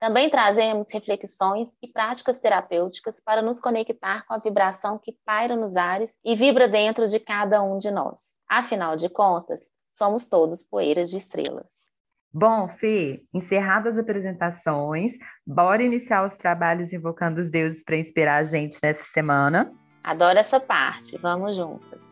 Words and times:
Também 0.00 0.30
trazemos 0.30 0.90
reflexões 0.90 1.76
e 1.82 1.86
práticas 1.86 2.40
terapêuticas 2.40 3.20
para 3.20 3.42
nos 3.42 3.60
conectar 3.60 4.24
com 4.24 4.32
a 4.32 4.38
vibração 4.38 4.98
que 4.98 5.14
paira 5.26 5.54
nos 5.54 5.76
ares 5.76 6.18
e 6.24 6.34
vibra 6.34 6.66
dentro 6.66 7.06
de 7.06 7.20
cada 7.20 7.62
um 7.62 7.76
de 7.76 7.90
nós. 7.90 8.38
Afinal 8.48 8.96
de 8.96 9.10
contas, 9.10 9.68
somos 9.90 10.26
todos 10.26 10.62
poeiras 10.62 11.10
de 11.10 11.18
estrelas. 11.18 11.90
Bom, 12.32 12.66
Fê, 12.78 13.22
encerradas 13.34 13.98
as 13.98 13.98
apresentações, 13.98 15.12
bora 15.46 15.82
iniciar 15.82 16.24
os 16.24 16.34
trabalhos 16.34 16.94
invocando 16.94 17.38
os 17.38 17.50
deuses 17.50 17.84
para 17.84 17.96
inspirar 17.96 18.36
a 18.36 18.42
gente 18.42 18.78
nessa 18.82 19.04
semana? 19.04 19.70
Adoro 20.02 20.38
essa 20.38 20.58
parte, 20.58 21.18
vamos 21.18 21.56
juntas. 21.56 22.09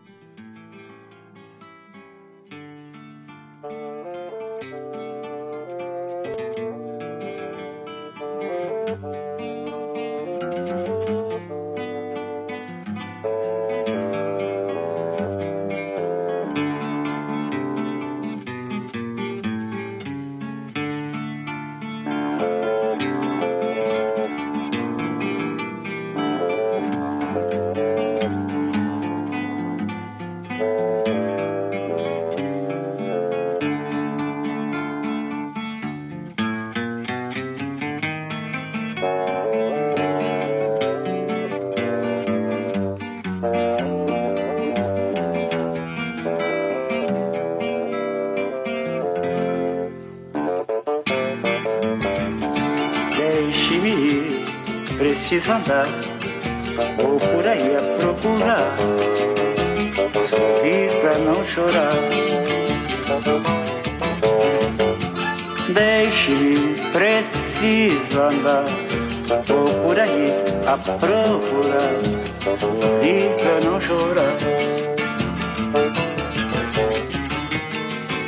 Preciso 55.29 55.53
andar, 55.53 55.87
vou 56.97 57.19
por 57.19 57.47
aí 57.47 57.77
a 57.77 57.83
procurar, 58.01 58.75
sorrir 60.31 60.91
pra 61.03 61.19
não 61.19 61.45
chorar. 61.45 61.93
Deixe-me, 65.69 66.77
preciso 66.93 68.23
andar, 68.23 68.65
vou 69.47 69.67
por 69.85 70.01
aí 70.01 70.33
a 70.67 70.79
procurar, 70.79 71.93
sorrir 72.41 73.29
pra 73.37 73.71
não 73.71 73.79
chorar. 73.83 74.37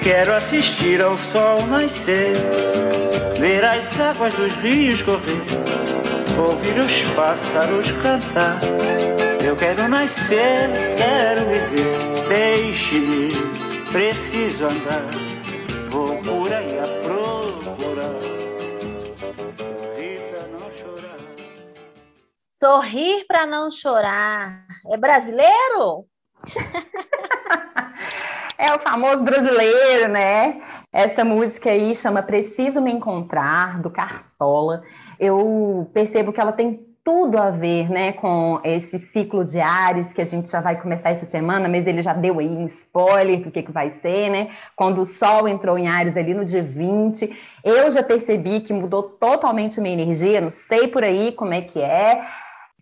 Quero 0.02 0.34
assistir 0.34 1.02
ao 1.02 1.16
sol 1.16 1.66
nascer, 1.66 2.36
ver 3.38 3.64
as 3.64 3.98
águas 3.98 4.34
dos 4.34 4.54
rios 4.56 5.00
correr 5.00 5.69
ouvir 6.40 6.80
os 6.80 7.10
pássaros 7.12 7.92
cantar. 8.02 8.58
Eu 9.44 9.54
quero 9.56 9.86
nascer, 9.88 10.70
quero 10.96 11.44
viver, 11.46 11.98
deixe-me, 12.28 13.30
preciso 13.92 14.64
andar. 14.64 15.04
Vou 15.90 16.16
por 16.22 16.52
aí 16.52 16.78
a 16.78 16.86
procurar, 17.02 18.14
sorrir 19.16 20.20
pra 20.30 20.46
não 20.46 20.70
chorar. 20.72 21.18
Sorrir 22.46 23.26
pra 23.26 23.46
não 23.46 23.70
chorar. 23.70 24.66
É 24.90 24.96
brasileiro? 24.96 26.06
é 28.56 28.74
o 28.74 28.78
famoso 28.78 29.22
brasileiro, 29.22 30.08
né? 30.08 30.62
Essa 30.92 31.24
música 31.24 31.70
aí 31.70 31.94
chama 31.94 32.22
Preciso 32.22 32.80
Me 32.80 32.90
Encontrar, 32.92 33.80
do 33.80 33.90
Cartola 33.90 34.82
eu 35.20 35.90
percebo 35.92 36.32
que 36.32 36.40
ela 36.40 36.52
tem 36.52 36.90
tudo 37.04 37.38
a 37.38 37.50
ver, 37.50 37.88
né, 37.90 38.12
com 38.12 38.60
esse 38.62 38.98
ciclo 38.98 39.44
de 39.44 39.58
Ares 39.58 40.12
que 40.12 40.20
a 40.20 40.24
gente 40.24 40.50
já 40.50 40.60
vai 40.60 40.80
começar 40.80 41.10
essa 41.10 41.24
semana, 41.26 41.68
mas 41.68 41.86
ele 41.86 42.02
já 42.02 42.12
deu 42.12 42.38
aí 42.38 42.48
um 42.48 42.66
spoiler 42.66 43.40
do 43.40 43.50
que, 43.50 43.62
que 43.62 43.72
vai 43.72 43.90
ser, 43.90 44.30
né? 44.30 44.50
Quando 44.76 45.00
o 45.00 45.06
Sol 45.06 45.48
entrou 45.48 45.78
em 45.78 45.88
Ares 45.88 46.16
ali 46.16 46.34
no 46.34 46.44
dia 46.44 46.62
20, 46.62 47.34
eu 47.64 47.90
já 47.90 48.02
percebi 48.02 48.60
que 48.60 48.72
mudou 48.72 49.02
totalmente 49.02 49.80
minha 49.80 49.94
energia, 49.94 50.40
não 50.40 50.50
sei 50.50 50.88
por 50.88 51.02
aí 51.02 51.32
como 51.32 51.54
é 51.54 51.62
que 51.62 51.80
é. 51.80 52.22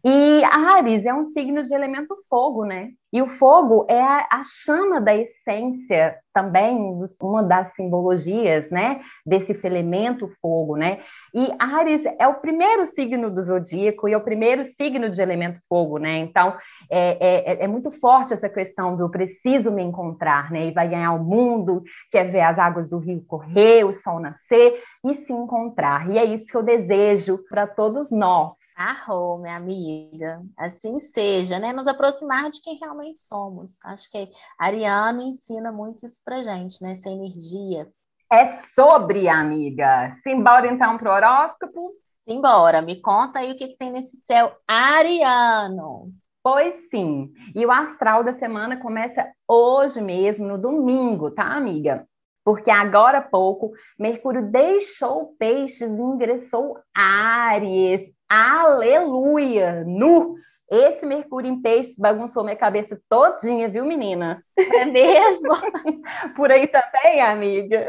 E 0.04 0.42
Ares 0.44 1.06
é 1.06 1.14
um 1.14 1.24
signo 1.24 1.62
de 1.62 1.72
elemento 1.72 2.16
fogo, 2.28 2.64
né? 2.64 2.90
E 3.12 3.22
o 3.22 3.26
fogo 3.26 3.86
é 3.88 4.00
a, 4.00 4.28
a, 4.30 4.42
chama 4.44 5.00
da 5.00 5.16
essência 5.16 6.16
também, 6.32 6.78
uma 7.22 7.42
das 7.42 7.74
simbologias, 7.74 8.70
né, 8.70 9.00
desse 9.24 9.58
elemento 9.66 10.30
fogo, 10.40 10.76
né? 10.76 11.00
E 11.34 11.50
Ares 11.58 12.04
é 12.18 12.28
o 12.28 12.34
primeiro 12.34 12.84
signo 12.84 13.30
do 13.30 13.40
zodíaco 13.42 14.08
e 14.08 14.12
é 14.12 14.16
o 14.16 14.22
primeiro 14.22 14.64
signo 14.64 15.08
de 15.08 15.20
elemento 15.20 15.58
fogo, 15.68 15.98
né? 15.98 16.18
Então, 16.18 16.54
é, 16.90 17.54
é, 17.54 17.64
é 17.64 17.68
muito 17.68 17.90
forte 17.90 18.34
essa 18.34 18.48
questão 18.48 18.96
do 18.96 19.10
preciso 19.10 19.72
me 19.72 19.82
encontrar, 19.82 20.50
né? 20.50 20.66
E 20.66 20.72
vai 20.72 20.88
ganhar 20.88 21.12
o 21.12 21.24
mundo, 21.24 21.82
quer 22.10 22.30
ver 22.30 22.42
as 22.42 22.58
águas 22.58 22.88
do 22.88 22.98
rio 22.98 23.24
correr, 23.26 23.84
o 23.84 23.92
sol 23.92 24.20
nascer 24.20 24.82
e 25.10 25.26
se 25.26 25.32
encontrar. 25.32 26.10
E 26.10 26.18
é 26.18 26.24
isso 26.24 26.46
que 26.46 26.56
eu 26.56 26.62
desejo 26.62 27.38
para 27.48 27.66
todos 27.66 28.10
nós. 28.10 28.54
Arrou, 28.76 29.38
minha 29.38 29.56
amiga. 29.56 30.40
Assim 30.56 31.00
seja, 31.00 31.58
né? 31.58 31.72
Nos 31.72 31.88
aproximar 31.88 32.48
de 32.48 32.60
quem 32.62 32.78
realmente 32.78 33.20
somos. 33.20 33.84
Acho 33.84 34.10
que 34.10 34.30
Ariano 34.58 35.20
ensina 35.22 35.72
muito 35.72 36.06
isso 36.06 36.20
pra 36.24 36.42
gente, 36.42 36.82
né? 36.82 36.92
Essa 36.92 37.10
energia. 37.10 37.88
É 38.30 38.46
sobre, 38.46 39.28
amiga. 39.28 40.12
Simbora 40.22 40.66
então 40.66 40.96
pro 40.96 41.10
horóscopo? 41.10 41.92
Simbora. 42.24 42.82
Me 42.82 43.00
conta 43.00 43.40
aí 43.40 43.52
o 43.52 43.56
que, 43.56 43.68
que 43.68 43.76
tem 43.76 43.90
nesse 43.90 44.16
céu 44.18 44.52
ariano. 44.68 46.12
Pois 46.42 46.88
sim. 46.90 47.32
E 47.54 47.66
o 47.66 47.72
astral 47.72 48.22
da 48.22 48.34
semana 48.34 48.76
começa 48.76 49.26
hoje 49.46 50.00
mesmo, 50.00 50.46
no 50.46 50.56
domingo, 50.56 51.30
tá, 51.30 51.44
amiga? 51.44 52.06
Porque 52.48 52.70
agora 52.70 53.18
há 53.18 53.22
pouco 53.22 53.72
Mercúrio 53.98 54.50
deixou 54.50 55.34
Peixes 55.38 55.82
e 55.86 56.00
ingressou 56.00 56.78
Áries. 56.94 58.10
Aleluia! 58.26 59.84
Nu! 59.86 60.34
Esse 60.70 61.04
Mercúrio 61.04 61.50
em 61.50 61.60
Peixes 61.60 61.98
bagunçou 61.98 62.42
minha 62.42 62.56
cabeça 62.56 62.98
todinha, 63.06 63.68
viu, 63.68 63.84
menina? 63.84 64.42
É 64.56 64.86
mesmo? 64.86 65.50
Por 66.34 66.50
aí 66.50 66.66
também, 66.68 67.20
amiga? 67.20 67.86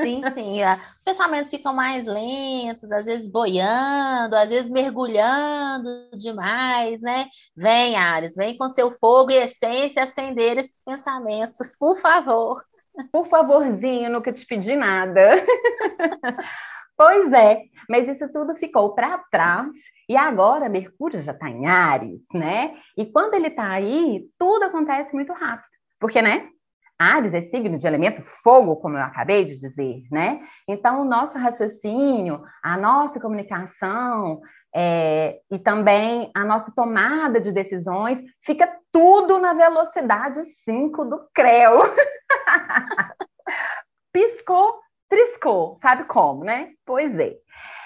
Sim, 0.00 0.20
sim. 0.32 0.58
Os 0.98 1.04
pensamentos 1.04 1.52
ficam 1.52 1.72
mais 1.72 2.04
lentos, 2.04 2.90
às 2.90 3.06
vezes 3.06 3.30
boiando, 3.30 4.34
às 4.34 4.50
vezes 4.50 4.68
mergulhando 4.68 6.10
demais, 6.18 7.00
né? 7.02 7.26
Vem, 7.56 7.94
Ares, 7.94 8.34
vem 8.34 8.56
com 8.56 8.68
seu 8.68 8.90
fogo 8.98 9.30
e 9.30 9.36
essência 9.36 10.02
acender 10.02 10.58
esses 10.58 10.82
pensamentos, 10.82 11.76
por 11.78 11.96
favor. 11.98 12.64
Por 13.10 13.26
favorzinho, 13.26 14.10
nunca 14.10 14.32
te 14.32 14.44
pedi 14.46 14.76
nada. 14.76 15.30
pois 16.96 17.32
é, 17.32 17.62
mas 17.88 18.08
isso 18.08 18.30
tudo 18.32 18.54
ficou 18.56 18.94
para 18.94 19.18
trás 19.30 19.70
e 20.08 20.16
agora 20.16 20.68
Mercúrio 20.68 21.22
já 21.22 21.32
está 21.32 21.48
em 21.48 21.66
Ares, 21.66 22.20
né? 22.34 22.76
E 22.96 23.06
quando 23.06 23.34
ele 23.34 23.48
está 23.48 23.70
aí, 23.70 24.26
tudo 24.38 24.64
acontece 24.64 25.14
muito 25.14 25.32
rápido, 25.32 25.68
porque, 25.98 26.20
né? 26.20 26.48
Ares 26.98 27.34
é 27.34 27.40
signo 27.42 27.76
de 27.76 27.86
elemento 27.86 28.22
fogo, 28.22 28.76
como 28.76 28.96
eu 28.96 29.02
acabei 29.02 29.44
de 29.44 29.58
dizer, 29.58 30.02
né? 30.10 30.40
Então, 30.68 31.00
o 31.00 31.04
nosso 31.04 31.36
raciocínio, 31.36 32.42
a 32.62 32.76
nossa 32.76 33.18
comunicação 33.18 34.40
é, 34.74 35.40
e 35.50 35.58
também 35.58 36.30
a 36.34 36.44
nossa 36.44 36.72
tomada 36.74 37.40
de 37.40 37.50
decisões 37.50 38.20
fica 38.40 38.70
tudo 38.92 39.38
na 39.38 39.52
velocidade 39.52 40.44
5 40.64 41.04
do 41.04 41.28
CREO. 41.34 41.82
Piscou, 44.12 44.80
triscou, 45.08 45.78
sabe 45.80 46.04
como, 46.04 46.44
né? 46.44 46.70
Pois 46.84 47.18
é. 47.18 47.34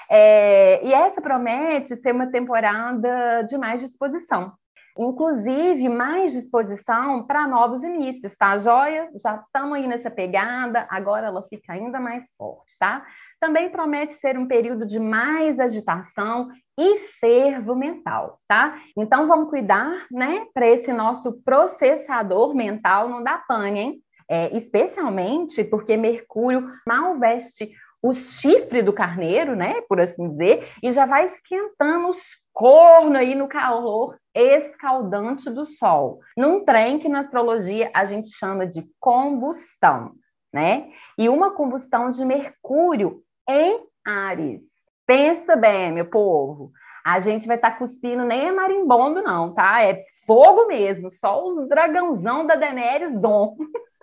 É, 0.09 0.85
e 0.85 0.93
essa 0.93 1.21
promete 1.21 1.97
ser 1.97 2.13
uma 2.13 2.31
temporada 2.31 3.43
de 3.43 3.59
mais 3.59 3.81
disposição. 3.81 4.53
Inclusive, 4.99 5.91
mais 5.91 6.33
disposição 6.33 7.23
para 7.27 7.47
novos 7.47 7.83
inícios, 7.83 8.35
tá, 8.35 8.57
joia? 8.57 9.11
Já 9.23 9.37
estamos 9.37 9.75
aí 9.75 9.87
nessa 9.87 10.11
pegada, 10.11 10.87
agora 10.89 11.27
ela 11.27 11.43
fica 11.49 11.75
ainda 11.75 12.01
mais 12.01 12.25
forte, 12.39 12.77
tá? 12.79 13.05
Também 13.39 13.69
promete 13.69 14.15
ser 14.15 14.39
um 14.39 14.49
período 14.49 14.87
de 14.87 14.99
mais 14.99 15.61
agitação 15.61 16.49
e 16.79 16.99
fervo 17.21 17.75
mental, 17.75 18.41
tá? 18.49 18.79
Então 18.97 19.27
vamos 19.29 19.51
cuidar, 19.51 20.07
né, 20.11 20.47
para 20.55 20.67
esse 20.67 20.91
nosso 20.93 21.43
processador 21.43 22.55
mental 22.55 23.09
não 23.09 23.23
dar 23.23 23.47
pane, 23.47 23.81
hein? 23.81 24.03
É, 24.29 24.57
especialmente 24.57 25.63
porque 25.63 25.97
Mercúrio 25.97 26.69
mal 26.87 27.19
veste 27.19 27.71
o 28.03 28.13
chifre 28.13 28.83
do 28.83 28.93
carneiro, 28.93 29.57
né, 29.57 29.81
por 29.89 30.01
assim 30.01 30.29
dizer, 30.31 30.69
e 30.83 30.93
já 30.93 31.07
vai 31.07 31.27
esquentando 31.27 32.09
os 32.11 32.21
cornos 32.53 33.19
aí 33.19 33.35
no 33.35 33.49
calor 33.49 34.17
escaldante 34.35 35.51
do 35.51 35.67
Sol, 35.67 36.21
num 36.37 36.65
trem 36.65 36.99
que 36.99 37.09
na 37.09 37.21
astrologia 37.21 37.91
a 37.95 38.05
gente 38.05 38.29
chama 38.37 38.67
de 38.67 38.83
combustão, 39.01 40.13
né? 40.53 40.89
E 41.19 41.29
uma 41.29 41.53
combustão 41.53 42.11
de 42.11 42.25
Mercúrio 42.25 43.23
em 43.49 43.81
Ares. 44.07 44.63
Pensa 45.07 45.57
bem, 45.57 45.93
meu 45.93 46.09
povo. 46.09 46.71
A 47.05 47.21
gente 47.21 47.47
vai 47.47 47.57
estar 47.57 47.73
tá 47.73 47.77
cuspindo 47.77 48.25
nem 48.25 48.49
é 48.49 48.53
marimbondo, 48.53 49.23
não, 49.23 49.55
tá? 49.55 49.83
É 49.83 50.05
fogo 50.27 50.67
mesmo, 50.67 51.11
só 51.11 51.43
os 51.45 51.69
dragãozão 51.69 52.47
da 52.47 52.57
Daenerys 52.57 53.23
on. 53.25 53.57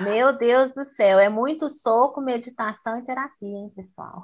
Meu 0.00 0.36
Deus 0.36 0.72
do 0.72 0.84
céu, 0.84 1.18
é 1.18 1.28
muito 1.28 1.68
soco, 1.68 2.20
meditação 2.20 2.98
e 2.98 3.04
terapia, 3.04 3.48
hein, 3.48 3.72
pessoal? 3.74 4.22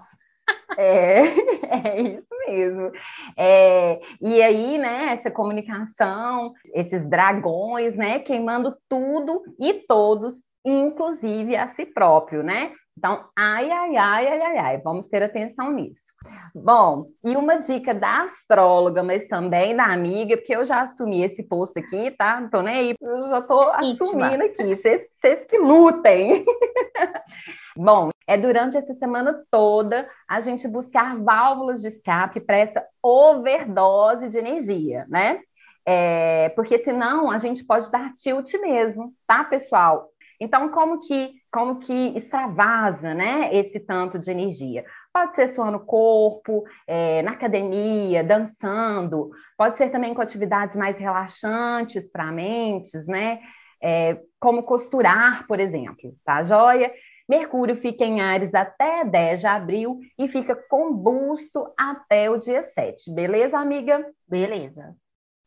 É, 0.77 1.23
é 1.97 2.01
isso 2.01 2.27
mesmo. 2.47 2.93
É, 3.37 4.01
e 4.21 4.43
aí, 4.43 4.79
né, 4.79 5.13
essa 5.13 5.31
comunicação, 5.31 6.53
esses 6.75 7.09
dragões, 7.09 7.97
né, 7.97 8.19
queimando 8.21 8.77
tudo 8.89 9.43
e 9.59 9.75
todos, 9.87 10.43
inclusive 10.65 11.57
a 11.57 11.69
si 11.69 11.87
próprio, 11.87 12.43
né? 12.43 12.73
Então, 12.99 13.29
ai, 13.39 13.71
ai, 13.71 13.97
ai, 13.97 14.27
ai, 14.27 14.43
ai, 14.43 14.59
ai, 14.59 14.79
vamos 14.79 15.07
ter 15.07 15.23
atenção 15.23 15.71
nisso. 15.71 16.13
Bom, 16.53 17.07
e 17.25 17.37
uma 17.37 17.55
dica 17.61 17.95
da 17.95 18.25
astróloga, 18.25 19.05
mas 19.05 19.29
também 19.29 19.77
da 19.77 19.85
amiga, 19.85 20.37
porque 20.37 20.57
eu 20.57 20.65
já 20.65 20.81
assumi 20.81 21.23
esse 21.23 21.45
posto 21.45 21.79
aqui, 21.79 22.11
tá? 22.11 22.41
Não 22.41 22.51
tô 22.51 22.61
nem 22.61 22.75
aí, 22.75 22.95
eu 23.01 23.29
já 23.29 23.43
tô 23.43 23.61
assumindo 23.61 24.43
aqui, 24.43 24.75
vocês 24.75 25.45
que 25.49 25.59
lutem. 25.59 26.45
Bom, 27.79 28.11
é 28.27 28.37
durante 28.37 28.77
essa 28.77 28.95
semana 28.95 29.45
toda 29.49 30.09
a 30.29 30.41
gente 30.41 30.67
buscar 30.67 31.17
válvulas 31.19 31.81
de 31.81 31.87
escape 31.87 32.41
para 32.41 32.57
essa 32.57 32.85
overdose 33.01 34.29
de 34.29 34.39
energia, 34.39 35.07
né? 35.09 35.41
É, 35.87 36.49
porque 36.57 36.79
senão 36.79 37.31
a 37.31 37.39
gente 37.39 37.65
pode 37.65 37.93
dar 37.93 38.13
tilt 38.13 38.53
mesmo, 38.55 39.15
tá, 39.25 39.45
pessoal? 39.45 40.11
Então, 40.41 40.69
como 40.69 41.01
que, 41.01 41.33
como 41.51 41.79
que 41.79 42.17
extravasa 42.17 43.15
né, 43.15 43.55
esse 43.55 43.81
tanto 43.81 44.19
de 44.19 44.31
energia? 44.31 44.85
Pode 45.13 45.35
ser 45.35 45.49
suando 45.49 45.79
o 45.79 45.85
corpo, 45.85 46.65
é, 46.87 47.23
na 47.23 47.33
academia, 47.33 48.23
dançando, 48.23 49.31
pode 49.57 49.77
ser 49.77 49.91
também 49.91 50.15
com 50.15 50.21
atividades 50.21 50.77
mais 50.77 50.99
relaxantes 50.99 52.11
para 52.11 52.31
mentes, 52.31 53.07
né? 53.07 53.41
É, 53.83 54.21
como 54.41 54.65
costurar, 54.65 55.47
por 55.47 55.61
exemplo, 55.61 56.15
tá 56.25 56.43
joia? 56.43 56.93
Mercúrio 57.29 57.77
fica 57.77 58.05
em 58.05 58.21
Ares 58.21 58.55
até 58.55 59.05
10 59.05 59.41
de 59.41 59.47
abril 59.47 60.01
e 60.19 60.27
fica 60.29 60.57
combusto 60.57 61.73
até 61.77 62.31
o 62.31 62.39
dia 62.39 62.65
7. 62.65 63.13
Beleza, 63.13 63.59
amiga? 63.59 64.05
Beleza. 64.27 64.97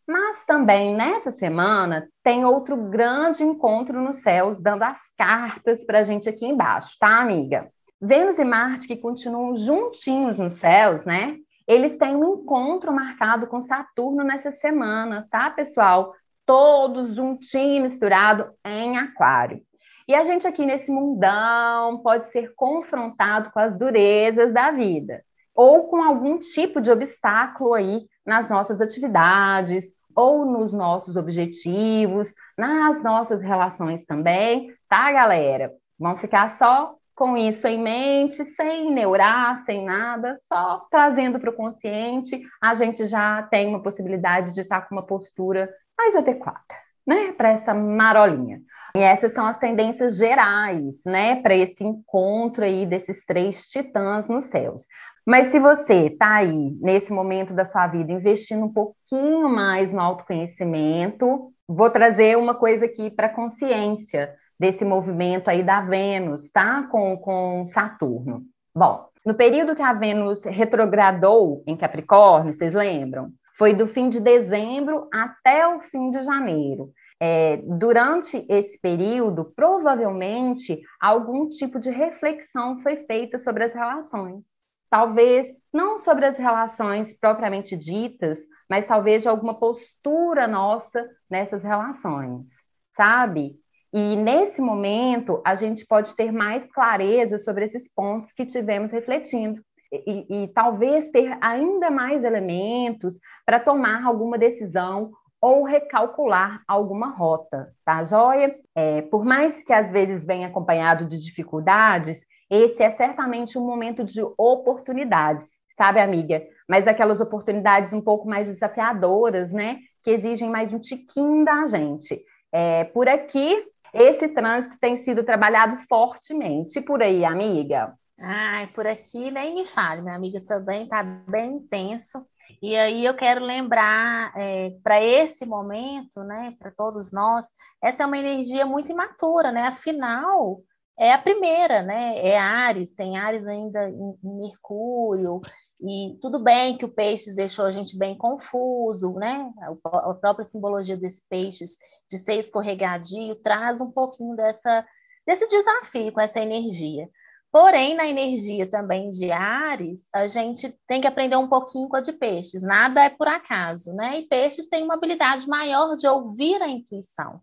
Mas 0.07 0.44
também 0.45 0.95
nessa 0.95 1.31
semana 1.31 2.07
tem 2.24 2.44
outro 2.44 2.75
grande 2.75 3.44
encontro 3.44 4.01
nos 4.01 4.18
céus, 4.18 4.59
dando 4.59 4.83
as 4.83 5.00
cartas 5.18 5.83
para 5.86 6.00
a 6.00 6.03
gente 6.03 6.27
aqui 6.27 6.45
embaixo, 6.45 6.98
tá, 7.00 7.19
amiga? 7.19 7.71
Vênus 8.01 8.39
e 8.39 8.44
Marte, 8.44 8.88
que 8.88 8.98
continuam 8.98 9.56
juntinhos 9.56 10.39
nos 10.39 10.53
céus, 10.53 11.06
né? 11.06 11.38
Eles 11.68 11.98
têm 11.98 12.15
um 12.15 12.42
encontro 12.42 12.92
marcado 12.92 13.48
com 13.48 13.62
Saturno 13.62 14.24
nessa 14.24 14.51
semana, 14.51 15.27
tá, 15.30 15.50
pessoal? 15.51 16.13
Todos 16.45 17.15
juntinhos, 17.15 17.92
misturado 17.92 18.51
em 18.65 18.98
Aquário. 18.98 19.62
E 20.07 20.15
a 20.15 20.24
gente 20.24 20.48
aqui 20.48 20.65
nesse 20.65 20.92
mundão 20.92 22.00
pode 22.00 22.31
ser 22.31 22.53
confrontado 22.56 23.51
com 23.51 23.59
as 23.59 23.77
durezas 23.77 24.51
da 24.51 24.71
vida 24.71 25.24
ou 25.56 25.88
com 25.88 26.01
algum 26.01 26.39
tipo 26.39 26.81
de 26.81 26.92
obstáculo 26.92 27.74
aí 27.74 28.07
nas 28.25 28.50
nossas 28.50 28.81
atividades 28.81 29.85
ou 30.15 30.45
nos 30.45 30.73
nossos 30.73 31.15
objetivos, 31.15 32.33
nas 32.57 33.01
nossas 33.03 33.41
relações 33.41 34.06
também, 34.06 34.73
tá, 34.89 35.12
galera? 35.12 35.71
Vamos 35.97 36.19
ficar 36.19 36.51
só 36.57 36.95
com 37.15 37.38
isso 37.38 37.68
em 37.68 37.79
mente, 37.79 38.44
sem 38.56 38.91
neurar, 38.91 39.63
sem 39.65 39.85
nada, 39.85 40.35
só 40.39 40.88
trazendo 40.89 41.39
para 41.39 41.51
o 41.51 41.56
consciente, 41.56 42.41
a 42.59 42.73
gente 42.73 43.06
já 43.06 43.44
tem 43.44 43.68
uma 43.68 43.83
possibilidade 43.83 44.51
de 44.53 44.62
estar 44.62 44.81
tá 44.81 44.88
com 44.88 44.95
uma 44.95 45.06
postura 45.06 45.69
mais 45.95 46.15
adequada, 46.15 46.59
né, 47.06 47.31
para 47.33 47.51
essa 47.51 47.74
marolinha. 47.74 48.62
E 48.95 49.00
essas 49.00 49.33
são 49.33 49.45
as 49.45 49.59
tendências 49.59 50.17
gerais, 50.17 50.95
né, 51.06 51.41
para 51.41 51.56
esse 51.56 51.83
encontro 51.83 52.63
aí 52.63 52.85
desses 52.85 53.24
três 53.24 53.69
titãs 53.69 54.27
nos 54.27 54.45
céus. 54.45 54.88
Mas 55.25 55.47
se 55.47 55.59
você 55.59 56.07
está 56.07 56.35
aí, 56.35 56.75
nesse 56.81 57.13
momento 57.13 57.53
da 57.53 57.63
sua 57.63 57.85
vida, 57.88 58.12
investindo 58.12 58.65
um 58.65 58.73
pouquinho 58.73 59.47
mais 59.47 59.91
no 59.91 60.00
autoconhecimento, 60.00 61.53
vou 61.68 61.89
trazer 61.91 62.38
uma 62.38 62.56
coisa 62.56 62.85
aqui 62.85 63.09
para 63.12 63.29
consciência 63.29 64.33
desse 64.59 64.83
movimento 64.83 65.47
aí 65.47 65.62
da 65.63 65.81
Vênus, 65.81 66.51
tá? 66.51 66.83
Com, 66.83 67.18
com 67.18 67.65
Saturno. 67.68 68.41
Bom, 68.75 69.07
no 69.23 69.35
período 69.35 69.75
que 69.75 69.81
a 69.81 69.94
Vênus 69.94 70.44
retrogradou 70.44 71.63
em 71.67 71.77
Capricórnio, 71.77 72.53
vocês 72.53 72.74
lembram? 72.74 73.29
Foi 73.56 73.75
do 73.75 73.88
fim 73.88 74.09
de 74.09 74.19
dezembro 74.19 75.07
até 75.13 75.67
o 75.67 75.81
fim 75.81 76.09
de 76.09 76.21
janeiro. 76.21 76.89
É, 77.19 77.57
durante 77.57 78.44
esse 78.50 78.79
período, 78.79 79.53
provavelmente, 79.56 80.81
algum 81.00 81.47
tipo 81.47 81.79
de 81.79 81.91
reflexão 81.91 82.79
foi 82.79 82.95
feita 83.06 83.38
sobre 83.38 83.63
as 83.63 83.74
relações 83.75 84.60
talvez 84.91 85.47
não 85.73 85.97
sobre 85.97 86.25
as 86.25 86.38
relações 86.38 87.17
propriamente 87.17 87.77
ditas, 87.77 88.39
mas 88.69 88.86
talvez 88.86 89.21
de 89.21 89.29
alguma 89.29 89.57
postura 89.57 90.48
nossa 90.48 91.10
nessas 91.29 91.63
relações, 91.63 92.50
sabe? 92.93 93.55
E 93.93 94.17
nesse 94.17 94.62
momento 94.62 95.41
a 95.45 95.55
gente 95.55 95.86
pode 95.86 96.13
ter 96.13 96.31
mais 96.31 96.65
clareza 96.67 97.38
sobre 97.38 97.63
esses 97.65 97.89
pontos 97.93 98.33
que 98.33 98.45
tivemos 98.45 98.91
refletindo. 98.91 99.62
E, 99.93 100.43
e 100.43 100.48
talvez 100.50 101.10
ter 101.10 101.38
ainda 101.41 101.89
mais 101.89 102.24
elementos 102.24 103.19
para 103.45 103.60
tomar 103.60 104.05
alguma 104.05 104.38
decisão 104.38 105.12
ou 105.41 105.63
recalcular 105.63 106.62
alguma 106.67 107.07
rota, 107.07 107.74
tá, 107.83 108.03
joia? 108.03 108.55
É, 108.75 109.01
por 109.03 109.25
mais 109.25 109.63
que 109.63 109.74
às 109.74 109.91
vezes 109.91 110.25
venha 110.25 110.48
acompanhado 110.48 111.05
de 111.05 111.17
dificuldades, 111.17 112.24
esse 112.51 112.84
é 112.84 112.91
certamente 112.91 113.58
um 113.58 113.65
momento 113.65 114.03
de 114.03 114.22
oportunidades, 114.38 115.51
sabe, 115.77 116.01
amiga? 116.01 116.43
Mas 116.67 116.86
aquelas 116.86 117.22
oportunidades 117.22 117.93
um 117.93 118.01
pouco 118.01 118.27
mais 118.27 118.50
desafiadoras, 118.50 119.53
né? 119.53 119.79
Que 120.03 120.12
exigem 120.12 120.50
mais 120.50 120.74
um 120.74 120.79
tiquinho 120.79 121.46
da 121.46 121.65
gente. 121.65 122.22
É, 122.51 122.84
por 122.84 123.08
aqui, 123.08 123.65
esse 123.93 124.27
trânsito 124.27 124.77
tem 124.81 124.98
sido 124.98 125.24
trabalhado 125.24 125.77
fortemente. 125.88 126.77
E 126.77 126.81
por 126.81 127.01
aí, 127.01 127.24
amiga? 127.24 127.93
Ai, 128.20 128.67
por 128.67 128.86
aqui 128.86 129.31
nem 129.31 129.55
me 129.55 129.65
fale, 129.65 130.01
minha 130.01 130.15
amiga 130.15 130.41
também 130.46 130.84
está 130.84 131.01
bem 131.01 131.53
intenso. 131.55 132.25
E 132.62 132.75
aí 132.75 133.05
eu 133.05 133.15
quero 133.15 133.46
lembrar 133.46 134.34
é, 134.36 134.72
para 134.84 135.01
esse 135.01 135.46
momento, 135.46 136.22
né, 136.22 136.53
para 136.60 136.70
todos 136.70 137.12
nós, 137.13 137.48
essa 137.81 138.03
é 138.03 138.05
uma 138.05 138.17
energia 138.17 138.65
muito 138.65 138.91
imatura, 138.91 139.53
né? 139.53 139.67
Afinal, 139.67 140.62
é 141.00 141.13
a 141.13 141.17
primeira, 141.17 141.81
né? 141.81 142.17
É 142.19 142.38
Ares, 142.38 142.93
tem 142.93 143.17
Ares 143.17 143.45
ainda 143.48 143.89
em, 143.89 144.15
Mercúrio, 144.24 145.41
e 145.79 146.17
tudo 146.21 146.43
bem 146.43 146.77
que 146.77 146.86
o 146.86 146.93
Peixes 146.93 147.36
deixou 147.36 147.65
a 147.65 147.71
gente 147.71 147.98
bem 147.98 148.15
confuso, 148.15 149.13
né? 149.13 149.51
A, 149.83 150.13
própria 150.13 150.45
simbologia 150.45 150.95
desse 150.95 151.27
Peixes 151.27 151.71
de 152.10 152.17
ser 152.17 152.36
escorregadio 152.36 153.36
traz 153.36 153.81
um 153.81 153.91
pouquinho 153.91 154.36
dessa, 154.36 154.86
desse 155.25 155.48
desafio 155.48 156.12
com 156.12 156.21
essa 156.21 156.39
energia. 156.39 157.10
Porém, 157.51 157.95
na 157.95 158.07
energia 158.07 158.69
também 158.69 159.10
de 159.10 159.29
Ares, 159.31 160.07
a 160.13 160.25
gente 160.27 160.74
tem 160.88 161.01
que 161.01 161.07
aprender 161.07 161.36
um 161.36 161.50
pouquinho 161.50 161.89
com 161.89 161.98
a 161.98 162.01
de 162.01 162.13
Peixes. 162.13 162.63
Nada 162.63 163.03
é 163.03 163.10
por 163.10 163.27
acaso, 163.27 163.93
né? 163.93 164.19
E 164.19 164.27
Peixes 164.27 164.69
tem 164.69 164.83
uma 164.83 164.93
habilidade 164.93 165.48
maior 165.48 165.95
de 165.95 166.07
ouvir 166.07 166.62
a 166.62 166.69
intuição 166.69 167.41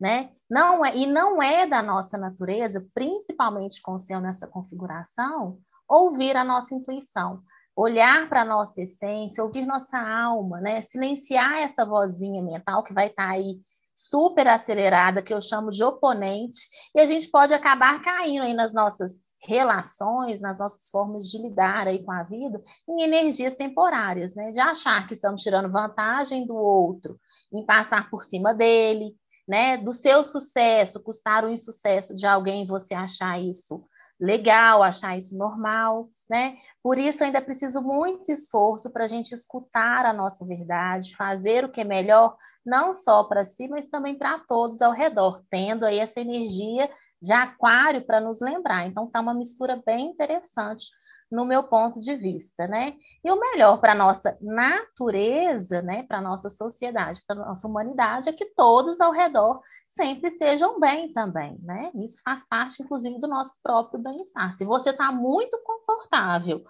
né? 0.00 0.30
Não 0.48 0.84
é, 0.84 0.96
e 0.96 1.06
não 1.06 1.42
é 1.42 1.66
da 1.66 1.82
nossa 1.82 2.16
natureza, 2.16 2.86
principalmente 2.94 3.82
com 3.82 3.94
o 3.94 3.98
céu 3.98 4.20
nessa 4.20 4.46
configuração, 4.46 5.58
ouvir 5.88 6.36
a 6.36 6.44
nossa 6.44 6.74
intuição, 6.74 7.42
olhar 7.74 8.28
para 8.28 8.42
a 8.42 8.44
nossa 8.44 8.82
essência, 8.82 9.42
ouvir 9.42 9.64
nossa 9.64 9.98
alma, 9.98 10.60
né? 10.60 10.82
Silenciar 10.82 11.58
essa 11.58 11.84
vozinha 11.84 12.42
mental 12.42 12.82
que 12.82 12.92
vai 12.92 13.06
estar 13.06 13.26
tá 13.26 13.30
aí 13.30 13.60
super 13.94 14.46
acelerada, 14.46 15.22
que 15.22 15.34
eu 15.34 15.40
chamo 15.40 15.70
de 15.70 15.82
oponente, 15.82 16.60
e 16.94 17.00
a 17.00 17.06
gente 17.06 17.28
pode 17.28 17.52
acabar 17.52 18.00
caindo 18.00 18.44
aí 18.44 18.54
nas 18.54 18.72
nossas 18.72 19.26
relações, 19.40 20.40
nas 20.40 20.58
nossas 20.58 20.90
formas 20.90 21.28
de 21.28 21.38
lidar 21.38 21.86
aí 21.86 22.04
com 22.04 22.12
a 22.12 22.22
vida, 22.22 22.60
em 22.88 23.02
energias 23.02 23.56
temporárias, 23.56 24.34
né? 24.34 24.50
De 24.50 24.60
achar 24.60 25.06
que 25.06 25.14
estamos 25.14 25.42
tirando 25.42 25.70
vantagem 25.70 26.46
do 26.46 26.56
outro, 26.56 27.18
em 27.52 27.64
passar 27.64 28.10
por 28.10 28.22
cima 28.22 28.54
dele, 28.54 29.16
né? 29.48 29.78
Do 29.78 29.94
seu 29.94 30.22
sucesso, 30.22 31.02
custar 31.02 31.44
o 31.44 31.50
insucesso 31.50 32.14
de 32.14 32.26
alguém, 32.26 32.66
você 32.66 32.94
achar 32.94 33.40
isso 33.40 33.82
legal, 34.20 34.82
achar 34.82 35.16
isso 35.16 35.38
normal, 35.38 36.10
né? 36.28 36.56
Por 36.82 36.98
isso 36.98 37.24
ainda 37.24 37.40
preciso 37.40 37.80
muito 37.80 38.30
esforço 38.30 38.90
para 38.90 39.04
a 39.04 39.08
gente 39.08 39.32
escutar 39.32 40.04
a 40.04 40.12
nossa 40.12 40.44
verdade, 40.44 41.16
fazer 41.16 41.64
o 41.64 41.70
que 41.70 41.80
é 41.80 41.84
melhor, 41.84 42.36
não 42.66 42.92
só 42.92 43.24
para 43.24 43.44
si, 43.44 43.68
mas 43.68 43.88
também 43.88 44.18
para 44.18 44.40
todos 44.40 44.82
ao 44.82 44.92
redor, 44.92 45.42
tendo 45.48 45.86
aí 45.86 45.98
essa 45.98 46.20
energia 46.20 46.90
de 47.22 47.32
aquário 47.32 48.04
para 48.04 48.20
nos 48.20 48.40
lembrar. 48.40 48.86
Então, 48.86 49.06
está 49.06 49.20
uma 49.20 49.34
mistura 49.34 49.80
bem 49.84 50.08
interessante 50.08 50.86
no 51.30 51.44
meu 51.44 51.62
ponto 51.62 52.00
de 52.00 52.16
vista, 52.16 52.66
né? 52.66 52.96
E 53.22 53.30
o 53.30 53.38
melhor 53.38 53.78
para 53.78 53.92
a 53.92 53.94
nossa 53.94 54.36
natureza, 54.40 55.82
né, 55.82 56.02
para 56.02 56.18
a 56.18 56.22
nossa 56.22 56.48
sociedade, 56.48 57.22
para 57.26 57.36
a 57.36 57.46
nossa 57.46 57.68
humanidade, 57.68 58.28
é 58.28 58.32
que 58.32 58.46
todos 58.54 59.00
ao 59.00 59.12
redor 59.12 59.60
sempre 59.86 60.28
estejam 60.28 60.80
bem 60.80 61.12
também, 61.12 61.58
né? 61.62 61.90
Isso 61.96 62.22
faz 62.24 62.46
parte, 62.46 62.82
inclusive, 62.82 63.18
do 63.18 63.28
nosso 63.28 63.54
próprio 63.62 64.02
bem-estar. 64.02 64.52
Se 64.54 64.64
você 64.64 64.90
está 64.90 65.12
muito 65.12 65.60
confortável 65.62 66.64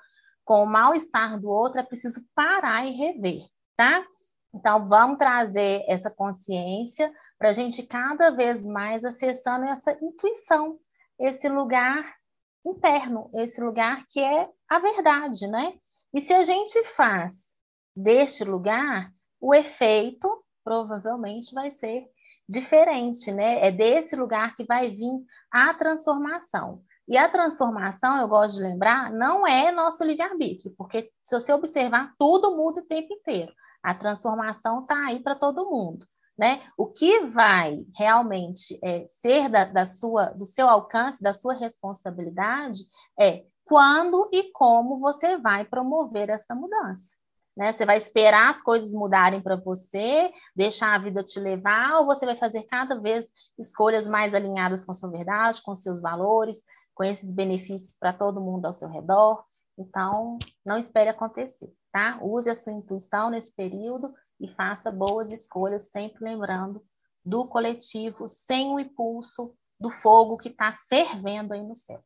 com 0.44 0.62
o 0.62 0.66
mal-estar 0.66 1.38
do 1.40 1.48
outro, 1.48 1.78
é 1.78 1.84
preciso 1.84 2.20
parar 2.34 2.84
e 2.86 2.92
rever, 2.92 3.46
tá? 3.76 4.04
Então, 4.52 4.84
vamos 4.86 5.18
trazer 5.18 5.84
essa 5.86 6.10
consciência 6.10 7.12
para 7.38 7.50
a 7.50 7.52
gente 7.52 7.82
cada 7.82 8.30
vez 8.30 8.66
mais 8.66 9.04
acessando 9.04 9.66
essa 9.66 9.92
intuição, 10.02 10.78
esse 11.18 11.48
lugar 11.48 12.18
interno, 12.64 13.30
esse 13.34 13.60
lugar 13.60 14.04
que 14.08 14.20
é 14.20 14.48
a 14.68 14.78
verdade, 14.78 15.46
né? 15.46 15.74
E 16.12 16.20
se 16.20 16.32
a 16.32 16.44
gente 16.44 16.84
faz 16.84 17.56
deste 17.94 18.44
lugar, 18.44 19.12
o 19.40 19.54
efeito 19.54 20.44
provavelmente 20.64 21.54
vai 21.54 21.70
ser 21.70 22.06
diferente, 22.48 23.30
né? 23.30 23.66
É 23.66 23.70
desse 23.70 24.16
lugar 24.16 24.54
que 24.54 24.64
vai 24.64 24.90
vir 24.90 25.12
a 25.50 25.72
transformação. 25.74 26.82
E 27.06 27.16
a 27.16 27.28
transformação, 27.28 28.18
eu 28.18 28.28
gosto 28.28 28.56
de 28.56 28.62
lembrar, 28.62 29.10
não 29.10 29.46
é 29.46 29.72
nosso 29.72 30.04
livre-arbítrio, 30.04 30.74
porque 30.76 31.10
se 31.24 31.38
você 31.38 31.52
observar, 31.52 32.12
tudo 32.18 32.54
muda 32.54 32.82
o 32.82 32.86
tempo 32.86 33.14
inteiro. 33.14 33.52
A 33.82 33.94
transformação 33.94 34.82
está 34.82 35.06
aí 35.06 35.20
para 35.20 35.34
todo 35.34 35.70
mundo. 35.70 36.06
Né? 36.38 36.62
O 36.76 36.86
que 36.86 37.24
vai 37.26 37.84
realmente 37.96 38.78
é, 38.82 39.04
ser 39.06 39.48
da, 39.48 39.64
da 39.64 39.84
sua, 39.84 40.26
do 40.26 40.46
seu 40.46 40.68
alcance, 40.68 41.20
da 41.20 41.34
sua 41.34 41.54
responsabilidade, 41.54 42.84
é 43.18 43.44
quando 43.64 44.30
e 44.32 44.52
como 44.52 45.00
você 45.00 45.36
vai 45.36 45.64
promover 45.64 46.30
essa 46.30 46.54
mudança. 46.54 47.16
Né? 47.56 47.72
Você 47.72 47.84
vai 47.84 47.98
esperar 47.98 48.48
as 48.48 48.62
coisas 48.62 48.92
mudarem 48.92 49.42
para 49.42 49.56
você, 49.56 50.32
deixar 50.54 50.94
a 50.94 50.98
vida 50.98 51.24
te 51.24 51.40
levar, 51.40 51.98
ou 51.98 52.06
você 52.06 52.24
vai 52.24 52.36
fazer 52.36 52.62
cada 52.62 53.00
vez 53.00 53.32
escolhas 53.58 54.06
mais 54.06 54.32
alinhadas 54.32 54.84
com 54.84 54.92
a 54.92 54.94
sua 54.94 55.10
verdade, 55.10 55.60
com 55.60 55.74
seus 55.74 56.00
valores, 56.00 56.62
com 56.94 57.02
esses 57.02 57.34
benefícios 57.34 57.96
para 57.98 58.12
todo 58.12 58.40
mundo 58.40 58.66
ao 58.66 58.72
seu 58.72 58.88
redor. 58.88 59.42
Então, 59.76 60.38
não 60.64 60.78
espere 60.78 61.10
acontecer, 61.10 61.72
tá? 61.92 62.20
Use 62.22 62.48
a 62.48 62.54
sua 62.54 62.72
intuição 62.72 63.28
nesse 63.28 63.54
período 63.54 64.14
e 64.40 64.48
faça 64.48 64.90
boas 64.90 65.32
escolhas, 65.32 65.90
sempre 65.90 66.24
lembrando 66.24 66.82
do 67.24 67.46
coletivo, 67.46 68.26
sem 68.26 68.72
o 68.72 68.80
impulso 68.80 69.54
do 69.78 69.90
fogo 69.90 70.38
que 70.38 70.48
está 70.48 70.76
fervendo 70.88 71.54
aí 71.54 71.62
no 71.62 71.76
céu. 71.76 72.00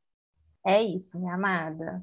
É 0.67 0.83
isso, 0.83 1.19
minha 1.19 1.35
amada. 1.35 2.03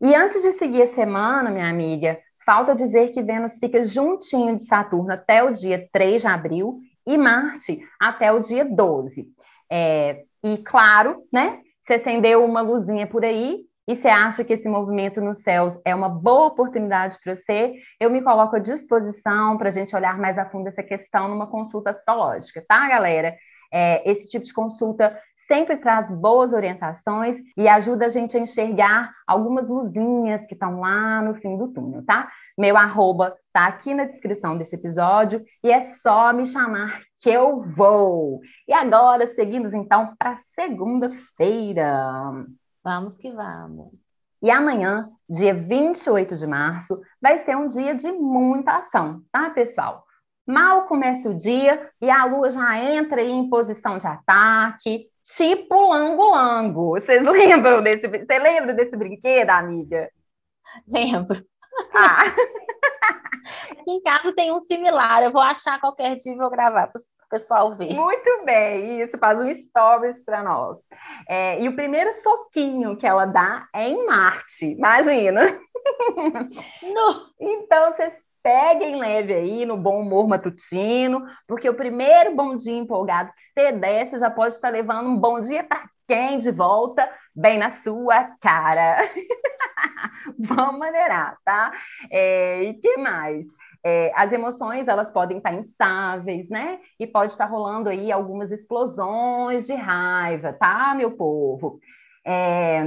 E 0.00 0.14
antes 0.14 0.42
de 0.42 0.52
seguir 0.52 0.82
a 0.82 0.94
semana, 0.94 1.50
minha 1.50 1.68
amiga, 1.68 2.20
falta 2.44 2.74
dizer 2.74 3.10
que 3.12 3.22
Vênus 3.22 3.58
fica 3.58 3.82
juntinho 3.82 4.56
de 4.56 4.64
Saturno 4.64 5.12
até 5.12 5.42
o 5.42 5.52
dia 5.52 5.88
3 5.92 6.22
de 6.22 6.28
abril 6.28 6.80
e 7.06 7.16
Marte 7.16 7.80
até 8.00 8.32
o 8.32 8.40
dia 8.40 8.64
12. 8.64 9.28
É, 9.70 10.24
e 10.44 10.58
claro, 10.58 11.24
né? 11.32 11.60
Se 11.84 11.94
acendeu 11.94 12.44
uma 12.44 12.60
luzinha 12.60 13.06
por 13.06 13.24
aí, 13.24 13.65
e 13.88 13.94
você 13.94 14.08
acha 14.08 14.42
que 14.42 14.52
esse 14.52 14.68
movimento 14.68 15.20
nos 15.20 15.38
céus 15.42 15.78
é 15.84 15.94
uma 15.94 16.08
boa 16.08 16.46
oportunidade 16.46 17.18
para 17.22 17.34
você, 17.34 17.74
eu 18.00 18.10
me 18.10 18.20
coloco 18.20 18.56
à 18.56 18.58
disposição 18.58 19.56
para 19.56 19.68
a 19.68 19.72
gente 19.72 19.94
olhar 19.94 20.18
mais 20.18 20.36
a 20.38 20.46
fundo 20.46 20.68
essa 20.68 20.82
questão 20.82 21.28
numa 21.28 21.46
consulta 21.46 21.90
astrológica, 21.90 22.64
tá, 22.66 22.88
galera? 22.88 23.36
É, 23.72 24.08
esse 24.10 24.28
tipo 24.28 24.44
de 24.44 24.52
consulta 24.52 25.16
sempre 25.46 25.76
traz 25.76 26.10
boas 26.10 26.52
orientações 26.52 27.36
e 27.56 27.68
ajuda 27.68 28.06
a 28.06 28.08
gente 28.08 28.36
a 28.36 28.40
enxergar 28.40 29.12
algumas 29.26 29.68
luzinhas 29.68 30.46
que 30.46 30.54
estão 30.54 30.80
lá 30.80 31.22
no 31.22 31.34
fim 31.34 31.56
do 31.56 31.68
túnel, 31.68 32.04
tá? 32.04 32.28
Meu 32.58 32.76
arroba 32.76 33.36
tá 33.52 33.66
aqui 33.66 33.94
na 33.94 34.04
descrição 34.04 34.56
desse 34.56 34.74
episódio 34.74 35.44
e 35.62 35.70
é 35.70 35.80
só 35.80 36.32
me 36.32 36.46
chamar 36.46 37.00
que 37.20 37.30
eu 37.30 37.62
vou. 37.62 38.40
E 38.66 38.72
agora 38.72 39.32
seguimos 39.34 39.72
então 39.72 40.14
para 40.18 40.38
segunda-feira. 40.54 42.46
Vamos 42.86 43.16
que 43.16 43.32
vamos. 43.32 43.90
E 44.40 44.48
amanhã, 44.48 45.10
dia 45.28 45.52
28 45.52 46.36
de 46.36 46.46
março, 46.46 47.00
vai 47.20 47.36
ser 47.38 47.56
um 47.56 47.66
dia 47.66 47.96
de 47.96 48.12
muita 48.12 48.76
ação, 48.76 49.24
tá, 49.32 49.50
pessoal? 49.50 50.04
Mal 50.46 50.86
começa 50.86 51.28
o 51.28 51.34
dia 51.34 51.90
e 52.00 52.08
a 52.08 52.24
lua 52.26 52.48
já 52.48 52.78
entra 52.78 53.20
em 53.20 53.50
posição 53.50 53.98
de 53.98 54.06
ataque, 54.06 55.10
tipo 55.24 55.88
lango-lango. 55.88 56.90
Vocês 56.90 57.20
lembram 57.26 57.82
desse, 57.82 58.06
você 58.06 58.38
lembra 58.38 58.72
desse 58.72 58.96
brinquedo, 58.96 59.50
amiga? 59.50 60.08
Lembro. 60.86 61.44
Ah. 61.92 62.22
Aqui 63.80 63.90
em 63.90 64.00
casa 64.00 64.32
tem 64.32 64.52
um 64.52 64.60
similar, 64.60 65.24
eu 65.24 65.32
vou 65.32 65.42
achar 65.42 65.80
qualquer 65.80 66.14
dia 66.18 66.34
e 66.34 66.36
vou 66.36 66.50
gravar 66.50 66.86
para 66.86 67.00
o 67.26 67.28
pessoal 67.28 67.74
ver. 67.74 67.92
Muito 67.92 68.44
bem, 68.44 69.00
isso, 69.02 69.18
faz 69.18 69.38
um 69.40 69.52
stories 69.52 70.24
para 70.24 70.42
nós. 70.42 70.78
É, 71.28 71.60
e 71.60 71.68
o 71.68 71.74
primeiro 71.74 72.12
soquinho 72.14 72.96
que 72.96 73.06
ela 73.06 73.26
dá 73.26 73.66
é 73.74 73.88
em 73.88 74.06
Marte, 74.06 74.66
imagina. 74.66 75.58
No. 76.82 77.30
Então, 77.40 77.92
vocês 77.92 78.12
peguem 78.42 78.96
leve 78.96 79.34
aí 79.34 79.66
no 79.66 79.76
bom 79.76 80.00
humor 80.00 80.28
matutino, 80.28 81.26
porque 81.48 81.68
o 81.68 81.74
primeiro 81.74 82.34
bom 82.34 82.54
dia 82.56 82.76
empolgado 82.76 83.32
que 83.32 83.60
você 83.60 83.72
desce 83.72 84.18
já 84.18 84.30
pode 84.30 84.54
estar 84.54 84.68
levando 84.68 85.08
um 85.08 85.16
bom 85.16 85.40
dia 85.40 85.64
para 85.64 85.84
quem 86.06 86.38
de 86.38 86.52
volta, 86.52 87.08
bem 87.34 87.58
na 87.58 87.72
sua 87.72 88.24
cara. 88.40 88.98
Vamos 90.38 90.78
maneirar, 90.78 91.36
tá? 91.44 91.72
É, 92.10 92.62
e 92.62 92.74
que 92.74 92.96
mais? 92.96 93.44
É, 93.88 94.10
as 94.16 94.32
emoções 94.32 94.88
elas 94.88 95.08
podem 95.12 95.36
estar 95.36 95.54
instáveis, 95.54 96.48
né? 96.48 96.80
E 96.98 97.06
pode 97.06 97.30
estar 97.30 97.44
rolando 97.44 97.88
aí 97.88 98.10
algumas 98.10 98.50
explosões 98.50 99.64
de 99.64 99.74
raiva, 99.74 100.52
tá, 100.52 100.92
meu 100.96 101.12
povo? 101.12 101.78
É, 102.26 102.82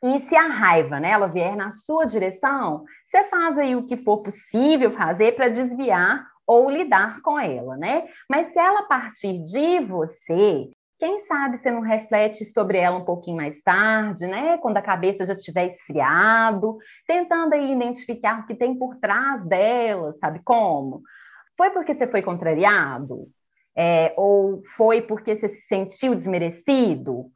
e 0.00 0.20
se 0.20 0.36
a 0.36 0.46
raiva, 0.46 1.00
né, 1.00 1.10
ela 1.10 1.26
vier 1.26 1.56
na 1.56 1.72
sua 1.72 2.04
direção, 2.04 2.84
você 3.04 3.24
faz 3.24 3.58
aí 3.58 3.74
o 3.74 3.84
que 3.84 3.96
for 3.96 4.18
possível 4.18 4.92
fazer 4.92 5.34
para 5.34 5.48
desviar 5.48 6.24
ou 6.46 6.70
lidar 6.70 7.20
com 7.20 7.36
ela, 7.36 7.76
né? 7.76 8.06
Mas 8.30 8.52
se 8.52 8.60
ela 8.60 8.84
partir 8.84 9.42
de 9.42 9.80
você, 9.80 10.70
quem 10.98 11.24
sabe 11.26 11.56
você 11.56 11.70
não 11.70 11.80
reflete 11.80 12.44
sobre 12.44 12.78
ela 12.78 12.98
um 12.98 13.04
pouquinho 13.04 13.36
mais 13.36 13.62
tarde, 13.62 14.26
né? 14.26 14.58
Quando 14.58 14.78
a 14.78 14.82
cabeça 14.82 15.24
já 15.24 15.34
estiver 15.34 15.68
esfriado, 15.68 16.76
tentando 17.06 17.54
aí 17.54 17.72
identificar 17.72 18.40
o 18.40 18.46
que 18.46 18.54
tem 18.54 18.76
por 18.76 18.96
trás 18.96 19.44
dela, 19.46 20.12
sabe 20.20 20.40
como? 20.44 21.02
Foi 21.56 21.70
porque 21.70 21.94
você 21.94 22.06
foi 22.06 22.20
contrariado? 22.20 23.28
É, 23.76 24.12
ou 24.16 24.60
foi 24.76 25.00
porque 25.00 25.36
você 25.36 25.48
se 25.48 25.60
sentiu 25.62 26.14
desmerecido? 26.16 27.30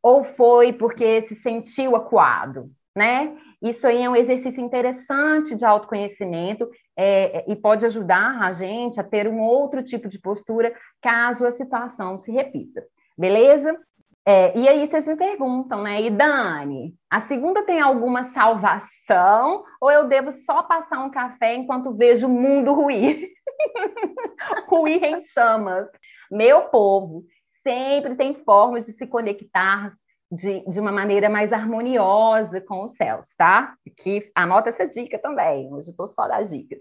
Ou 0.00 0.22
foi 0.22 0.72
porque 0.72 1.22
se 1.22 1.34
sentiu 1.34 1.96
acuado, 1.96 2.70
né? 2.96 3.36
Isso 3.60 3.86
aí 3.86 4.02
é 4.02 4.08
um 4.08 4.16
exercício 4.16 4.62
interessante 4.62 5.56
de 5.56 5.66
autoconhecimento 5.66 6.70
é, 6.96 7.44
e 7.50 7.56
pode 7.56 7.84
ajudar 7.84 8.40
a 8.40 8.52
gente 8.52 9.00
a 9.00 9.04
ter 9.04 9.26
um 9.26 9.40
outro 9.40 9.82
tipo 9.82 10.08
de 10.08 10.18
postura 10.18 10.72
caso 11.02 11.44
a 11.44 11.50
situação 11.50 12.16
se 12.16 12.30
repita. 12.30 12.82
Beleza? 13.20 13.78
É, 14.24 14.56
e 14.58 14.66
aí 14.66 14.86
vocês 14.86 15.06
me 15.06 15.14
perguntam, 15.14 15.82
né? 15.82 16.00
E 16.00 16.08
Dani, 16.08 16.94
a 17.10 17.20
segunda 17.20 17.62
tem 17.66 17.78
alguma 17.78 18.32
salvação 18.32 19.62
ou 19.78 19.90
eu 19.90 20.08
devo 20.08 20.32
só 20.32 20.62
passar 20.62 21.00
um 21.00 21.10
café 21.10 21.54
enquanto 21.54 21.94
vejo 21.94 22.26
o 22.26 22.30
mundo 22.30 22.72
ruir? 22.72 23.28
ruir 24.66 25.04
em 25.04 25.20
chamas. 25.20 25.86
Meu 26.30 26.70
povo, 26.70 27.26
sempre 27.62 28.14
tem 28.14 28.42
formas 28.42 28.86
de 28.86 28.94
se 28.94 29.06
conectar 29.06 29.92
de, 30.32 30.60
de 30.66 30.80
uma 30.80 30.90
maneira 30.90 31.28
mais 31.28 31.52
harmoniosa 31.52 32.58
com 32.62 32.84
os 32.84 32.96
céus, 32.96 33.34
tá? 33.36 33.74
Que 33.98 34.30
anota 34.34 34.70
essa 34.70 34.88
dica 34.88 35.18
também, 35.18 35.70
hoje 35.70 35.88
eu 35.88 35.90
estou 35.90 36.06
só 36.06 36.26
das 36.26 36.48
dicas. 36.48 36.78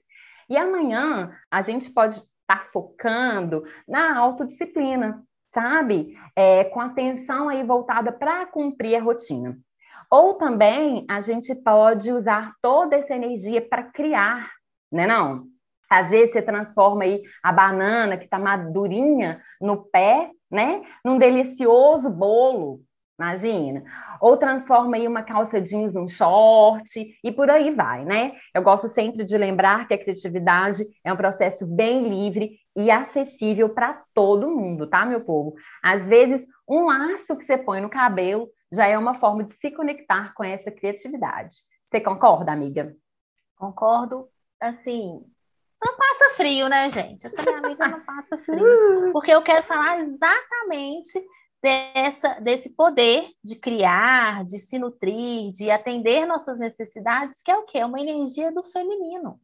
E 0.50 0.56
amanhã 0.56 1.36
a 1.52 1.62
gente 1.62 1.92
pode 1.92 2.16
estar 2.16 2.30
tá 2.48 2.60
focando 2.72 3.66
na 3.86 4.18
autodisciplina, 4.18 5.22
sabe? 5.50 6.16
É, 6.36 6.64
com 6.66 6.80
atenção 6.80 7.50
aí 7.50 7.64
voltada 7.64 8.12
para 8.12 8.46
cumprir 8.46 8.96
a 8.96 9.02
rotina. 9.02 9.58
Ou 10.12 10.36
também 10.36 11.06
a 11.10 11.22
gente 11.22 11.54
pode 11.54 12.12
usar 12.12 12.54
toda 12.62 12.96
essa 12.96 13.16
energia 13.16 13.62
para 13.62 13.84
criar, 13.84 14.50
né 14.92 15.06
não? 15.06 15.46
Às 15.90 16.10
vezes 16.10 16.32
você 16.32 16.42
transforma 16.42 17.04
aí 17.04 17.22
a 17.44 17.52
banana 17.52 18.18
que 18.18 18.26
está 18.26 18.38
madurinha 18.38 19.42
no 19.60 19.84
pé, 19.86 20.32
né? 20.50 20.84
Num 21.04 21.18
delicioso 21.18 22.10
bolo, 22.10 22.82
imagina. 23.20 23.84
Ou 24.22 24.38
transforma 24.38 24.96
aí 24.96 25.06
uma 25.06 25.22
calça 25.22 25.60
jeans 25.60 25.94
num 25.94 26.08
short 26.08 27.18
e 27.22 27.32
por 27.32 27.50
aí 27.50 27.70
vai, 27.76 28.06
né? 28.06 28.38
Eu 28.54 28.62
gosto 28.62 28.88
sempre 28.88 29.26
de 29.26 29.38
lembrar 29.38 29.88
que 29.88 29.94
a 29.94 29.98
criatividade 29.98 30.86
é 31.04 31.12
um 31.12 31.18
processo 31.18 31.68
bem 31.68 32.08
livre 32.08 32.58
e 32.76 32.90
acessível 32.90 33.70
para 33.70 34.02
todo 34.14 34.50
mundo, 34.50 34.88
tá, 34.88 35.06
meu 35.06 35.22
povo? 35.22 35.54
Às 35.84 36.08
vezes, 36.08 36.48
um 36.68 36.86
laço 36.86 37.36
que 37.36 37.44
você 37.44 37.58
põe 37.58 37.82
no 37.82 37.90
cabelo 37.90 38.50
já 38.72 38.88
é 38.88 38.98
uma 38.98 39.16
forma 39.16 39.44
de 39.44 39.54
se 39.54 39.70
conectar 39.72 40.34
com 40.34 40.44
essa 40.44 40.72
criatividade. 40.72 41.58
Você 41.84 42.00
concorda, 42.00 42.52
amiga? 42.52 42.96
Concordo, 43.58 44.30
assim, 44.62 45.22
não 45.84 45.96
passa 45.98 46.30
frio, 46.36 46.68
né, 46.68 46.90
gente? 46.90 47.26
Essa 47.26 47.42
minha 47.42 47.58
amiga 47.58 47.88
não 47.88 48.02
passa 48.02 48.38
frio. 48.38 48.60
Porque 49.14 49.32
eu 49.32 49.42
quero 49.42 49.66
falar 49.66 50.00
exatamente 50.00 51.20
dessa, 51.62 52.40
desse 52.40 52.70
poder 52.70 53.30
de 53.44 53.56
criar, 53.56 54.46
de 54.46 54.60
se 54.60 54.80
nutrir, 54.80 55.52
de 55.52 55.70
atender 55.70 56.26
nossas 56.26 56.58
necessidades, 56.58 57.42
que 57.42 57.52
é 57.52 57.58
o 57.58 57.66
quê? 57.66 57.80
É 57.80 57.86
uma 57.86 58.00
energia 58.00 58.52
do 58.52 58.64
feminino. 58.64 59.40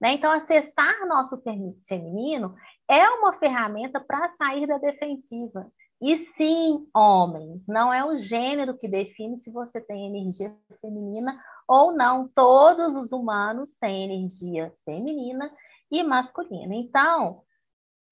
Né? 0.00 0.12
Então, 0.12 0.30
acessar 0.30 1.06
nosso 1.06 1.42
feminino 1.86 2.54
é 2.88 3.06
uma 3.10 3.34
ferramenta 3.34 4.00
para 4.00 4.34
sair 4.36 4.66
da 4.66 4.78
defensiva. 4.78 5.70
E 6.00 6.18
sim, 6.18 6.88
homens, 6.94 7.66
não 7.68 7.92
é 7.92 8.02
o 8.02 8.16
gênero 8.16 8.78
que 8.78 8.88
define 8.88 9.36
se 9.36 9.50
você 9.50 9.78
tem 9.82 10.06
energia 10.06 10.56
feminina 10.80 11.38
ou 11.68 11.92
não. 11.92 12.26
Todos 12.26 12.96
os 12.96 13.12
humanos 13.12 13.76
têm 13.76 14.04
energia 14.04 14.72
feminina 14.82 15.52
e 15.90 16.02
masculina. 16.02 16.74
Então, 16.74 17.42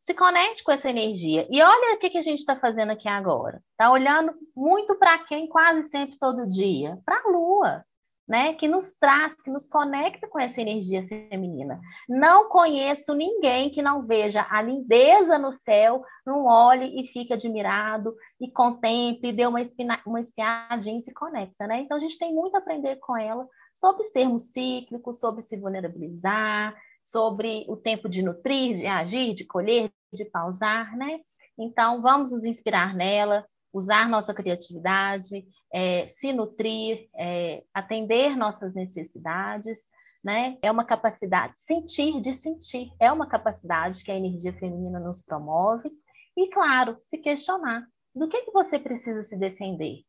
se 0.09 0.15
conecte 0.15 0.65
com 0.65 0.73
essa 0.73 0.89
energia. 0.89 1.47
E 1.51 1.63
olha 1.63 1.95
o 1.95 1.99
que, 1.99 2.09
que 2.09 2.17
a 2.17 2.23
gente 2.23 2.39
está 2.39 2.57
fazendo 2.57 2.93
aqui 2.93 3.07
agora. 3.07 3.63
Está 3.73 3.91
olhando 3.93 4.33
muito 4.57 4.99
para 4.99 5.19
quem 5.19 5.47
quase 5.47 5.85
sempre 5.85 6.19
todo 6.19 6.49
dia? 6.49 6.99
Para 7.05 7.21
a 7.23 7.31
Lua, 7.31 7.85
né? 8.27 8.55
Que 8.55 8.67
nos 8.67 8.95
traz, 8.95 9.35
que 9.35 9.51
nos 9.51 9.69
conecta 9.69 10.27
com 10.27 10.41
essa 10.41 10.63
energia 10.63 11.07
feminina. 11.07 11.79
Não 12.09 12.49
conheço 12.49 13.15
ninguém 13.15 13.69
que 13.69 13.83
não 13.83 14.07
veja 14.07 14.47
a 14.49 14.63
lindeza 14.63 15.37
no 15.37 15.53
céu, 15.53 16.03
não 16.25 16.47
olhe 16.47 16.99
e 16.99 17.07
fique 17.09 17.35
admirado 17.35 18.17
e 18.41 18.51
contemple, 18.51 19.35
dê 19.35 19.47
uma, 19.47 19.61
espina, 19.61 20.01
uma 20.07 20.23
espiadinha 20.23 21.01
e 21.01 21.03
se 21.03 21.13
conecta, 21.13 21.67
né? 21.67 21.81
Então 21.81 21.99
a 21.99 22.01
gente 22.01 22.19
tem 22.19 22.35
muito 22.35 22.55
a 22.55 22.61
aprender 22.61 22.97
com 22.97 23.15
ela 23.15 23.47
sobre 23.75 24.05
sermos 24.07 24.53
cíclicos, 24.53 25.21
sobre 25.21 25.43
se 25.43 25.61
vulnerabilizar, 25.61 26.75
sobre 27.05 27.67
o 27.69 27.77
tempo 27.77 28.09
de 28.09 28.23
nutrir, 28.23 28.75
de 28.75 28.87
agir, 28.87 29.35
de 29.35 29.45
colher, 29.45 29.91
de 30.13 30.25
pausar, 30.25 30.97
né? 30.97 31.21
Então, 31.59 32.01
vamos 32.03 32.31
nos 32.31 32.45
inspirar 32.45 32.95
nela, 32.95 33.47
usar 33.73 34.09
nossa 34.09 34.33
criatividade, 34.33 35.47
é, 35.73 36.07
se 36.09 36.33
nutrir, 36.33 37.09
é, 37.17 37.65
atender 37.75 38.37
nossas 38.37 38.75
necessidades, 38.75 39.89
né? 40.23 40.59
É 40.63 40.71
uma 40.71 40.85
capacidade, 40.85 41.55
sentir, 41.57 42.21
de 42.21 42.33
sentir, 42.33 42.91
é 43.01 43.11
uma 43.13 43.29
capacidade 43.29 44.03
que 44.05 44.11
a 44.11 44.17
energia 44.17 44.53
feminina 44.53 45.01
nos 45.01 45.23
promove. 45.23 45.91
E, 46.37 46.49
claro, 46.51 46.97
se 47.01 47.19
questionar 47.19 47.87
do 48.15 48.29
que, 48.29 48.43
que 48.43 48.53
você 48.53 48.79
precisa 48.79 49.23
se 49.23 49.37
defender. 49.37 50.03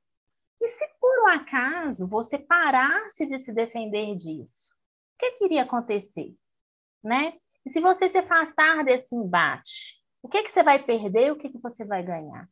E 0.62 0.68
se 0.68 0.86
por 1.00 1.24
um 1.24 1.28
acaso 1.28 2.08
você 2.08 2.38
parasse 2.38 3.26
de 3.26 3.40
se 3.40 3.54
defender 3.54 4.16
disso, 4.16 4.70
o 5.16 5.20
que, 5.20 5.32
que 5.32 5.46
iria 5.46 5.64
acontecer? 5.64 6.36
né? 7.04 7.34
E 7.66 7.70
se 7.70 7.80
você 7.80 8.10
se 8.10 8.18
afastar 8.18 8.84
desse 8.84 9.16
embate, 9.16 10.00
o 10.22 10.28
que, 10.28 10.44
que 10.44 10.52
você 10.52 10.64
vai 10.64 10.84
perder 10.84 11.28
e 11.28 11.32
o 11.32 11.38
que, 11.38 11.50
que 11.50 11.60
você 11.60 11.86
vai 11.86 12.04
ganhar? 12.04 12.48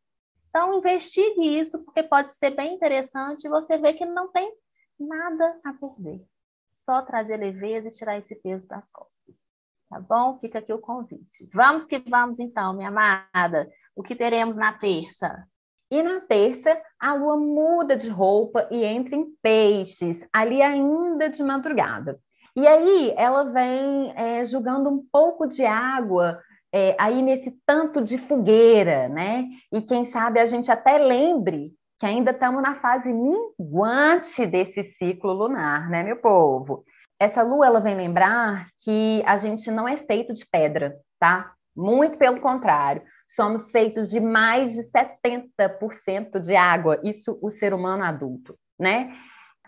Então, 0.49 0.77
investigue 0.77 1.59
isso, 1.59 1.83
porque 1.83 2.03
pode 2.03 2.33
ser 2.33 2.51
bem 2.51 2.75
interessante 2.75 3.45
e 3.45 3.49
você 3.49 3.77
vê 3.77 3.93
que 3.93 4.05
não 4.05 4.31
tem 4.31 4.51
nada 4.99 5.59
a 5.63 5.73
perder. 5.73 6.25
Só 6.71 7.01
trazer 7.01 7.37
leveza 7.37 7.89
e 7.89 7.91
tirar 7.91 8.17
esse 8.17 8.35
peso 8.35 8.67
das 8.67 8.89
costas. 8.91 9.49
Tá 9.89 9.99
bom? 9.99 10.37
Fica 10.39 10.59
aqui 10.59 10.73
o 10.73 10.79
convite. 10.79 11.49
Vamos 11.53 11.85
que 11.85 11.99
vamos, 11.99 12.39
então, 12.39 12.73
minha 12.73 12.89
amada. 12.89 13.69
O 13.95 14.03
que 14.03 14.15
teremos 14.15 14.55
na 14.55 14.73
terça? 14.73 15.47
E 15.89 16.03
na 16.03 16.19
terça, 16.19 16.81
a 16.99 17.13
lua 17.13 17.37
muda 17.37 17.95
de 17.95 18.09
roupa 18.09 18.67
e 18.69 18.83
entra 18.83 19.15
em 19.15 19.33
peixes, 19.41 20.27
ali 20.33 20.61
ainda 20.61 21.29
de 21.29 21.41
madrugada. 21.41 22.19
E 22.57 22.65
aí 22.67 23.13
ela 23.15 23.43
vem 23.43 24.11
é, 24.15 24.43
jogando 24.43 24.89
um 24.89 25.05
pouco 25.11 25.45
de 25.45 25.63
água 25.63 26.41
é, 26.73 26.95
aí 26.99 27.21
nesse 27.21 27.51
tanto 27.67 28.01
de 28.01 28.17
fogueira, 28.17 29.07
né? 29.07 29.45
E 29.71 29.79
quem 29.79 30.05
sabe 30.05 30.39
a 30.39 30.45
gente 30.47 30.71
até 30.71 30.97
lembre 30.97 31.71
que 31.99 32.05
ainda 32.07 32.31
estamos 32.31 32.63
na 32.63 32.73
fase 32.73 33.13
minguante 33.13 34.43
desse 34.47 34.83
ciclo 34.97 35.33
lunar, 35.33 35.87
né, 35.87 36.01
meu 36.01 36.17
povo? 36.17 36.83
Essa 37.19 37.43
lua 37.43 37.67
ela 37.67 37.79
vem 37.79 37.95
lembrar 37.95 38.67
que 38.83 39.21
a 39.27 39.37
gente 39.37 39.69
não 39.69 39.87
é 39.87 39.95
feito 39.95 40.33
de 40.33 40.43
pedra, 40.51 40.97
tá? 41.19 41.53
Muito 41.75 42.17
pelo 42.17 42.41
contrário, 42.41 43.03
somos 43.29 43.69
feitos 43.69 44.09
de 44.09 44.19
mais 44.19 44.73
de 44.73 44.81
70% 44.89 46.39
de 46.39 46.55
água, 46.55 46.99
isso 47.03 47.37
o 47.39 47.51
ser 47.51 47.71
humano 47.71 48.03
adulto, 48.03 48.57
né? 48.79 49.15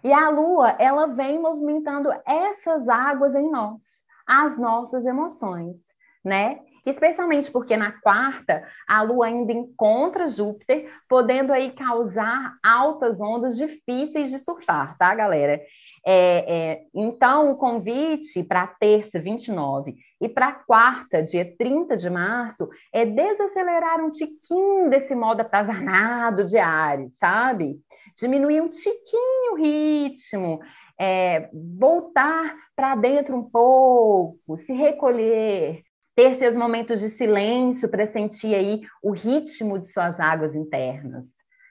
E 0.04 0.14
a 0.14 0.30
lua, 0.30 0.76
ela 0.80 1.08
vem 1.08 1.40
movimentando 1.40 2.10
essas 2.26 2.88
águas 2.88 3.36
em 3.36 3.50
nós, 3.50 3.82
as 4.26 4.58
nossas 4.58 5.06
emoções, 5.06 5.78
né? 6.24 6.60
Especialmente 6.86 7.52
porque 7.52 7.76
na 7.76 7.92
quarta, 7.92 8.66
a 8.88 9.02
lua 9.02 9.28
ainda 9.28 9.52
encontra 9.52 10.28
Júpiter, 10.28 10.90
podendo 11.08 11.52
aí 11.52 11.72
causar 11.72 12.54
altas 12.64 13.20
ondas 13.20 13.58
difíceis 13.58 14.30
de 14.30 14.40
surfar, 14.40 14.98
tá, 14.98 15.14
galera? 15.14 15.62
É, 16.06 16.56
é, 16.56 16.82
então, 16.94 17.52
o 17.52 17.56
convite 17.56 18.44
para 18.44 18.68
terça, 18.68 19.20
29, 19.20 19.96
e 20.22 20.30
para 20.30 20.52
quarta, 20.52 21.22
dia 21.22 21.46
30 21.58 21.98
de 21.98 22.10
março, 22.10 22.70
é 22.94 23.06
desacelerar 23.06 24.04
um 24.04 24.10
tiquinho 24.10 24.90
desse 24.90 25.14
modo 25.14 25.42
atazanado 25.42 26.46
de 26.46 26.58
Ares, 26.58 27.16
sabe? 27.18 27.80
diminuir 28.20 28.62
um 28.62 28.70
tiquinho 28.70 29.54
o 29.54 29.56
ritmo, 29.56 30.60
é, 31.00 31.50
voltar 31.54 32.56
para 32.76 32.96
dentro 32.96 33.36
um 33.36 33.44
pouco, 33.44 34.58
se 34.58 34.74
recolher, 34.74 35.82
ter 36.16 36.36
seus 36.36 36.56
momentos 36.56 37.00
de 37.00 37.10
silêncio 37.10 37.88
para 37.88 38.06
sentir 38.06 38.54
aí 38.54 38.82
o 39.02 39.12
ritmo 39.12 39.80
de 39.80 39.88
suas 39.88 40.20
águas 40.20 40.54
internas, 40.54 41.28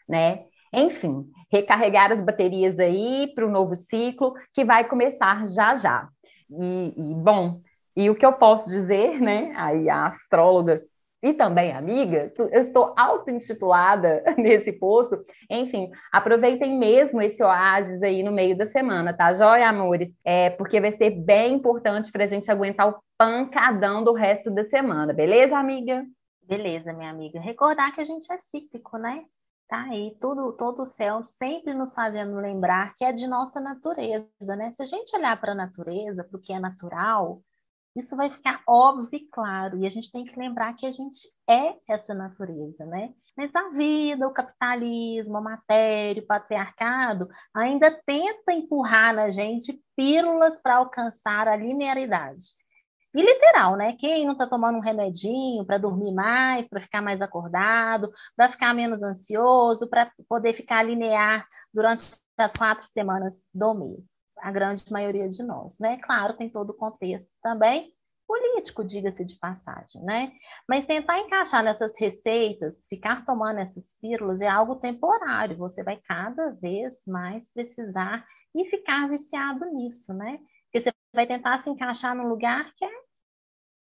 né? 0.08 0.46
Enfim, 0.72 1.26
recarregar 1.50 2.12
as 2.12 2.20
baterias 2.20 2.78
aí 2.78 3.32
para 3.34 3.46
o 3.46 3.50
novo 3.50 3.74
ciclo 3.74 4.34
que 4.52 4.64
vai 4.64 4.84
começar 4.84 5.46
já 5.48 5.74
já. 5.74 6.08
E, 6.50 6.94
e, 6.96 7.14
bom, 7.14 7.60
e 7.96 8.08
o 8.08 8.14
que 8.14 8.24
eu 8.24 8.32
posso 8.32 8.68
dizer, 8.68 9.20
né? 9.20 9.52
Aí 9.56 9.88
a 9.88 10.06
astróloga 10.06 10.82
e 11.20 11.34
também 11.34 11.72
amiga, 11.72 12.32
eu 12.38 12.60
estou 12.60 12.94
auto-intitulada 12.96 14.22
nesse 14.38 14.72
posto. 14.72 15.24
Enfim, 15.50 15.90
aproveitem 16.12 16.78
mesmo 16.78 17.20
esse 17.20 17.42
oásis 17.42 18.02
aí 18.02 18.22
no 18.22 18.30
meio 18.30 18.56
da 18.56 18.68
semana, 18.68 19.12
tá, 19.12 19.32
joia, 19.32 19.68
amores? 19.68 20.12
É, 20.24 20.50
porque 20.50 20.80
vai 20.80 20.92
ser 20.92 21.10
bem 21.10 21.54
importante 21.54 22.12
para 22.12 22.22
a 22.22 22.26
gente 22.26 22.50
aguentar 22.50 22.88
o 22.88 22.98
pancadão 23.16 24.04
do 24.04 24.12
resto 24.12 24.48
da 24.50 24.62
semana, 24.64 25.12
beleza, 25.12 25.58
amiga? 25.58 26.06
Beleza, 26.44 26.92
minha 26.92 27.10
amiga. 27.10 27.40
Recordar 27.40 27.92
que 27.92 28.00
a 28.00 28.04
gente 28.04 28.32
é 28.32 28.38
cíclico, 28.38 28.96
né? 28.96 29.24
Tá 29.68 29.82
aí, 29.82 30.16
tudo, 30.18 30.52
todo 30.54 30.82
o 30.82 30.86
céu 30.86 31.22
sempre 31.22 31.74
nos 31.74 31.92
fazendo 31.92 32.36
lembrar 32.36 32.94
que 32.94 33.04
é 33.04 33.12
de 33.12 33.26
nossa 33.26 33.60
natureza, 33.60 34.56
né? 34.56 34.70
Se 34.70 34.82
a 34.82 34.86
gente 34.86 35.14
olhar 35.14 35.38
para 35.38 35.52
a 35.52 35.54
natureza, 35.54 36.24
para 36.24 36.38
o 36.38 36.40
que 36.40 36.54
é 36.54 36.58
natural, 36.58 37.42
isso 37.94 38.16
vai 38.16 38.30
ficar 38.30 38.62
óbvio 38.66 39.18
e 39.18 39.28
claro, 39.28 39.76
e 39.78 39.86
a 39.86 39.90
gente 39.90 40.10
tem 40.10 40.24
que 40.24 40.38
lembrar 40.38 40.72
que 40.74 40.86
a 40.86 40.90
gente 40.90 41.28
é 41.50 41.76
essa 41.86 42.14
natureza, 42.14 42.86
né? 42.86 43.12
Mas 43.36 43.54
a 43.54 43.68
vida, 43.70 44.26
o 44.26 44.32
capitalismo, 44.32 45.36
a 45.36 45.40
matéria, 45.42 46.22
o 46.22 46.26
patriarcado 46.26 47.28
ainda 47.52 47.90
tenta 48.06 48.52
empurrar 48.52 49.14
na 49.14 49.28
gente 49.30 49.82
pílulas 49.94 50.58
para 50.62 50.76
alcançar 50.76 51.46
a 51.46 51.56
linearidade. 51.56 52.57
E 53.18 53.20
literal, 53.20 53.74
né? 53.74 53.94
Quem 53.94 54.24
não 54.24 54.30
está 54.30 54.46
tomando 54.46 54.78
um 54.78 54.80
remedinho 54.80 55.64
para 55.66 55.76
dormir 55.76 56.12
mais, 56.14 56.68
para 56.68 56.78
ficar 56.78 57.02
mais 57.02 57.20
acordado, 57.20 58.12
para 58.36 58.48
ficar 58.48 58.72
menos 58.72 59.02
ansioso, 59.02 59.90
para 59.90 60.08
poder 60.28 60.52
ficar 60.52 60.84
linear 60.84 61.44
durante 61.74 62.14
as 62.36 62.52
quatro 62.52 62.86
semanas 62.86 63.48
do 63.52 63.74
mês? 63.74 64.06
A 64.38 64.52
grande 64.52 64.84
maioria 64.92 65.28
de 65.28 65.42
nós, 65.42 65.80
né? 65.80 65.98
Claro, 65.98 66.36
tem 66.36 66.48
todo 66.48 66.70
o 66.70 66.76
contexto 66.76 67.36
também 67.42 67.92
político, 68.24 68.84
diga-se 68.84 69.24
de 69.24 69.36
passagem, 69.36 70.00
né? 70.04 70.30
Mas 70.68 70.84
tentar 70.84 71.18
encaixar 71.18 71.64
nessas 71.64 71.98
receitas, 71.98 72.86
ficar 72.88 73.24
tomando 73.24 73.58
essas 73.58 73.98
pílulas 74.00 74.40
é 74.40 74.46
algo 74.46 74.76
temporário, 74.76 75.56
você 75.56 75.82
vai 75.82 75.96
cada 76.06 76.50
vez 76.50 77.02
mais 77.08 77.52
precisar 77.52 78.24
e 78.54 78.64
ficar 78.66 79.08
viciado 79.08 79.64
nisso, 79.72 80.14
né? 80.14 80.38
Porque 80.66 80.80
você 80.80 80.92
vai 81.12 81.26
tentar 81.26 81.58
se 81.58 81.68
encaixar 81.68 82.14
num 82.14 82.28
lugar 82.28 82.72
que 82.76 82.84
é 82.84 83.07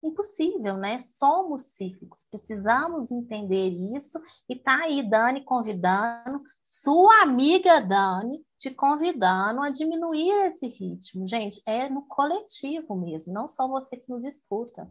impossível, 0.03 0.77
né? 0.77 1.01
Somos 1.01 1.63
cíclicos, 1.77 2.23
precisamos 2.31 3.11
entender 3.11 3.69
isso 3.69 4.21
e 4.49 4.57
tá 4.57 4.85
aí 4.85 5.03
Dani 5.03 5.45
convidando, 5.45 6.43
sua 6.63 7.23
amiga 7.23 7.81
Dani 7.81 8.45
te 8.57 8.71
convidando 8.71 9.61
a 9.63 9.71
diminuir 9.71 10.31
esse 10.47 10.67
ritmo. 10.67 11.27
Gente, 11.27 11.61
é 11.67 11.89
no 11.89 12.03
coletivo 12.03 12.97
mesmo, 12.97 13.33
não 13.33 13.49
só 13.49 13.67
você 13.67 13.97
que 13.97 14.09
nos 14.09 14.25
escuta. 14.25 14.89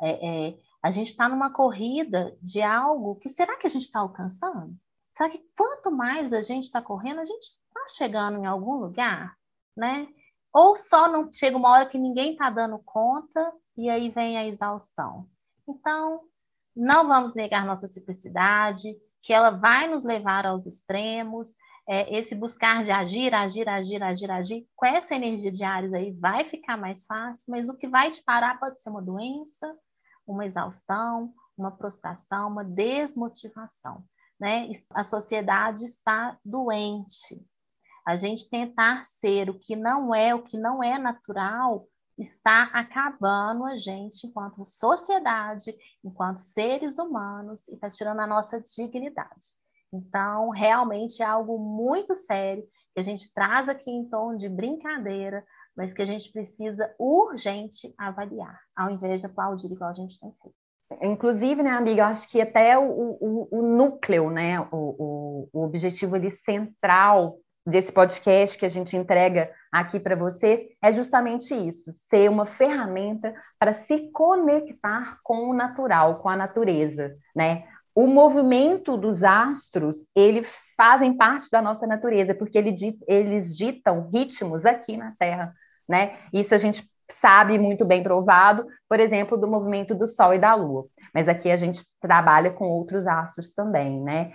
É, 0.00 0.48
é, 0.48 0.58
a 0.82 0.90
gente 0.90 1.08
está 1.08 1.28
numa 1.28 1.52
corrida 1.52 2.36
de 2.40 2.62
algo 2.62 3.16
que 3.16 3.28
será 3.28 3.56
que 3.56 3.66
a 3.66 3.70
gente 3.70 3.82
está 3.82 4.00
alcançando? 4.00 4.76
Será 5.16 5.28
que 5.28 5.42
quanto 5.56 5.90
mais 5.90 6.32
a 6.32 6.42
gente 6.42 6.64
está 6.64 6.80
correndo, 6.80 7.20
a 7.20 7.24
gente 7.24 7.42
está 7.42 7.88
chegando 7.88 8.38
em 8.38 8.46
algum 8.46 8.76
lugar, 8.76 9.36
né? 9.76 10.06
Ou 10.58 10.74
só 10.74 11.06
não 11.06 11.32
chega 11.32 11.56
uma 11.56 11.70
hora 11.70 11.86
que 11.86 11.96
ninguém 11.96 12.32
está 12.32 12.50
dando 12.50 12.80
conta 12.80 13.52
e 13.76 13.88
aí 13.88 14.10
vem 14.10 14.36
a 14.36 14.44
exaustão. 14.44 15.28
Então, 15.68 16.22
não 16.74 17.06
vamos 17.06 17.32
negar 17.32 17.64
nossa 17.64 17.86
simplicidade, 17.86 18.88
que 19.22 19.32
ela 19.32 19.50
vai 19.52 19.86
nos 19.88 20.02
levar 20.02 20.44
aos 20.44 20.66
extremos. 20.66 21.54
É, 21.88 22.12
esse 22.18 22.34
buscar 22.34 22.82
de 22.82 22.90
agir, 22.90 23.32
agir, 23.32 23.68
agir, 23.68 24.02
agir, 24.02 24.30
agir, 24.32 24.68
com 24.74 24.84
essa 24.84 25.14
energia 25.14 25.52
de 25.52 25.62
Ares 25.62 25.92
aí 25.94 26.10
vai 26.10 26.44
ficar 26.44 26.76
mais 26.76 27.06
fácil, 27.06 27.44
mas 27.52 27.68
o 27.68 27.76
que 27.76 27.86
vai 27.86 28.10
te 28.10 28.20
parar 28.24 28.58
pode 28.58 28.82
ser 28.82 28.90
uma 28.90 29.00
doença, 29.00 29.72
uma 30.26 30.44
exaustão, 30.44 31.32
uma 31.56 31.70
prostração, 31.70 32.48
uma 32.48 32.64
desmotivação. 32.64 34.04
Né? 34.40 34.68
A 34.92 35.04
sociedade 35.04 35.84
está 35.84 36.36
doente. 36.44 37.40
A 38.08 38.16
gente 38.16 38.48
tentar 38.48 39.04
ser 39.04 39.50
o 39.50 39.58
que 39.58 39.76
não 39.76 40.14
é, 40.14 40.34
o 40.34 40.42
que 40.42 40.56
não 40.56 40.82
é 40.82 40.98
natural, 40.98 41.86
está 42.16 42.70
acabando 42.72 43.66
a 43.66 43.76
gente 43.76 44.26
enquanto 44.26 44.64
sociedade, 44.64 45.76
enquanto 46.02 46.38
seres 46.38 46.96
humanos, 46.96 47.68
e 47.68 47.74
está 47.74 47.90
tirando 47.90 48.20
a 48.20 48.26
nossa 48.26 48.62
dignidade. 48.62 49.48
Então, 49.92 50.48
realmente 50.48 51.22
é 51.22 51.26
algo 51.26 51.58
muito 51.58 52.16
sério 52.16 52.66
que 52.94 53.00
a 53.00 53.02
gente 53.02 53.30
traz 53.34 53.68
aqui 53.68 53.90
em 53.90 54.08
tom 54.08 54.34
de 54.34 54.48
brincadeira, 54.48 55.44
mas 55.76 55.92
que 55.92 56.00
a 56.00 56.06
gente 56.06 56.32
precisa 56.32 56.90
urgente 56.98 57.92
avaliar, 57.98 58.58
ao 58.74 58.90
invés 58.90 59.20
de 59.20 59.26
aplaudir 59.26 59.70
igual 59.70 59.90
a 59.90 59.94
gente 59.94 60.18
tem 60.18 60.34
feito. 60.42 60.56
Inclusive, 61.02 61.62
né, 61.62 61.72
amiga, 61.72 62.06
acho 62.06 62.26
que 62.26 62.40
até 62.40 62.78
o, 62.78 62.88
o, 62.88 63.48
o 63.50 63.62
núcleo, 63.62 64.30
né, 64.30 64.58
o, 64.60 64.68
o, 64.72 65.48
o 65.52 65.62
objetivo 65.62 66.16
ali 66.16 66.30
central 66.30 67.38
desse 67.68 67.92
podcast 67.92 68.56
que 68.56 68.64
a 68.64 68.68
gente 68.68 68.96
entrega 68.96 69.50
aqui 69.70 70.00
para 70.00 70.16
vocês 70.16 70.60
é 70.82 70.90
justamente 70.90 71.54
isso, 71.54 71.92
ser 71.92 72.30
uma 72.30 72.46
ferramenta 72.46 73.34
para 73.58 73.74
se 73.74 74.10
conectar 74.10 75.18
com 75.22 75.50
o 75.50 75.54
natural, 75.54 76.18
com 76.20 76.30
a 76.30 76.36
natureza, 76.36 77.14
né? 77.36 77.64
O 77.94 78.06
movimento 78.06 78.96
dos 78.96 79.22
astros, 79.22 79.98
eles 80.14 80.48
fazem 80.76 81.16
parte 81.16 81.50
da 81.50 81.60
nossa 81.60 81.86
natureza, 81.86 82.34
porque 82.34 82.56
eles 83.06 83.56
ditam 83.56 84.08
ritmos 84.08 84.64
aqui 84.64 84.96
na 84.96 85.12
Terra, 85.18 85.52
né? 85.86 86.16
Isso 86.32 86.54
a 86.54 86.58
gente 86.58 86.88
sabe 87.10 87.58
muito 87.58 87.84
bem 87.84 88.02
provado, 88.02 88.66
por 88.88 89.00
exemplo, 89.00 89.36
do 89.36 89.48
movimento 89.48 89.94
do 89.94 90.06
Sol 90.06 90.32
e 90.32 90.38
da 90.38 90.54
Lua. 90.54 90.86
Mas 91.14 91.28
aqui 91.28 91.50
a 91.50 91.56
gente 91.56 91.84
trabalha 92.00 92.50
com 92.50 92.66
outros 92.66 93.06
astros 93.06 93.54
também, 93.54 94.00
né? 94.00 94.32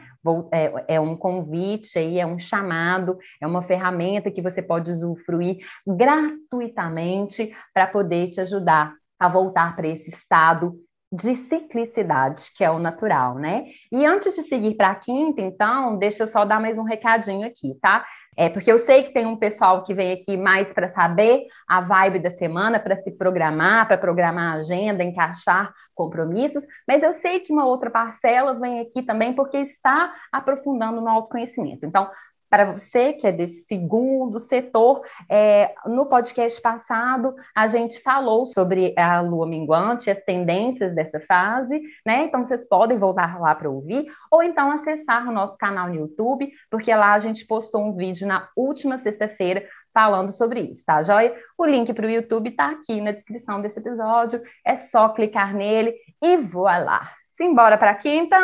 É, 0.52 0.96
é 0.96 1.00
um 1.00 1.16
convite 1.16 1.98
aí, 1.98 2.20
é 2.20 2.26
um 2.26 2.40
chamado, 2.40 3.18
é 3.42 3.48
uma 3.48 3.62
ferramenta 3.62 4.32
que 4.32 4.42
você 4.42 4.62
pode 4.62 4.92
usufruir 4.92 5.58
gratuitamente 5.86 7.56
para 7.74 7.88
poder 7.88 8.32
te 8.32 8.42
ajudar 8.42 8.94
a 9.20 9.28
voltar 9.28 9.76
para 9.76 9.88
esse 9.88 10.10
estado 10.10 10.76
de 11.14 11.36
ciclicidade, 11.36 12.46
que 12.56 12.64
é 12.64 12.72
o 12.72 12.80
natural, 12.80 13.36
né? 13.36 13.66
E 13.92 14.04
antes 14.04 14.34
de 14.34 14.42
seguir 14.42 14.76
para 14.76 14.90
a 14.90 14.96
quinta, 14.96 15.42
então, 15.42 15.96
deixa 15.98 16.24
eu 16.24 16.28
só 16.28 16.44
dar 16.44 16.60
mais 16.60 16.80
um 16.80 16.84
recadinho 16.84 17.46
aqui, 17.46 17.78
tá? 17.80 18.04
É 18.36 18.50
porque 18.50 18.72
eu 18.72 18.78
sei 18.80 19.04
que 19.04 19.14
tem 19.14 19.26
um 19.26 19.36
pessoal 19.36 19.84
que 19.84 19.94
vem 19.94 20.12
aqui 20.12 20.36
mais 20.36 20.74
para 20.74 20.90
saber 20.90 21.46
a 21.68 21.82
vibe 21.82 22.20
da 22.20 22.32
semana, 22.32 22.80
para 22.80 22.96
se 22.98 23.12
programar, 23.12 23.88
para 23.88 23.98
programar 23.98 24.54
a 24.54 24.58
agenda, 24.58 25.04
encaixar 25.04 25.74
compromissos, 25.94 26.64
mas 26.88 27.04
eu 27.04 27.12
sei 27.14 27.40
que 27.40 27.54
uma 27.54 27.66
outra 27.66 27.90
parcela 27.90 28.60
vem 28.60 28.80
aqui 28.80 29.04
também 29.04 29.34
porque 29.34 29.58
está 29.58 30.14
aprofundando 30.32 31.02
no 31.02 31.10
autoconhecimento. 31.10 31.86
Então, 31.86 32.10
para 32.54 32.66
você 32.66 33.14
que 33.14 33.26
é 33.26 33.32
desse 33.32 33.64
segundo 33.64 34.38
setor, 34.38 35.02
é, 35.28 35.74
no 35.88 36.06
podcast 36.06 36.62
passado 36.62 37.34
a 37.56 37.66
gente 37.66 38.00
falou 38.04 38.46
sobre 38.46 38.94
a 38.96 39.22
lua 39.22 39.48
minguante, 39.48 40.12
as 40.12 40.22
tendências 40.22 40.94
dessa 40.94 41.20
fase, 41.20 41.82
né? 42.06 42.26
Então 42.26 42.46
vocês 42.46 42.64
podem 42.70 42.96
voltar 42.96 43.42
lá 43.42 43.56
para 43.56 43.68
ouvir, 43.68 44.06
ou 44.30 44.44
então 44.44 44.72
acessar 44.72 45.28
o 45.28 45.32
nosso 45.32 45.58
canal 45.58 45.88
no 45.88 45.96
YouTube, 45.96 46.48
porque 46.70 46.94
lá 46.94 47.16
a 47.16 47.18
gente 47.18 47.44
postou 47.48 47.82
um 47.82 47.96
vídeo 47.96 48.28
na 48.28 48.48
última 48.56 49.00
sexta-feira 49.00 49.68
falando 49.92 50.32
sobre 50.32 50.60
isso, 50.60 50.86
tá, 50.86 51.02
joia? 51.02 51.36
O 51.58 51.66
link 51.66 51.92
para 51.92 52.06
o 52.06 52.10
YouTube 52.12 52.52
está 52.52 52.70
aqui 52.70 53.02
na 53.02 53.14
descrição 53.14 53.64
desse 53.64 53.80
episódio, 53.80 54.40
é 54.64 54.76
só 54.76 55.10
clicar 55.10 55.56
nele 55.56 55.96
e 56.22 56.38
voa 56.38 56.78
lá. 56.78 57.12
Simbora 57.36 57.80
para 57.80 57.90
a 57.90 57.96
quinta? 57.96 58.38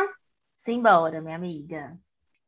Simbora, 0.57 1.21
minha 1.21 1.35
amiga. 1.35 1.95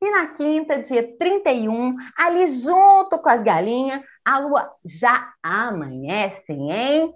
E 0.01 0.09
na 0.09 0.27
quinta, 0.33 0.81
dia 0.81 1.15
31, 1.17 1.95
ali 2.17 2.47
junto 2.47 3.19
com 3.19 3.29
as 3.29 3.43
galinhas, 3.43 4.01
a 4.25 4.39
lua 4.39 4.71
já 4.83 5.31
amanhece, 5.43 6.51
hein? 6.51 7.13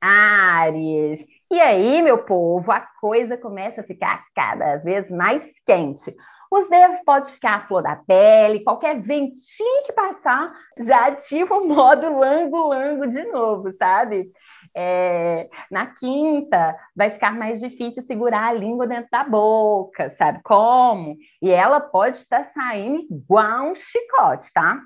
Ares. 0.00 1.24
E 1.50 1.60
aí, 1.60 2.02
meu 2.02 2.24
povo, 2.24 2.72
a 2.72 2.80
coisa 3.00 3.36
começa 3.36 3.82
a 3.82 3.84
ficar 3.84 4.24
cada 4.34 4.76
vez 4.78 5.10
mais 5.10 5.42
quente. 5.66 6.14
Os 6.52 6.68
dedos 6.68 7.00
podem 7.06 7.32
ficar 7.32 7.54
à 7.54 7.60
flor 7.60 7.82
da 7.82 7.96
pele, 7.96 8.62
qualquer 8.62 9.00
ventinho 9.00 9.84
que 9.86 9.92
passar 9.94 10.52
já 10.78 11.06
ativa 11.06 11.56
o 11.56 11.66
modo 11.66 12.18
lango-lango 12.18 13.06
de 13.06 13.24
novo, 13.24 13.72
sabe? 13.72 14.30
É, 14.76 15.48
na 15.70 15.86
quinta, 15.86 16.76
vai 16.94 17.10
ficar 17.10 17.34
mais 17.34 17.58
difícil 17.58 18.02
segurar 18.02 18.48
a 18.48 18.52
língua 18.52 18.86
dentro 18.86 19.08
da 19.10 19.24
boca, 19.24 20.10
sabe 20.10 20.42
como? 20.44 21.16
E 21.40 21.50
ela 21.50 21.80
pode 21.80 22.18
estar 22.18 22.44
saindo 22.44 23.06
igual 23.10 23.70
um 23.70 23.74
chicote, 23.74 24.52
tá? 24.52 24.78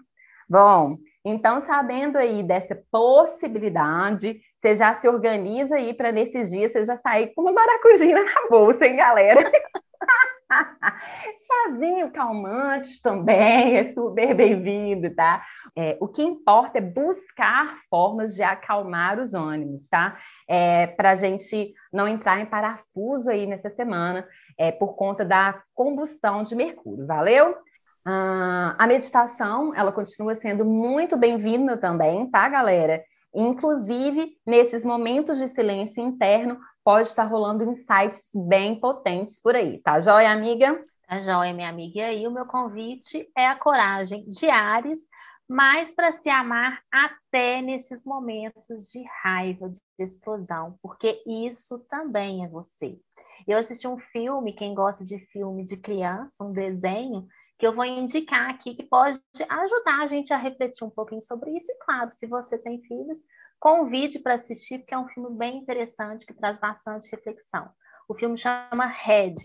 Bom, 0.48 0.96
então, 1.24 1.66
sabendo 1.66 2.16
aí 2.16 2.44
dessa 2.44 2.80
possibilidade, 2.92 4.40
você 4.62 4.72
já 4.76 4.94
se 4.94 5.08
organiza 5.08 5.74
aí 5.74 5.92
para 5.92 6.12
nesses 6.12 6.48
dias 6.48 6.70
você 6.70 6.84
já 6.84 6.96
sair 6.96 7.34
com 7.34 7.42
uma 7.42 7.52
maracujina 7.52 8.22
na 8.22 8.48
bolsa, 8.48 8.86
hein, 8.86 8.94
galera? 8.94 9.40
Chazinho 11.46 12.10
calmante 12.12 13.00
também 13.02 13.76
é 13.76 13.92
super 13.92 14.34
bem-vindo, 14.34 15.14
tá? 15.14 15.44
É, 15.76 15.96
o 16.00 16.08
que 16.08 16.22
importa 16.22 16.78
é 16.78 16.80
buscar 16.80 17.78
formas 17.90 18.34
de 18.34 18.42
acalmar 18.42 19.18
os 19.18 19.34
ânimos, 19.34 19.88
tá? 19.88 20.18
É, 20.48 20.86
Para 20.86 21.10
a 21.10 21.14
gente 21.14 21.74
não 21.92 22.06
entrar 22.06 22.40
em 22.40 22.46
parafuso 22.46 23.30
aí 23.30 23.46
nessa 23.46 23.70
semana, 23.70 24.26
é, 24.58 24.70
por 24.70 24.94
conta 24.94 25.24
da 25.24 25.60
combustão 25.74 26.42
de 26.42 26.54
Mercúrio, 26.54 27.06
valeu? 27.06 27.56
Ah, 28.04 28.76
a 28.78 28.86
meditação, 28.86 29.74
ela 29.74 29.90
continua 29.90 30.36
sendo 30.36 30.64
muito 30.64 31.16
bem-vinda 31.16 31.76
também, 31.76 32.30
tá, 32.30 32.48
galera? 32.48 33.02
Inclusive, 33.34 34.36
nesses 34.46 34.84
momentos 34.84 35.38
de 35.38 35.48
silêncio 35.48 36.02
interno, 36.02 36.58
pode 36.84 37.08
estar 37.08 37.24
rolando 37.24 37.64
insights 37.64 38.30
bem 38.34 38.78
potentes 38.78 39.38
por 39.38 39.54
aí, 39.54 39.80
tá 39.82 40.00
joia, 40.00 40.30
amiga? 40.30 40.84
Tá 41.08 41.20
joia, 41.20 41.52
minha 41.52 41.68
amiga. 41.68 41.98
E 41.98 42.02
aí, 42.02 42.26
o 42.26 42.30
meu 42.30 42.46
convite 42.46 43.30
é 43.36 43.46
a 43.46 43.56
coragem 43.56 44.24
de 44.28 44.48
Ares, 44.48 45.00
mas 45.48 45.92
para 45.94 46.12
se 46.12 46.28
amar 46.28 46.82
até 46.90 47.62
nesses 47.62 48.04
momentos 48.04 48.90
de 48.90 49.04
raiva, 49.22 49.68
de 49.68 49.80
explosão, 49.98 50.76
porque 50.82 51.22
isso 51.26 51.78
também 51.88 52.44
é 52.44 52.48
você. 52.48 52.98
Eu 53.46 53.56
assisti 53.56 53.86
um 53.86 53.98
filme, 53.98 54.52
quem 54.52 54.74
gosta 54.74 55.04
de 55.04 55.18
filme 55.26 55.62
de 55.62 55.76
criança, 55.76 56.42
um 56.42 56.52
desenho, 56.52 57.26
que 57.58 57.66
eu 57.66 57.74
vou 57.74 57.84
indicar 57.84 58.50
aqui 58.50 58.74
que 58.74 58.82
pode 58.82 59.20
ajudar 59.48 60.00
a 60.02 60.06
gente 60.06 60.32
a 60.32 60.36
refletir 60.36 60.84
um 60.84 60.90
pouquinho 60.90 61.22
sobre 61.22 61.56
isso. 61.56 61.70
E 61.70 61.78
claro, 61.78 62.12
se 62.12 62.26
você 62.26 62.58
tem 62.58 62.82
filhos, 62.82 63.18
convide 63.58 64.18
para 64.18 64.34
assistir, 64.34 64.78
porque 64.78 64.94
é 64.94 64.98
um 64.98 65.08
filme 65.08 65.36
bem 65.36 65.58
interessante 65.58 66.26
que 66.26 66.34
traz 66.34 66.58
bastante 66.58 67.10
reflexão. 67.10 67.68
O 68.08 68.14
filme 68.14 68.36
chama 68.36 68.86
Red, 68.86 69.36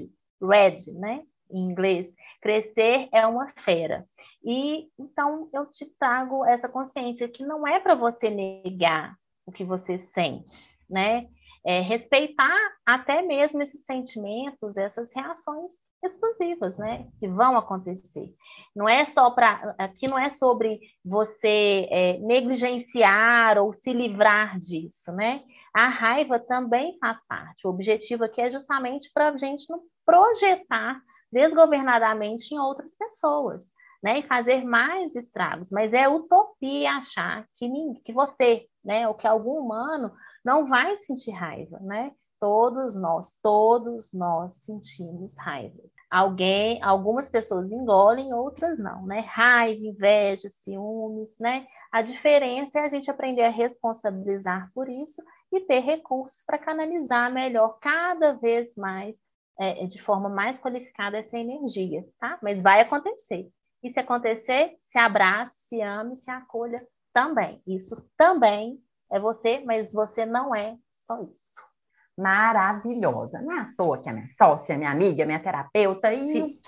Red, 0.42 0.94
né? 1.00 1.24
Em 1.50 1.60
inglês. 1.72 2.14
Crescer 2.42 3.10
é 3.12 3.26
uma 3.26 3.52
fera. 3.58 4.06
E 4.44 4.90
então 5.00 5.50
eu 5.54 5.66
te 5.66 5.86
trago 5.98 6.46
essa 6.46 6.70
consciência 6.70 7.28
que 7.30 7.46
não 7.46 7.68
é 7.68 7.80
para 7.80 7.96
você 7.96 8.30
negar 8.30 9.16
o 9.46 9.52
que 9.52 9.64
você 9.64 9.98
sente, 9.98 10.76
né? 10.90 11.28
É 11.66 11.80
respeitar 11.82 12.58
até 12.86 13.22
mesmo 13.22 13.62
esses 13.62 13.86
sentimentos, 13.86 14.78
essas 14.78 15.14
reações 15.16 15.74
explosivas, 16.04 16.78
né? 16.78 17.08
Que 17.20 17.28
vão 17.28 17.56
acontecer. 17.56 18.34
Não 18.76 18.90
é 18.90 19.06
só 19.06 19.30
para. 19.32 19.76
Aqui 19.78 20.08
não 20.08 20.18
é 20.18 20.30
sobre 20.30 20.80
você 21.06 21.88
é, 21.90 22.18
negligenciar 22.20 23.58
ou 23.58 23.72
se 23.72 23.94
livrar 23.94 24.58
disso, 24.60 25.12
né? 25.14 25.44
A 25.74 25.88
raiva 25.88 26.40
também 26.40 26.98
faz 27.00 27.26
parte. 27.28 27.66
O 27.66 27.70
objetivo 27.70 28.24
aqui 28.24 28.42
é 28.42 28.52
justamente 28.52 29.12
para 29.14 29.30
a 29.30 29.38
gente 29.38 29.70
não 29.70 29.82
projetar 30.06 31.00
desgovernadamente 31.32 32.54
em 32.54 32.60
outras 32.60 32.96
pessoas, 32.98 33.72
né? 34.04 34.20
E 34.20 34.28
fazer 34.28 34.66
mais 34.66 35.16
estragos. 35.16 35.70
Mas 35.72 35.94
é 35.94 36.10
utopia 36.10 36.94
achar 36.94 37.46
que, 37.56 37.70
que 38.04 38.12
você, 38.12 38.66
né, 38.84 39.08
ou 39.08 39.14
que 39.14 39.28
algum 39.28 39.60
humano 39.60 40.12
não 40.44 40.68
vai 40.68 40.98
sentir 40.98 41.32
raiva, 41.32 41.80
né? 41.80 42.12
Todos 42.40 42.96
nós, 43.00 43.38
todos 43.44 44.12
nós 44.14 44.64
sentimos 44.64 45.38
raiva. 45.38 45.78
Alguém, 46.10 46.82
algumas 46.82 47.30
pessoas 47.30 47.72
engolem, 47.72 48.34
outras 48.34 48.80
não, 48.80 49.06
né? 49.06 49.20
Raiva, 49.20 49.86
inveja, 49.86 50.50
ciúmes, 50.50 51.38
né? 51.40 51.68
A 51.92 52.02
diferença 52.02 52.80
é 52.80 52.86
a 52.86 52.90
gente 52.90 53.12
aprender 53.12 53.44
a 53.44 53.50
responsabilizar 53.50 54.72
por 54.74 54.90
isso 54.90 55.22
e 55.54 55.60
ter 55.62 55.82
recursos 55.82 56.44
para 56.44 56.58
canalizar 56.58 57.32
melhor 57.32 57.78
cada 57.80 58.34
vez 58.34 58.76
mais, 58.76 59.16
é, 59.60 59.86
de 59.86 60.02
forma 60.02 60.28
mais 60.28 60.60
qualificada 60.60 61.20
essa 61.20 61.38
energia, 61.38 62.04
tá? 62.20 62.40
Mas 62.42 62.60
vai 62.60 62.82
acontecer. 62.82 63.52
E 63.84 63.92
se 63.92 64.00
acontecer, 64.00 64.78
se 64.82 64.98
abrace, 64.98 65.68
se 65.68 65.82
ame, 65.82 66.16
se 66.16 66.32
acolha 66.32 66.86
também. 67.14 67.62
Isso 67.68 68.04
também 68.18 68.82
é 69.12 69.20
você, 69.20 69.62
mas 69.66 69.92
você 69.92 70.26
não 70.26 70.56
é 70.56 70.76
só 70.90 71.22
isso. 71.22 71.62
Maravilhosa. 72.18 73.42
Não 73.42 73.52
é 73.52 73.60
à 73.60 73.74
toa 73.78 74.02
que 74.02 74.10
é 74.10 74.14
minha 74.14 74.28
sócia, 74.38 74.78
minha 74.78 74.92
amiga, 74.92 75.26
minha 75.26 75.42
terapeuta 75.42 76.14
e 76.14 76.60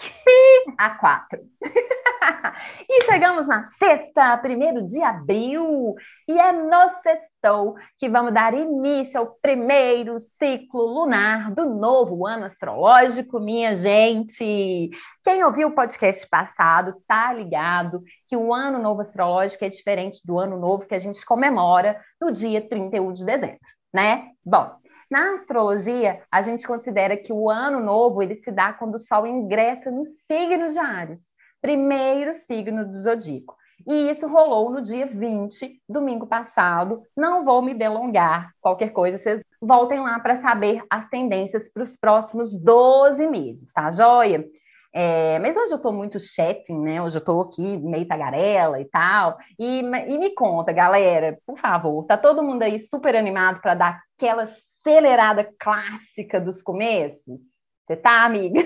a 0.77 0.91
quatro. 0.91 1.39
e 2.89 3.03
chegamos 3.03 3.47
na 3.47 3.65
sexta, 3.65 4.37
primeiro 4.37 4.81
de 4.81 5.01
abril, 5.01 5.95
e 6.27 6.37
é 6.37 6.51
no 6.51 6.89
sextou 7.01 7.75
que 7.99 8.09
vamos 8.09 8.33
dar 8.33 8.53
início 8.53 9.19
ao 9.19 9.35
primeiro 9.41 10.19
ciclo 10.19 10.85
lunar 10.85 11.51
do 11.51 11.65
novo 11.69 12.25
ano 12.25 12.45
astrológico, 12.45 13.39
minha 13.39 13.73
gente. 13.73 14.89
Quem 15.23 15.43
ouviu 15.43 15.69
o 15.69 15.75
podcast 15.75 16.27
passado 16.29 16.95
tá 17.07 17.33
ligado 17.33 18.01
que 18.27 18.37
o 18.37 18.53
ano 18.53 18.79
novo 18.79 19.01
astrológico 19.01 19.65
é 19.65 19.69
diferente 19.69 20.21
do 20.25 20.39
ano 20.39 20.57
novo 20.57 20.85
que 20.85 20.95
a 20.95 20.99
gente 20.99 21.25
comemora 21.25 21.99
no 22.21 22.31
dia 22.31 22.61
31 22.61 23.13
de 23.13 23.25
dezembro, 23.25 23.59
né? 23.93 24.29
Bom, 24.45 24.82
na 25.13 25.35
astrologia, 25.35 26.23
a 26.31 26.41
gente 26.41 26.65
considera 26.65 27.15
que 27.15 27.31
o 27.31 27.47
ano 27.47 27.79
novo 27.79 28.23
ele 28.23 28.33
se 28.33 28.51
dá 28.51 28.73
quando 28.73 28.95
o 28.95 28.99
Sol 28.99 29.27
ingressa 29.27 29.91
no 29.91 30.03
signo 30.03 30.69
de 30.69 30.79
Ares, 30.79 31.21
primeiro 31.61 32.33
signo 32.33 32.83
do 32.83 32.99
zodíaco. 32.99 33.55
E 33.85 34.09
isso 34.09 34.27
rolou 34.27 34.71
no 34.71 34.81
dia 34.81 35.05
20, 35.05 35.79
domingo 35.87 36.25
passado. 36.25 37.03
Não 37.15 37.45
vou 37.45 37.61
me 37.61 37.75
delongar. 37.75 38.53
Qualquer 38.59 38.89
coisa, 38.89 39.19
vocês 39.19 39.43
voltem 39.61 39.99
lá 39.99 40.19
para 40.19 40.39
saber 40.39 40.83
as 40.89 41.07
tendências 41.09 41.71
para 41.71 41.83
os 41.83 41.95
próximos 41.95 42.59
12 42.59 43.27
meses, 43.27 43.71
tá 43.71 43.91
joia? 43.91 44.43
É, 44.91 45.37
mas 45.39 45.55
hoje 45.55 45.73
eu 45.73 45.77
estou 45.77 45.93
muito 45.93 46.19
chatting, 46.19 46.79
né? 46.79 47.03
Hoje 47.03 47.17
eu 47.17 47.19
estou 47.19 47.39
aqui 47.41 47.77
meio 47.77 48.07
tagarela 48.07 48.81
e 48.81 48.85
tal. 48.85 49.37
E, 49.59 49.81
e 49.81 50.17
me 50.17 50.33
conta, 50.33 50.71
galera, 50.71 51.37
por 51.45 51.59
favor, 51.59 52.03
tá 52.05 52.17
todo 52.17 52.41
mundo 52.41 52.63
aí 52.63 52.79
super 52.79 53.15
animado 53.15 53.61
para 53.61 53.75
dar 53.75 54.01
aquela 54.17 54.47
acelerada 54.83 55.49
clássica 55.57 56.39
dos 56.41 56.61
começos? 56.61 57.39
Você 57.87 57.95
tá, 57.95 58.25
amiga? 58.25 58.59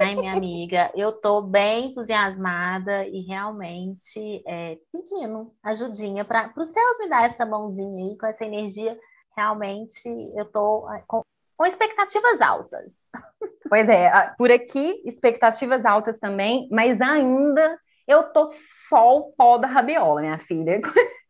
Ai, 0.00 0.14
minha 0.14 0.32
amiga, 0.32 0.90
eu 0.94 1.12
tô 1.12 1.42
bem 1.42 1.88
entusiasmada 1.88 3.06
e 3.06 3.20
realmente 3.20 4.42
é, 4.46 4.78
pedindo 4.90 5.52
ajudinha 5.62 6.24
para 6.24 6.52
os 6.56 6.68
céus 6.68 6.98
me 6.98 7.08
dar 7.08 7.26
essa 7.26 7.44
mãozinha 7.44 8.10
aí 8.10 8.16
com 8.18 8.26
essa 8.26 8.44
energia. 8.44 8.98
Realmente 9.36 10.08
eu 10.34 10.46
tô 10.46 10.90
é, 10.90 11.02
com, 11.06 11.22
com 11.56 11.66
expectativas 11.66 12.40
altas. 12.40 13.10
Pois 13.68 13.88
é, 13.88 14.10
por 14.38 14.50
aqui, 14.50 15.02
expectativas 15.04 15.84
altas 15.84 16.18
também, 16.18 16.68
mas 16.70 17.00
ainda 17.00 17.78
eu 18.12 18.24
tô 18.24 18.50
só 18.88 19.18
o 19.18 19.32
pó 19.32 19.58
da 19.58 19.66
rabiola, 19.66 20.20
minha 20.20 20.38
filha. 20.38 20.80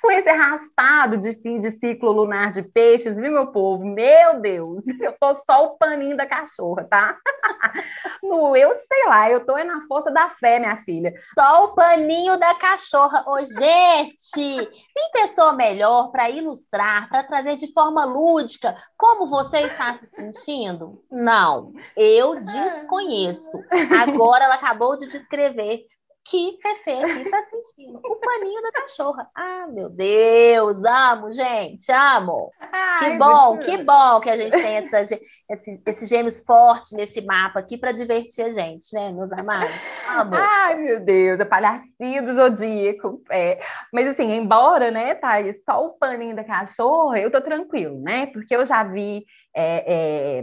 com 0.00 0.10
esse 0.10 0.28
arrastado 0.28 1.16
de 1.16 1.34
fim 1.40 1.58
de 1.58 1.70
ciclo 1.72 2.12
lunar 2.12 2.52
de 2.52 2.62
peixes, 2.62 3.16
viu, 3.16 3.32
meu 3.32 3.48
povo? 3.48 3.84
Meu 3.84 4.40
Deus, 4.40 4.82
eu 5.00 5.12
tô 5.18 5.34
só 5.34 5.66
o 5.66 5.78
paninho 5.78 6.16
da 6.16 6.26
cachorra, 6.26 6.84
tá? 6.84 7.16
No, 8.22 8.56
eu 8.56 8.74
sei 8.74 9.06
lá, 9.06 9.30
eu 9.30 9.44
tô 9.44 9.56
é 9.56 9.62
na 9.62 9.86
força 9.86 10.10
da 10.10 10.30
fé, 10.30 10.58
minha 10.58 10.82
filha. 10.84 11.12
Só 11.38 11.66
o 11.66 11.74
paninho 11.74 12.36
da 12.38 12.54
cachorra. 12.54 13.24
Ô, 13.26 13.38
gente, 13.38 14.70
tem 14.94 15.10
pessoa 15.12 15.52
melhor 15.52 16.10
para 16.10 16.28
ilustrar, 16.28 17.08
para 17.08 17.22
trazer 17.22 17.54
de 17.56 17.72
forma 17.72 18.04
lúdica 18.04 18.74
como 18.96 19.28
você 19.28 19.60
está 19.60 19.94
se 19.94 20.06
sentindo? 20.06 21.00
Não, 21.10 21.72
eu 21.96 22.40
desconheço. 22.42 23.62
Agora 24.02 24.44
ela 24.44 24.54
acabou 24.54 24.98
de 24.98 25.08
descrever 25.08 25.84
que 26.28 26.58
Fefe 26.60 26.90
aqui 26.90 27.22
está 27.22 27.42
sentindo. 27.44 28.00
O 28.04 28.16
paninho 28.16 28.60
da 28.62 28.72
cachorra. 28.72 29.28
Ah, 29.34 29.66
meu 29.68 29.88
Deus, 29.88 30.84
amo, 30.84 31.32
gente, 31.32 31.90
amo. 31.92 32.50
Ai, 32.60 33.12
que 33.12 33.18
bom, 33.18 33.58
que 33.58 33.76
bom 33.78 34.20
que 34.20 34.30
a 34.30 34.36
gente 34.36 34.50
tem 34.50 34.76
essa, 34.76 35.00
esses, 35.00 35.82
esses 35.86 36.08
gêmeos 36.08 36.42
fortes 36.42 36.92
nesse 36.92 37.20
mapa 37.24 37.60
aqui 37.60 37.78
para 37.78 37.92
divertir 37.92 38.44
a 38.44 38.52
gente, 38.52 38.92
né, 38.92 39.12
meus 39.12 39.30
amados? 39.32 39.74
Amo. 40.08 40.34
Ai, 40.34 40.74
meu 40.74 41.00
Deus, 41.00 41.38
a 41.38 41.42
é 41.42 41.46
palhacinha 41.46 42.22
do 42.22 42.34
zodíaco. 42.34 43.22
É. 43.30 43.60
Mas 43.92 44.08
assim, 44.08 44.32
embora, 44.32 44.90
né, 44.90 45.14
Thaís, 45.14 45.62
só 45.64 45.84
o 45.84 45.92
paninho 45.92 46.34
da 46.34 46.42
cachorra, 46.42 47.20
eu 47.20 47.30
tô 47.30 47.40
tranquilo, 47.40 48.00
né? 48.02 48.26
Porque 48.26 48.54
eu 48.54 48.64
já 48.64 48.82
vi. 48.82 49.24
É, 49.54 50.40
é, 50.40 50.42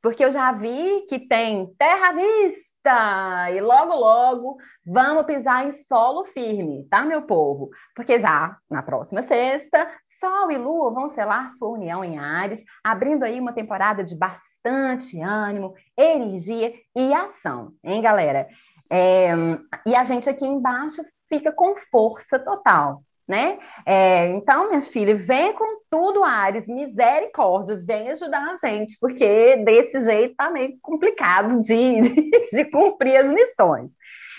porque 0.00 0.24
eu 0.24 0.30
já 0.30 0.52
vi 0.52 1.06
que 1.08 1.18
tem 1.18 1.66
terra 1.78 2.12
vista 2.12 2.73
e 3.52 3.60
logo, 3.60 3.94
logo 3.94 4.56
vamos 4.86 5.24
pisar 5.24 5.66
em 5.66 5.72
solo 5.72 6.24
firme, 6.24 6.86
tá, 6.90 7.02
meu 7.02 7.22
povo? 7.22 7.70
Porque 7.94 8.18
já 8.18 8.56
na 8.70 8.82
próxima 8.82 9.22
sexta, 9.22 9.90
Sol 10.20 10.50
e 10.50 10.58
Lua 10.58 10.90
vão 10.92 11.10
selar 11.10 11.50
sua 11.52 11.70
união 11.70 12.04
em 12.04 12.18
Ares, 12.18 12.62
abrindo 12.82 13.22
aí 13.22 13.40
uma 13.40 13.52
temporada 13.52 14.04
de 14.04 14.16
bastante 14.16 15.20
ânimo, 15.20 15.74
energia 15.96 16.74
e 16.94 17.14
ação, 17.14 17.72
hein, 17.82 18.02
galera? 18.02 18.48
É, 18.90 19.32
e 19.86 19.94
a 19.94 20.04
gente 20.04 20.28
aqui 20.28 20.44
embaixo 20.44 21.02
fica 21.28 21.50
com 21.52 21.74
força 21.90 22.38
total, 22.38 23.02
né? 23.26 23.58
É, 23.86 24.28
então, 24.30 24.68
minhas 24.68 24.88
filhas, 24.88 25.24
vem 25.24 25.52
com 25.54 25.80
tudo, 25.90 26.22
Ares, 26.22 26.68
misericórdia, 26.68 27.76
vem 27.76 28.10
ajudar 28.10 28.50
a 28.50 28.54
gente, 28.54 28.96
porque 29.00 29.56
desse 29.64 30.00
jeito 30.00 30.34
tá 30.36 30.50
meio 30.50 30.76
complicado 30.82 31.58
de, 31.60 32.00
de, 32.52 32.64
cumprir 32.70 33.16
as 33.16 33.28
missões. 33.28 33.90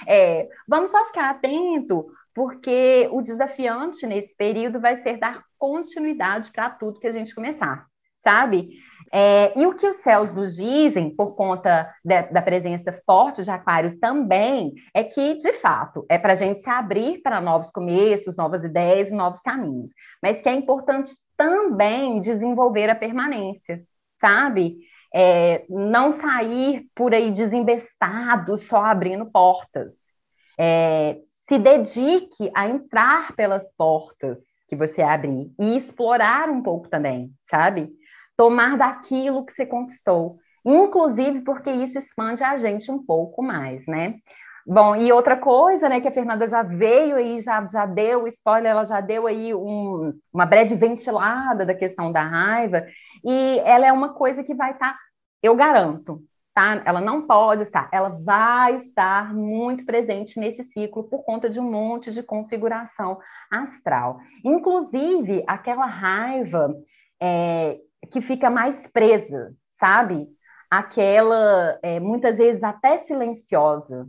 É, 0.07 0.47
vamos 0.67 0.91
só 0.91 1.03
ficar 1.05 1.31
atento, 1.31 2.05
porque 2.33 3.07
o 3.11 3.21
desafiante 3.21 4.05
nesse 4.05 4.35
período 4.35 4.79
vai 4.79 4.97
ser 4.97 5.17
dar 5.17 5.43
continuidade 5.57 6.51
para 6.51 6.69
tudo 6.69 6.99
que 6.99 7.07
a 7.07 7.11
gente 7.11 7.33
começar, 7.33 7.85
sabe? 8.23 8.69
É, 9.13 9.57
e 9.59 9.65
o 9.65 9.73
que 9.75 9.87
os 9.87 9.97
céus 9.97 10.33
nos 10.33 10.55
dizem, 10.55 11.09
por 11.09 11.35
conta 11.35 11.93
de, 12.03 12.21
da 12.23 12.41
presença 12.41 12.91
forte 13.05 13.43
de 13.43 13.51
Aquário 13.51 13.97
também, 13.99 14.73
é 14.93 15.03
que, 15.03 15.35
de 15.35 15.53
fato, 15.53 16.05
é 16.09 16.17
para 16.17 16.33
a 16.33 16.35
gente 16.35 16.61
se 16.61 16.69
abrir 16.69 17.21
para 17.21 17.41
novos 17.41 17.69
começos, 17.69 18.35
novas 18.35 18.63
ideias 18.63 19.11
e 19.11 19.15
novos 19.15 19.41
caminhos, 19.41 19.91
mas 20.21 20.41
que 20.41 20.49
é 20.49 20.53
importante 20.53 21.13
também 21.37 22.21
desenvolver 22.21 22.89
a 22.89 22.95
permanência, 22.95 23.83
sabe? 24.19 24.77
É, 25.13 25.65
não 25.69 26.11
sair 26.11 26.85
por 26.93 27.13
aí 27.13 27.31
desembestado, 27.31 28.57
só 28.57 28.83
abrindo 28.83 29.25
portas. 29.25 30.13
É, 30.57 31.19
se 31.27 31.57
dedique 31.57 32.51
a 32.55 32.67
entrar 32.67 33.33
pelas 33.35 33.71
portas 33.77 34.39
que 34.67 34.75
você 34.75 35.01
abrir 35.01 35.51
e 35.59 35.77
explorar 35.77 36.49
um 36.49 36.61
pouco 36.61 36.89
também, 36.89 37.31
sabe? 37.41 37.89
Tomar 38.37 38.77
daquilo 38.77 39.45
que 39.45 39.53
você 39.53 39.65
conquistou, 39.65 40.37
inclusive 40.65 41.41
porque 41.41 41.71
isso 41.71 41.97
expande 41.97 42.43
a 42.43 42.57
gente 42.57 42.91
um 42.91 43.03
pouco 43.03 43.41
mais, 43.41 43.85
né? 43.87 44.15
Bom, 44.67 44.95
e 44.95 45.11
outra 45.11 45.37
coisa, 45.37 45.87
né, 45.87 46.01
que 46.01 46.07
a 46.07 46.11
Fernanda 46.11 46.47
já 46.47 46.63
veio 46.63 47.17
aí, 47.17 47.37
já, 47.37 47.67
já 47.67 47.85
deu 47.85 48.27
spoiler, 48.27 48.71
ela 48.71 48.83
já 48.83 48.99
deu 48.99 49.27
aí 49.27 49.53
um, 49.53 50.11
uma 50.33 50.45
breve 50.45 50.75
ventilada 50.75 51.63
da 51.63 51.75
questão 51.75 52.11
da 52.11 52.23
raiva, 52.23 52.83
e 53.23 53.59
ela 53.63 53.85
é 53.85 53.93
uma 53.93 54.13
coisa 54.13 54.43
que 54.43 54.55
vai 54.55 54.71
estar, 54.71 54.93
tá, 54.93 54.99
eu 55.43 55.55
garanto, 55.55 56.19
tá? 56.51 56.81
Ela 56.83 56.99
não 56.99 57.27
pode 57.27 57.61
estar, 57.61 57.87
ela 57.91 58.09
vai 58.09 58.73
estar 58.75 59.35
muito 59.35 59.85
presente 59.85 60.39
nesse 60.39 60.63
ciclo 60.63 61.03
por 61.03 61.23
conta 61.23 61.47
de 61.47 61.59
um 61.59 61.69
monte 61.69 62.11
de 62.11 62.23
configuração 62.23 63.19
astral. 63.51 64.17
Inclusive, 64.43 65.43
aquela 65.45 65.85
raiva 65.85 66.73
é, 67.21 67.77
que 68.05 68.21
fica 68.21 68.49
mais 68.49 68.87
presa, 68.87 69.53
sabe? 69.79 70.27
Aquela, 70.69 71.79
é, 71.81 71.99
muitas 71.99 72.37
vezes 72.37 72.63
até 72.63 72.97
silenciosa, 72.97 74.07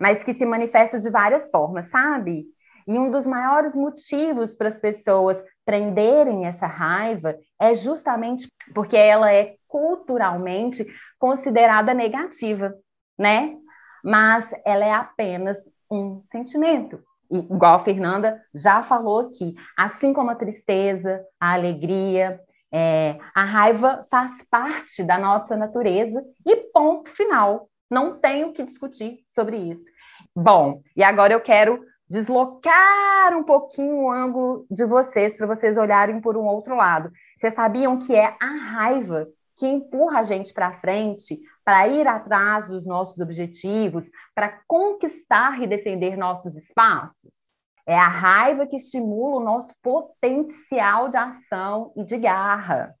mas 0.00 0.22
que 0.22 0.34
se 0.34 0.44
manifesta 0.44 0.98
de 0.98 1.10
várias 1.10 1.50
formas, 1.50 1.88
sabe? 1.90 2.46
E 2.86 2.98
um 2.98 3.10
dos 3.10 3.26
maiores 3.26 3.74
motivos 3.74 4.54
para 4.54 4.68
as 4.68 4.78
pessoas 4.78 5.42
prenderem 5.64 6.46
essa 6.46 6.66
raiva 6.66 7.36
é 7.60 7.74
justamente 7.74 8.48
porque 8.72 8.96
ela 8.96 9.32
é 9.32 9.56
culturalmente 9.66 10.86
considerada 11.18 11.92
negativa, 11.92 12.72
né? 13.18 13.56
Mas 14.04 14.48
ela 14.64 14.84
é 14.84 14.92
apenas 14.92 15.58
um 15.90 16.20
sentimento. 16.22 17.02
E, 17.28 17.38
igual 17.38 17.74
a 17.74 17.80
Fernanda 17.80 18.40
já 18.54 18.82
falou 18.84 19.26
aqui, 19.26 19.54
assim 19.76 20.12
como 20.12 20.30
a 20.30 20.36
tristeza, 20.36 21.24
a 21.40 21.54
alegria, 21.54 22.40
é, 22.78 23.18
a 23.34 23.42
raiva 23.42 24.04
faz 24.10 24.32
parte 24.50 25.02
da 25.02 25.16
nossa 25.16 25.56
natureza 25.56 26.22
e 26.44 26.56
ponto 26.74 27.08
final. 27.08 27.70
Não 27.90 28.18
tenho 28.18 28.52
que 28.52 28.62
discutir 28.62 29.20
sobre 29.26 29.56
isso. 29.56 29.90
Bom, 30.34 30.82
e 30.94 31.02
agora 31.02 31.32
eu 31.32 31.40
quero 31.40 31.82
deslocar 32.06 33.34
um 33.34 33.44
pouquinho 33.44 34.02
o 34.02 34.10
ângulo 34.10 34.66
de 34.70 34.84
vocês 34.84 35.34
para 35.34 35.46
vocês 35.46 35.78
olharem 35.78 36.20
por 36.20 36.36
um 36.36 36.44
outro 36.44 36.76
lado. 36.76 37.10
Vocês 37.34 37.54
sabiam 37.54 37.98
que 37.98 38.14
é 38.14 38.36
a 38.38 38.46
raiva 38.46 39.26
que 39.56 39.66
empurra 39.66 40.20
a 40.20 40.24
gente 40.24 40.52
para 40.52 40.74
frente, 40.74 41.40
para 41.64 41.88
ir 41.88 42.06
atrás 42.06 42.68
dos 42.68 42.84
nossos 42.84 43.18
objetivos, 43.18 44.06
para 44.34 44.60
conquistar 44.66 45.62
e 45.62 45.66
defender 45.66 46.14
nossos 46.14 46.54
espaços? 46.54 47.55
É 47.86 47.96
a 47.96 48.08
raiva 48.08 48.66
que 48.66 48.76
estimula 48.76 49.36
o 49.36 49.44
nosso 49.44 49.72
potencial 49.80 51.08
de 51.08 51.16
ação 51.16 51.92
e 51.96 52.04
de 52.04 52.18
garra. 52.18 52.94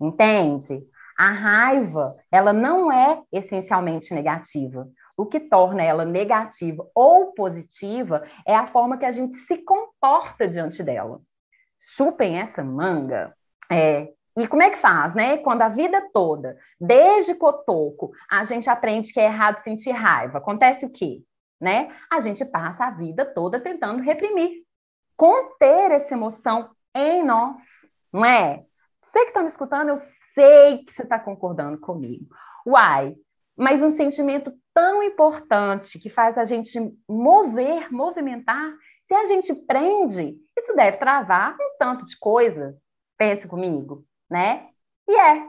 Entende? 0.00 0.86
A 1.18 1.32
raiva, 1.32 2.16
ela 2.30 2.52
não 2.52 2.92
é 2.92 3.20
essencialmente 3.32 4.14
negativa. 4.14 4.88
O 5.16 5.26
que 5.26 5.40
torna 5.40 5.82
ela 5.82 6.04
negativa 6.04 6.88
ou 6.94 7.32
positiva 7.32 8.22
é 8.46 8.54
a 8.54 8.68
forma 8.68 8.96
que 8.96 9.04
a 9.04 9.10
gente 9.10 9.36
se 9.38 9.58
comporta 9.58 10.46
diante 10.46 10.80
dela. 10.80 11.20
Chupem 11.76 12.38
essa 12.38 12.62
manga. 12.62 13.34
É, 13.70 14.12
e 14.38 14.46
como 14.46 14.62
é 14.62 14.70
que 14.70 14.78
faz, 14.78 15.12
né? 15.16 15.38
Quando 15.38 15.62
a 15.62 15.68
vida 15.68 16.00
toda, 16.14 16.56
desde 16.80 17.34
cotoco, 17.34 18.12
a 18.30 18.44
gente 18.44 18.70
aprende 18.70 19.12
que 19.12 19.18
é 19.18 19.24
errado 19.24 19.60
sentir 19.64 19.90
raiva, 19.90 20.38
acontece 20.38 20.86
o 20.86 20.90
quê? 20.90 21.24
Né? 21.60 21.94
A 22.10 22.20
gente 22.20 22.44
passa 22.44 22.86
a 22.86 22.90
vida 22.90 23.24
toda 23.24 23.60
tentando 23.60 24.02
reprimir, 24.02 24.64
conter 25.16 25.90
essa 25.90 26.14
emoção 26.14 26.70
em 26.94 27.24
nós, 27.24 27.56
não 28.12 28.24
é? 28.24 28.64
Você 29.02 29.20
que 29.20 29.28
está 29.28 29.42
me 29.42 29.48
escutando, 29.48 29.88
eu 29.88 29.96
sei 30.34 30.84
que 30.84 30.92
você 30.92 31.02
está 31.02 31.18
concordando 31.18 31.78
comigo. 31.78 32.26
Uai, 32.66 33.16
mas 33.56 33.82
um 33.82 33.90
sentimento 33.90 34.52
tão 34.72 35.02
importante 35.02 35.98
que 35.98 36.08
faz 36.08 36.38
a 36.38 36.44
gente 36.44 36.78
mover, 37.08 37.92
movimentar, 37.92 38.72
se 39.04 39.14
a 39.14 39.24
gente 39.24 39.52
prende, 39.52 40.36
isso 40.56 40.76
deve 40.76 40.98
travar 40.98 41.54
um 41.54 41.76
tanto 41.78 42.04
de 42.04 42.16
coisa. 42.18 42.76
Pense 43.16 43.48
comigo, 43.48 44.04
né? 44.30 44.68
E 45.08 45.16
é, 45.16 45.48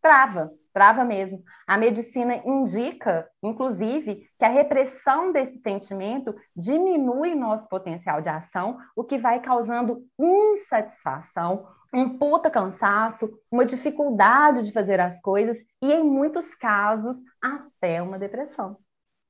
trava, 0.00 0.50
trava 0.72 1.04
mesmo. 1.04 1.42
A 1.66 1.76
medicina 1.76 2.36
indica, 2.44 3.28
inclusive, 3.42 4.26
que 4.38 4.44
a 4.44 4.48
repressão 4.48 5.32
desse 5.32 5.58
sentimento 5.58 6.34
diminui 6.56 7.34
nosso 7.34 7.68
potencial 7.68 8.20
de 8.20 8.28
ação, 8.28 8.78
o 8.96 9.04
que 9.04 9.18
vai 9.18 9.40
causando 9.40 10.04
insatisfação, 10.18 11.66
um 11.92 12.18
puta 12.18 12.50
cansaço, 12.50 13.30
uma 13.50 13.64
dificuldade 13.64 14.64
de 14.64 14.72
fazer 14.72 15.00
as 15.00 15.20
coisas 15.20 15.58
e, 15.82 15.92
em 15.92 16.04
muitos 16.04 16.54
casos, 16.54 17.16
até 17.42 18.00
uma 18.00 18.18
depressão, 18.18 18.76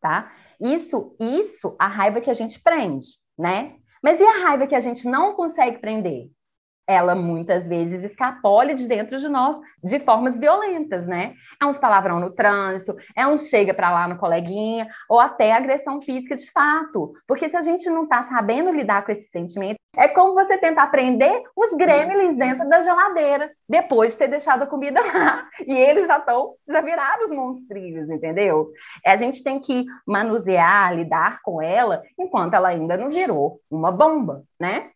tá? 0.00 0.30
Isso, 0.60 1.16
isso, 1.18 1.74
a 1.78 1.86
raiva 1.86 2.20
que 2.20 2.30
a 2.30 2.34
gente 2.34 2.60
prende, 2.62 3.06
né? 3.38 3.76
Mas 4.02 4.20
e 4.20 4.24
a 4.24 4.44
raiva 4.44 4.66
que 4.66 4.74
a 4.74 4.80
gente 4.80 5.08
não 5.08 5.34
consegue 5.34 5.78
prender? 5.78 6.30
Ela 6.90 7.14
muitas 7.14 7.68
vezes 7.68 8.02
escapole 8.02 8.74
de 8.74 8.88
dentro 8.88 9.16
de 9.16 9.28
nós 9.28 9.56
de 9.82 10.00
formas 10.00 10.38
violentas, 10.38 11.06
né? 11.06 11.34
É 11.62 11.64
uns 11.64 11.78
palavrão 11.78 12.18
no 12.18 12.30
trânsito, 12.30 12.96
é 13.16 13.26
um 13.26 13.36
chega 13.36 13.72
para 13.72 13.90
lá 13.90 14.08
no 14.08 14.18
coleguinha, 14.18 14.88
ou 15.08 15.20
até 15.20 15.52
agressão 15.52 16.00
física 16.00 16.34
de 16.34 16.50
fato. 16.50 17.14
Porque 17.28 17.48
se 17.48 17.56
a 17.56 17.60
gente 17.60 17.88
não 17.88 18.04
está 18.04 18.24
sabendo 18.24 18.72
lidar 18.72 19.04
com 19.04 19.12
esse 19.12 19.28
sentimento, 19.30 19.78
é 19.96 20.08
como 20.08 20.34
você 20.34 20.56
tentar 20.58 20.88
prender 20.88 21.42
os 21.56 21.72
gremlins 21.74 22.36
dentro 22.36 22.68
da 22.68 22.80
geladeira, 22.80 23.50
depois 23.68 24.12
de 24.12 24.18
ter 24.18 24.28
deixado 24.28 24.62
a 24.62 24.66
comida 24.66 25.00
lá. 25.00 25.48
E 25.66 25.72
eles 25.72 26.06
já 26.06 26.18
estão, 26.18 26.54
já 26.66 26.80
viraram 26.80 27.24
os 27.24 27.30
monstrinhos, 27.30 28.08
entendeu? 28.08 28.70
A 29.04 29.16
gente 29.16 29.42
tem 29.44 29.60
que 29.60 29.84
manusear, 30.06 30.94
lidar 30.94 31.40
com 31.42 31.60
ela, 31.60 32.02
enquanto 32.18 32.54
ela 32.54 32.68
ainda 32.68 32.96
não 32.96 33.10
virou 33.10 33.60
uma 33.70 33.92
bomba, 33.92 34.42
né? 34.58 34.90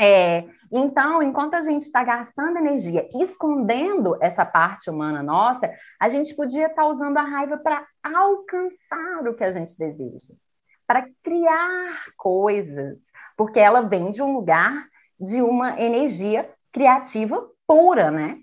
É, 0.00 0.44
então, 0.70 1.20
enquanto 1.20 1.54
a 1.54 1.60
gente 1.60 1.82
está 1.82 2.04
gastando 2.04 2.58
energia 2.58 3.08
escondendo 3.20 4.16
essa 4.22 4.46
parte 4.46 4.88
humana 4.88 5.24
nossa, 5.24 5.68
a 5.98 6.08
gente 6.08 6.36
podia 6.36 6.66
estar 6.66 6.82
tá 6.82 6.88
usando 6.88 7.16
a 7.16 7.22
raiva 7.22 7.56
para 7.58 7.84
alcançar 8.00 9.26
o 9.28 9.34
que 9.34 9.42
a 9.42 9.50
gente 9.50 9.76
deseja, 9.76 10.34
para 10.86 11.08
criar 11.24 12.12
coisas, 12.16 12.96
porque 13.36 13.58
ela 13.58 13.82
vem 13.82 14.12
de 14.12 14.22
um 14.22 14.34
lugar 14.34 14.86
de 15.18 15.42
uma 15.42 15.80
energia 15.80 16.48
criativa 16.72 17.44
pura, 17.66 18.08
né? 18.12 18.38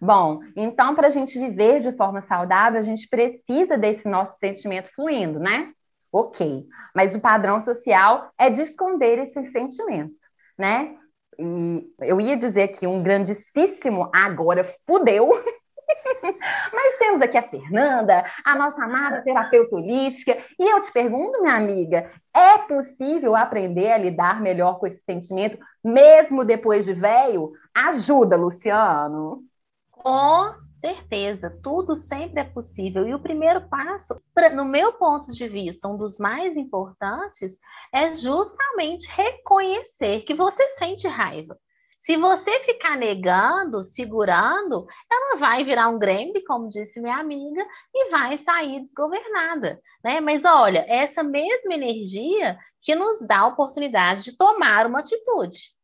Bom, 0.00 0.40
então, 0.56 0.94
para 0.94 1.08
a 1.08 1.10
gente 1.10 1.38
viver 1.38 1.80
de 1.80 1.92
forma 1.92 2.22
saudável, 2.22 2.78
a 2.78 2.82
gente 2.82 3.06
precisa 3.08 3.76
desse 3.76 4.08
nosso 4.08 4.38
sentimento 4.38 4.88
fluindo, 4.94 5.38
né? 5.38 5.70
Ok, 6.10 6.66
mas 6.94 7.14
o 7.14 7.20
padrão 7.20 7.60
social 7.60 8.32
é 8.38 8.48
de 8.48 8.62
esconder 8.62 9.18
esse 9.18 9.50
sentimento 9.50 10.17
né? 10.58 10.96
E 11.38 11.92
eu 12.00 12.20
ia 12.20 12.36
dizer 12.36 12.64
aqui 12.64 12.86
um 12.86 13.02
grandíssimo 13.02 14.10
agora 14.12 14.74
fudeu. 14.86 15.30
Mas 16.72 16.98
temos 16.98 17.22
aqui 17.22 17.38
a 17.38 17.42
Fernanda, 17.42 18.24
a 18.44 18.56
nossa 18.56 18.82
amada 18.82 19.22
terapeuta 19.22 19.76
holística, 19.76 20.36
e 20.58 20.70
eu 20.70 20.82
te 20.82 20.92
pergunto, 20.92 21.40
minha 21.40 21.54
amiga, 21.54 22.10
é 22.34 22.58
possível 22.58 23.34
aprender 23.34 23.90
a 23.92 23.98
lidar 23.98 24.40
melhor 24.40 24.78
com 24.78 24.86
esse 24.86 25.02
sentimento, 25.04 25.58
mesmo 25.82 26.44
depois 26.44 26.84
de 26.84 26.92
velho? 26.92 27.52
Ajuda, 27.74 28.36
Luciano. 28.36 29.44
Com 29.90 30.67
certeza, 30.80 31.58
tudo 31.62 31.96
sempre 31.96 32.40
é 32.40 32.44
possível. 32.44 33.06
E 33.06 33.14
o 33.14 33.22
primeiro 33.22 33.68
passo, 33.68 34.20
pra, 34.34 34.50
no 34.50 34.64
meu 34.64 34.92
ponto 34.94 35.32
de 35.32 35.48
vista, 35.48 35.88
um 35.88 35.96
dos 35.96 36.18
mais 36.18 36.56
importantes, 36.56 37.58
é 37.92 38.14
justamente 38.14 39.08
reconhecer 39.08 40.22
que 40.22 40.34
você 40.34 40.68
sente 40.70 41.06
raiva. 41.06 41.58
Se 41.98 42.16
você 42.16 42.60
ficar 42.60 42.96
negando, 42.96 43.82
segurando, 43.82 44.86
ela 45.10 45.36
vai 45.36 45.64
virar 45.64 45.88
um 45.88 45.98
gremlin, 45.98 46.44
como 46.46 46.68
disse 46.68 47.00
minha 47.00 47.16
amiga, 47.16 47.66
e 47.92 48.10
vai 48.10 48.38
sair 48.38 48.80
desgovernada, 48.80 49.80
né? 50.04 50.20
Mas 50.20 50.44
olha, 50.44 50.84
essa 50.88 51.24
mesma 51.24 51.74
energia 51.74 52.56
que 52.82 52.94
nos 52.94 53.26
dá 53.26 53.40
a 53.40 53.46
oportunidade 53.48 54.22
de 54.22 54.36
tomar 54.36 54.86
uma 54.86 55.00
atitude. 55.00 55.74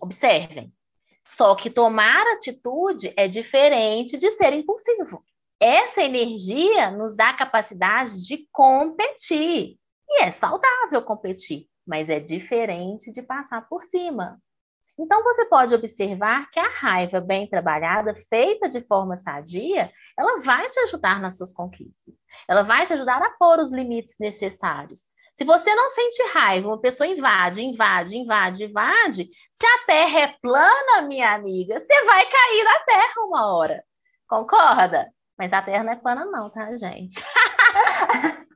Observem, 0.00 0.72
só 1.26 1.54
que 1.54 1.70
tomar 1.70 2.26
atitude 2.34 3.12
é 3.16 3.26
diferente 3.26 4.18
de 4.18 4.30
ser 4.32 4.52
impulsivo. 4.52 5.24
Essa 5.58 6.02
energia 6.02 6.90
nos 6.90 7.16
dá 7.16 7.30
a 7.30 7.36
capacidade 7.36 8.26
de 8.26 8.46
competir. 8.52 9.78
E 10.06 10.22
é 10.22 10.30
saudável 10.30 11.02
competir, 11.02 11.66
mas 11.86 12.10
é 12.10 12.20
diferente 12.20 13.10
de 13.10 13.22
passar 13.22 13.66
por 13.68 13.82
cima. 13.84 14.38
Então 14.98 15.24
você 15.24 15.46
pode 15.46 15.74
observar 15.74 16.50
que 16.50 16.60
a 16.60 16.68
raiva 16.68 17.20
bem 17.20 17.48
trabalhada, 17.48 18.14
feita 18.28 18.68
de 18.68 18.80
forma 18.82 19.16
sadia, 19.16 19.90
ela 20.16 20.40
vai 20.40 20.68
te 20.68 20.78
ajudar 20.80 21.20
nas 21.20 21.36
suas 21.36 21.52
conquistas. 21.52 22.14
Ela 22.46 22.62
vai 22.62 22.86
te 22.86 22.92
ajudar 22.92 23.20
a 23.20 23.30
pôr 23.30 23.58
os 23.58 23.72
limites 23.72 24.16
necessários. 24.20 25.13
Se 25.34 25.44
você 25.44 25.74
não 25.74 25.90
sente 25.90 26.22
raiva, 26.32 26.68
uma 26.68 26.80
pessoa 26.80 27.08
invade, 27.08 27.64
invade, 27.64 28.16
invade, 28.16 28.64
invade, 28.64 29.28
se 29.50 29.66
a 29.66 29.84
terra 29.84 30.20
é 30.20 30.28
plana, 30.40 31.02
minha 31.08 31.34
amiga, 31.34 31.80
você 31.80 32.04
vai 32.04 32.24
cair 32.24 32.64
na 32.64 32.78
terra 32.80 33.26
uma 33.26 33.52
hora. 33.52 33.84
Concorda? 34.28 35.12
Mas 35.36 35.52
a 35.52 35.60
terra 35.60 35.82
não 35.82 35.92
é 35.92 35.96
plana, 35.96 36.24
não, 36.24 36.50
tá, 36.50 36.74
gente? 36.76 37.20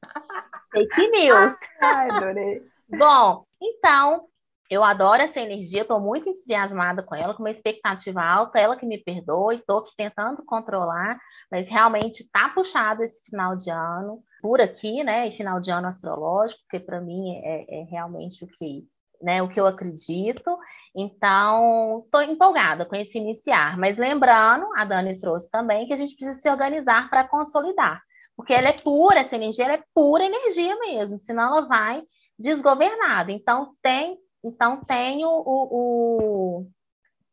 Fake 0.71 1.09
news. 1.09 1.53
Ai, 1.83 2.11
adorei. 2.13 2.63
Bom, 2.89 3.45
então, 3.61 4.29
eu 4.71 4.85
adoro 4.85 5.21
essa 5.21 5.41
energia, 5.41 5.83
estou 5.83 5.99
muito 5.99 6.29
entusiasmada 6.29 7.03
com 7.03 7.17
ela, 7.17 7.35
com 7.35 7.43
uma 7.43 7.51
expectativa 7.51 8.23
alta, 8.23 8.61
ela 8.61 8.77
que 8.77 8.87
me 8.87 8.99
perdoe, 8.99 9.57
estou 9.57 9.79
aqui 9.79 9.93
tentando 9.97 10.45
controlar, 10.45 11.19
mas 11.51 11.69
realmente 11.69 12.23
está 12.23 12.51
puxado 12.51 13.03
esse 13.03 13.21
final 13.29 13.57
de 13.57 13.69
ano, 13.69 14.23
por 14.41 14.61
aqui, 14.61 15.03
né? 15.05 15.27
E 15.27 15.33
final 15.33 15.61
de 15.61 15.71
ano 15.71 15.89
astrológico, 15.89 16.61
porque 16.63 16.81
para 16.81 17.01
mim 17.01 17.37
é, 17.37 17.81
é, 17.81 17.85
realmente 17.85 18.45
o 18.45 18.47
que, 18.47 18.87
né, 19.23 19.43
o 19.43 19.49
que 19.49 19.61
eu 19.61 19.67
acredito. 19.67 20.57
Então, 20.95 22.03
estou 22.05 22.23
empolgada 22.23 22.85
com 22.85 22.97
esse 22.97 23.19
iniciar. 23.19 23.77
Mas 23.79 23.99
lembrando, 23.99 24.67
a 24.77 24.85
Dani 24.85 25.19
trouxe 25.19 25.51
também 25.51 25.87
que 25.87 25.93
a 25.93 25.97
gente 25.97 26.15
precisa 26.15 26.41
se 26.41 26.51
organizar 26.51 27.09
para 27.11 27.27
consolidar. 27.27 28.01
Porque 28.37 28.53
ela 28.53 28.69
é 28.69 28.73
pura, 28.73 29.19
essa 29.19 29.35
energia 29.35 29.65
ela 29.65 29.75
é 29.75 29.83
pura 29.93 30.25
energia 30.25 30.77
mesmo, 30.79 31.19
senão 31.19 31.45
ela 31.45 31.67
vai 31.67 32.03
desgovernada. 32.39 33.33
Então, 33.33 33.75
tem, 33.83 34.17
então 34.45 34.81
tem 34.81 35.25
o, 35.25 35.43
o, 35.45 36.67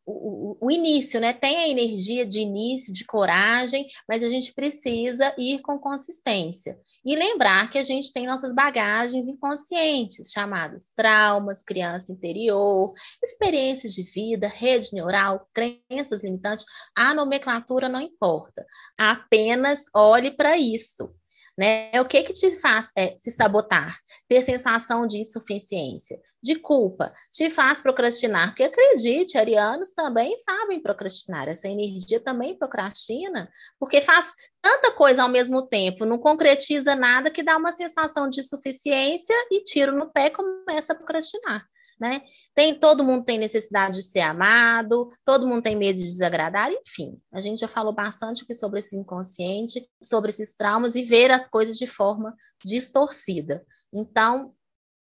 o, 0.05 0.57
o, 0.61 0.71
início, 0.71 1.19
né? 1.19 1.33
Tem 1.33 1.57
a 1.57 1.67
energia 1.67 2.25
de 2.25 2.39
início, 2.39 2.93
de 2.93 3.03
coragem, 3.05 3.87
mas 4.07 4.23
a 4.23 4.27
gente 4.27 4.53
precisa 4.53 5.33
ir 5.37 5.61
com 5.61 5.79
consistência. 5.79 6.79
E 7.03 7.15
lembrar 7.15 7.69
que 7.71 7.77
a 7.77 7.83
gente 7.83 8.13
tem 8.13 8.27
nossas 8.27 8.53
bagagens 8.53 9.27
inconscientes, 9.27 10.31
chamadas 10.31 10.91
traumas, 10.95 11.63
criança 11.63 12.11
interior, 12.11 12.93
experiências 13.23 13.93
de 13.93 14.03
vida, 14.03 14.47
rede 14.47 14.93
neural, 14.93 15.47
crenças 15.53 16.23
limitantes. 16.23 16.65
A 16.95 17.13
nomenclatura 17.13 17.89
não 17.89 18.01
importa. 18.01 18.65
Apenas 18.97 19.85
olhe 19.93 20.31
para 20.31 20.57
isso. 20.57 21.13
Né? 21.57 21.89
O 22.01 22.05
que 22.05 22.21
que 22.23 22.33
te 22.33 22.51
faz 22.59 22.91
é, 22.97 23.15
se 23.17 23.31
sabotar? 23.31 23.97
Ter 24.27 24.41
sensação 24.41 25.07
de 25.07 25.19
insuficiência, 25.19 26.19
de 26.43 26.55
culpa, 26.55 27.13
te 27.31 27.49
faz 27.49 27.79
procrastinar. 27.79 28.49
Porque 28.49 28.63
acredite, 28.63 29.37
arianos 29.37 29.91
também 29.93 30.37
sabem 30.37 30.81
procrastinar. 30.81 31.47
Essa 31.47 31.69
energia 31.69 32.19
também 32.19 32.57
procrastina, 32.57 33.49
porque 33.79 34.01
faz 34.01 34.33
tanta 34.61 34.91
coisa 34.91 35.23
ao 35.23 35.29
mesmo 35.29 35.65
tempo, 35.65 36.05
não 36.05 36.17
concretiza 36.17 36.93
nada 36.93 37.31
que 37.31 37.43
dá 37.43 37.55
uma 37.55 37.71
sensação 37.71 38.29
de 38.29 38.41
insuficiência 38.41 39.35
e 39.49 39.63
tiro 39.63 39.95
no 39.95 40.11
pé 40.11 40.29
começa 40.29 40.91
a 40.91 40.95
procrastinar 40.95 41.65
né? 41.99 42.21
Tem, 42.53 42.75
todo 42.75 43.03
mundo 43.03 43.23
tem 43.23 43.37
necessidade 43.37 43.97
de 43.97 44.03
ser 44.03 44.21
amado, 44.21 45.09
todo 45.23 45.47
mundo 45.47 45.63
tem 45.63 45.75
medo 45.75 45.97
de 45.97 46.05
desagradar, 46.05 46.71
enfim. 46.71 47.19
A 47.31 47.39
gente 47.39 47.59
já 47.59 47.67
falou 47.67 47.93
bastante 47.93 48.43
aqui 48.43 48.53
sobre 48.53 48.79
esse 48.79 48.95
inconsciente, 48.97 49.87
sobre 50.03 50.29
esses 50.29 50.55
traumas 50.55 50.95
e 50.95 51.03
ver 51.03 51.31
as 51.31 51.47
coisas 51.47 51.77
de 51.77 51.87
forma 51.87 52.35
distorcida. 52.63 53.65
Então, 53.93 54.53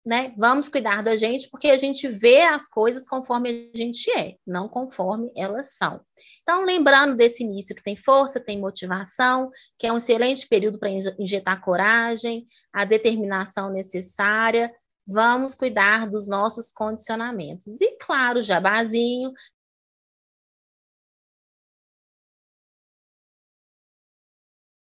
né, 0.05 0.33
vamos 0.37 0.67
cuidar 0.67 1.01
da 1.01 1.15
gente 1.15 1.49
porque 1.49 1.69
a 1.69 1.77
gente 1.77 2.07
vê 2.09 2.41
as 2.41 2.67
coisas 2.67 3.07
conforme 3.07 3.71
a 3.73 3.77
gente 3.77 4.11
é, 4.11 4.35
não 4.45 4.67
conforme 4.67 5.31
elas 5.35 5.77
são. 5.77 6.01
Então, 6.41 6.65
lembrando 6.65 7.15
desse 7.15 7.43
início 7.43 7.75
que 7.75 7.83
tem 7.83 7.95
força, 7.95 8.39
tem 8.39 8.59
motivação, 8.59 9.49
que 9.79 9.87
é 9.87 9.93
um 9.93 9.97
excelente 9.97 10.45
período 10.47 10.77
para 10.77 10.89
injetar 11.17 11.61
coragem, 11.61 12.45
a 12.73 12.83
determinação 12.83 13.71
necessária, 13.71 14.73
vamos 15.05 15.55
cuidar 15.55 16.09
dos 16.09 16.27
nossos 16.27 16.71
condicionamentos. 16.71 17.79
E 17.81 17.97
claro, 17.97 18.41
jabazinho, 18.41 19.33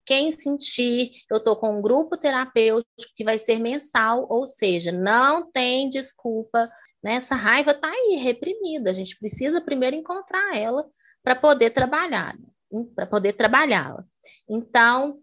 Quem 0.06 0.32
sentir, 0.32 1.12
eu 1.32 1.38
estou 1.38 1.56
com 1.56 1.78
um 1.78 1.82
grupo 1.82 2.18
terapêutico 2.18 3.14
que 3.16 3.24
vai 3.24 3.40
ser 3.40 3.58
mensal, 3.60 4.28
ou 4.30 4.46
seja, 4.46 4.92
não 4.92 5.50
tem 5.50 5.90
desculpa. 5.90 6.70
Né? 7.02 7.16
Essa 7.16 7.36
raiva 7.36 7.72
está 7.72 7.90
aí, 7.90 8.16
reprimida. 8.22 8.90
A 8.90 8.94
gente 8.94 9.18
precisa 9.18 9.62
primeiro 9.62 9.96
encontrar 9.96 10.56
ela 10.56 10.86
para 11.24 11.36
poder 11.36 11.70
trabalhar, 11.70 12.38
para 12.94 13.08
poder 13.08 13.34
trabalhá-la. 13.34 14.04
Então, 14.50 15.22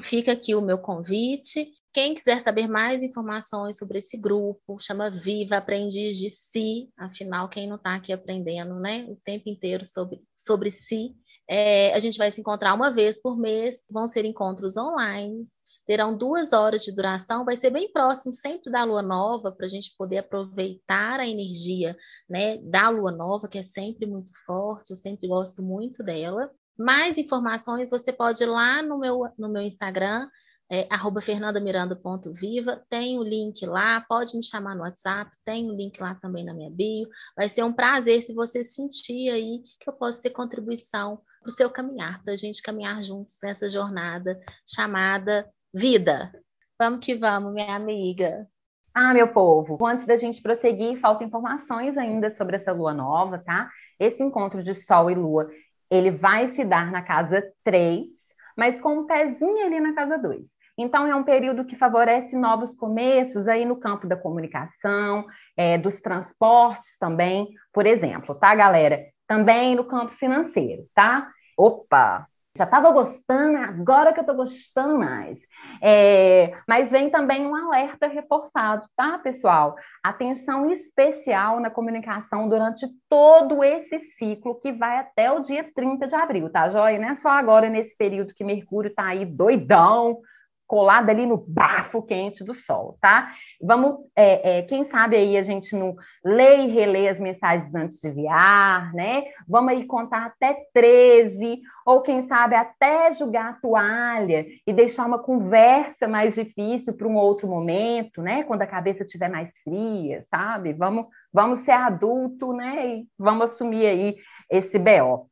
fica 0.00 0.32
aqui 0.32 0.54
o 0.54 0.62
meu 0.62 0.78
convite. 0.78 1.70
Quem 1.94 2.12
quiser 2.12 2.42
saber 2.42 2.66
mais 2.66 3.04
informações 3.04 3.78
sobre 3.78 4.00
esse 4.00 4.16
grupo, 4.16 4.80
chama 4.80 5.08
Viva 5.08 5.58
Aprendiz 5.58 6.16
de 6.18 6.28
Si, 6.28 6.90
afinal, 6.98 7.48
quem 7.48 7.68
não 7.68 7.76
está 7.76 7.94
aqui 7.94 8.12
aprendendo 8.12 8.80
né, 8.80 9.06
o 9.08 9.14
tempo 9.24 9.48
inteiro 9.48 9.86
sobre, 9.86 10.20
sobre 10.36 10.72
si, 10.72 11.14
é, 11.48 11.94
a 11.94 12.00
gente 12.00 12.18
vai 12.18 12.32
se 12.32 12.40
encontrar 12.40 12.74
uma 12.74 12.90
vez 12.90 13.22
por 13.22 13.38
mês, 13.38 13.84
vão 13.88 14.08
ser 14.08 14.24
encontros 14.24 14.76
online, 14.76 15.44
terão 15.86 16.18
duas 16.18 16.52
horas 16.52 16.82
de 16.82 16.92
duração, 16.92 17.44
vai 17.44 17.56
ser 17.56 17.70
bem 17.70 17.92
próximo 17.92 18.32
sempre 18.32 18.72
da 18.72 18.82
lua 18.82 19.02
nova, 19.02 19.52
para 19.52 19.66
a 19.66 19.68
gente 19.68 19.94
poder 19.96 20.18
aproveitar 20.18 21.20
a 21.20 21.28
energia 21.28 21.96
né, 22.28 22.58
da 22.58 22.88
lua 22.88 23.12
nova, 23.12 23.46
que 23.46 23.58
é 23.58 23.62
sempre 23.62 24.04
muito 24.04 24.32
forte, 24.44 24.90
eu 24.90 24.96
sempre 24.96 25.28
gosto 25.28 25.62
muito 25.62 26.02
dela. 26.02 26.50
Mais 26.76 27.18
informações 27.18 27.88
você 27.88 28.12
pode 28.12 28.42
ir 28.42 28.46
lá 28.46 28.82
no 28.82 28.98
meu, 28.98 29.20
no 29.38 29.48
meu 29.48 29.62
Instagram, 29.62 30.28
é, 30.70 30.86
arroba 30.90 31.20
fernandamiranda.viva, 31.20 32.82
tem 32.88 33.18
o 33.18 33.22
link 33.22 33.64
lá, 33.66 34.00
pode 34.08 34.36
me 34.36 34.42
chamar 34.42 34.74
no 34.74 34.82
WhatsApp, 34.82 35.30
tem 35.44 35.70
o 35.70 35.74
link 35.74 36.00
lá 36.00 36.14
também 36.14 36.44
na 36.44 36.54
minha 36.54 36.70
bio. 36.70 37.08
Vai 37.36 37.48
ser 37.48 37.62
um 37.62 37.72
prazer 37.72 38.22
se 38.22 38.34
você 38.34 38.64
sentir 38.64 39.30
aí 39.30 39.62
que 39.80 39.88
eu 39.88 39.92
posso 39.92 40.20
ser 40.20 40.30
contribuição 40.30 41.20
para 41.40 41.48
o 41.48 41.52
seu 41.52 41.70
caminhar, 41.70 42.22
para 42.22 42.32
a 42.32 42.36
gente 42.36 42.62
caminhar 42.62 43.02
juntos 43.02 43.38
nessa 43.42 43.68
jornada 43.68 44.40
chamada 44.66 45.48
vida. 45.72 46.32
Vamos 46.78 47.04
que 47.04 47.14
vamos, 47.14 47.52
minha 47.52 47.76
amiga. 47.76 48.46
Ah, 48.92 49.12
meu 49.12 49.28
povo, 49.32 49.84
antes 49.84 50.06
da 50.06 50.16
gente 50.16 50.40
prosseguir, 50.40 51.00
faltam 51.00 51.26
informações 51.26 51.98
ainda 51.98 52.30
sobre 52.30 52.56
essa 52.56 52.72
lua 52.72 52.94
nova, 52.94 53.38
tá? 53.38 53.68
Esse 53.98 54.22
encontro 54.22 54.62
de 54.62 54.72
Sol 54.72 55.10
e 55.10 55.14
Lua, 55.14 55.50
ele 55.90 56.12
vai 56.12 56.48
se 56.48 56.64
dar 56.64 56.90
na 56.90 57.02
casa 57.02 57.42
3 57.64 58.23
mas 58.56 58.80
com 58.80 59.00
um 59.00 59.06
pezinho 59.06 59.66
ali 59.66 59.80
na 59.80 59.94
casa 59.94 60.18
2. 60.18 60.46
Então, 60.76 61.06
é 61.06 61.14
um 61.14 61.22
período 61.22 61.64
que 61.64 61.76
favorece 61.76 62.36
novos 62.36 62.74
começos 62.74 63.46
aí 63.46 63.64
no 63.64 63.76
campo 63.76 64.06
da 64.06 64.16
comunicação, 64.16 65.26
é, 65.56 65.78
dos 65.78 66.00
transportes 66.00 66.98
também, 66.98 67.48
por 67.72 67.86
exemplo, 67.86 68.34
tá, 68.34 68.54
galera? 68.54 69.04
Também 69.26 69.74
no 69.74 69.84
campo 69.84 70.12
financeiro, 70.12 70.84
tá? 70.94 71.30
Opa! 71.56 72.26
Já 72.56 72.62
estava 72.62 72.92
gostando, 72.92 73.58
agora 73.58 74.12
que 74.12 74.20
eu 74.20 74.22
estou 74.22 74.36
gostando 74.36 74.96
mais. 74.96 75.40
É, 75.82 76.52
mas 76.68 76.88
vem 76.88 77.10
também 77.10 77.44
um 77.44 77.52
alerta 77.52 78.06
reforçado, 78.06 78.86
tá, 78.96 79.18
pessoal? 79.18 79.74
Atenção 80.04 80.70
especial 80.70 81.58
na 81.58 81.68
comunicação 81.68 82.48
durante 82.48 82.86
todo 83.08 83.64
esse 83.64 83.98
ciclo 83.98 84.60
que 84.60 84.70
vai 84.70 84.98
até 84.98 85.32
o 85.32 85.40
dia 85.40 85.68
30 85.74 86.06
de 86.06 86.14
abril, 86.14 86.48
tá, 86.48 86.68
Joia? 86.68 86.96
Não 86.96 87.08
é 87.08 87.16
só 87.16 87.30
agora 87.30 87.68
nesse 87.68 87.96
período 87.96 88.32
que 88.32 88.44
Mercúrio 88.44 88.88
está 88.88 89.08
aí 89.08 89.26
doidão, 89.26 90.20
colada 90.66 91.12
ali 91.12 91.26
no 91.26 91.36
bafo 91.36 92.02
quente 92.02 92.42
do 92.42 92.54
sol, 92.54 92.96
tá? 93.00 93.32
Vamos, 93.60 93.96
é, 94.16 94.58
é, 94.58 94.62
quem 94.62 94.84
sabe 94.84 95.16
aí 95.16 95.36
a 95.36 95.42
gente 95.42 95.76
não 95.76 95.94
lê 96.24 96.64
e 96.64 96.68
relê 96.68 97.08
as 97.08 97.18
mensagens 97.18 97.74
antes 97.74 98.00
de 98.00 98.08
enviar, 98.08 98.92
né? 98.94 99.24
Vamos 99.46 99.72
aí 99.72 99.86
contar 99.86 100.26
até 100.26 100.56
13, 100.72 101.60
ou 101.86 102.00
quem 102.02 102.26
sabe 102.26 102.54
até 102.54 103.10
jogar 103.12 103.50
a 103.50 103.52
toalha 103.54 104.46
e 104.66 104.72
deixar 104.72 105.06
uma 105.06 105.18
conversa 105.18 106.08
mais 106.08 106.34
difícil 106.34 106.94
para 106.94 107.08
um 107.08 107.16
outro 107.16 107.46
momento, 107.46 108.22
né? 108.22 108.42
Quando 108.44 108.62
a 108.62 108.66
cabeça 108.66 109.04
estiver 109.04 109.28
mais 109.28 109.58
fria, 109.58 110.22
sabe? 110.22 110.72
Vamos, 110.72 111.06
vamos 111.32 111.60
ser 111.60 111.72
adulto, 111.72 112.52
né? 112.52 112.86
E 112.86 113.08
vamos 113.18 113.52
assumir 113.52 113.86
aí 113.86 114.16
esse 114.50 114.78
BO. 114.78 115.28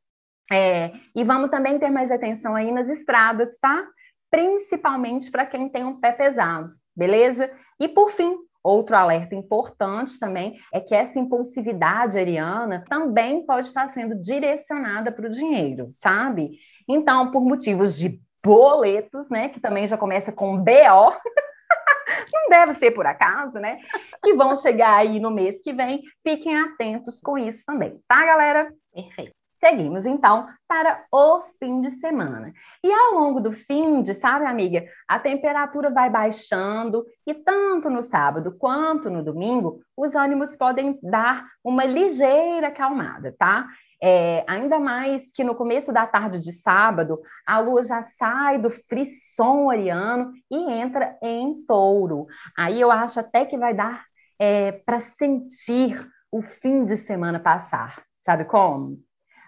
É, 0.52 0.92
e 1.14 1.24
vamos 1.24 1.50
também 1.50 1.78
ter 1.78 1.88
mais 1.88 2.10
atenção 2.10 2.54
aí 2.54 2.70
nas 2.70 2.88
estradas, 2.88 3.58
tá? 3.58 3.86
Principalmente 4.32 5.30
para 5.30 5.44
quem 5.44 5.68
tem 5.68 5.84
um 5.84 6.00
pé 6.00 6.10
pesado, 6.10 6.72
beleza? 6.96 7.50
E 7.78 7.86
por 7.86 8.10
fim, 8.10 8.34
outro 8.64 8.96
alerta 8.96 9.34
importante 9.34 10.18
também 10.18 10.58
é 10.72 10.80
que 10.80 10.94
essa 10.94 11.18
impulsividade 11.18 12.18
ariana 12.18 12.82
também 12.88 13.44
pode 13.44 13.66
estar 13.66 13.92
sendo 13.92 14.18
direcionada 14.18 15.12
para 15.12 15.26
o 15.26 15.30
dinheiro, 15.30 15.90
sabe? 15.92 16.52
Então, 16.88 17.30
por 17.30 17.42
motivos 17.42 17.94
de 17.94 18.18
boletos, 18.42 19.28
né, 19.28 19.50
que 19.50 19.60
também 19.60 19.86
já 19.86 19.98
começa 19.98 20.32
com 20.32 20.56
BO, 20.56 20.64
não 22.32 22.48
deve 22.48 22.72
ser 22.74 22.92
por 22.92 23.04
acaso, 23.04 23.58
né? 23.58 23.78
Que 24.22 24.32
vão 24.32 24.56
chegar 24.56 24.96
aí 24.96 25.20
no 25.20 25.30
mês 25.30 25.60
que 25.62 25.74
vem. 25.74 26.02
Fiquem 26.26 26.58
atentos 26.58 27.20
com 27.20 27.36
isso 27.36 27.64
também, 27.66 28.00
tá, 28.08 28.24
galera? 28.24 28.72
Perfeito. 28.94 29.41
Seguimos 29.64 30.04
então 30.04 30.48
para 30.66 31.04
o 31.12 31.42
fim 31.60 31.80
de 31.80 31.90
semana. 31.90 32.52
E 32.82 32.90
ao 32.90 33.14
longo 33.14 33.40
do 33.40 33.52
fim 33.52 34.02
de, 34.02 34.12
sabe, 34.12 34.44
amiga, 34.44 34.84
a 35.06 35.20
temperatura 35.20 35.88
vai 35.88 36.10
baixando 36.10 37.06
e 37.24 37.32
tanto 37.32 37.88
no 37.88 38.02
sábado 38.02 38.56
quanto 38.58 39.08
no 39.08 39.22
domingo, 39.22 39.80
os 39.96 40.16
ânimos 40.16 40.56
podem 40.56 40.98
dar 41.00 41.46
uma 41.62 41.84
ligeira 41.84 42.68
acalmada, 42.68 43.36
tá? 43.38 43.68
É, 44.02 44.44
ainda 44.48 44.80
mais 44.80 45.30
que 45.32 45.44
no 45.44 45.54
começo 45.54 45.92
da 45.92 46.08
tarde 46.08 46.40
de 46.40 46.50
sábado, 46.50 47.20
a 47.46 47.60
lua 47.60 47.84
já 47.84 48.02
sai 48.18 48.58
do 48.58 48.68
frisson 48.68 49.70
ariano 49.70 50.32
e 50.50 50.56
entra 50.72 51.16
em 51.22 51.64
touro. 51.68 52.26
Aí 52.58 52.80
eu 52.80 52.90
acho 52.90 53.20
até 53.20 53.44
que 53.44 53.56
vai 53.56 53.72
dar 53.72 54.04
é, 54.40 54.72
para 54.72 54.98
sentir 54.98 56.04
o 56.32 56.42
fim 56.42 56.84
de 56.84 56.96
semana 56.96 57.38
passar. 57.38 58.02
Sabe 58.26 58.44
como? 58.44 58.98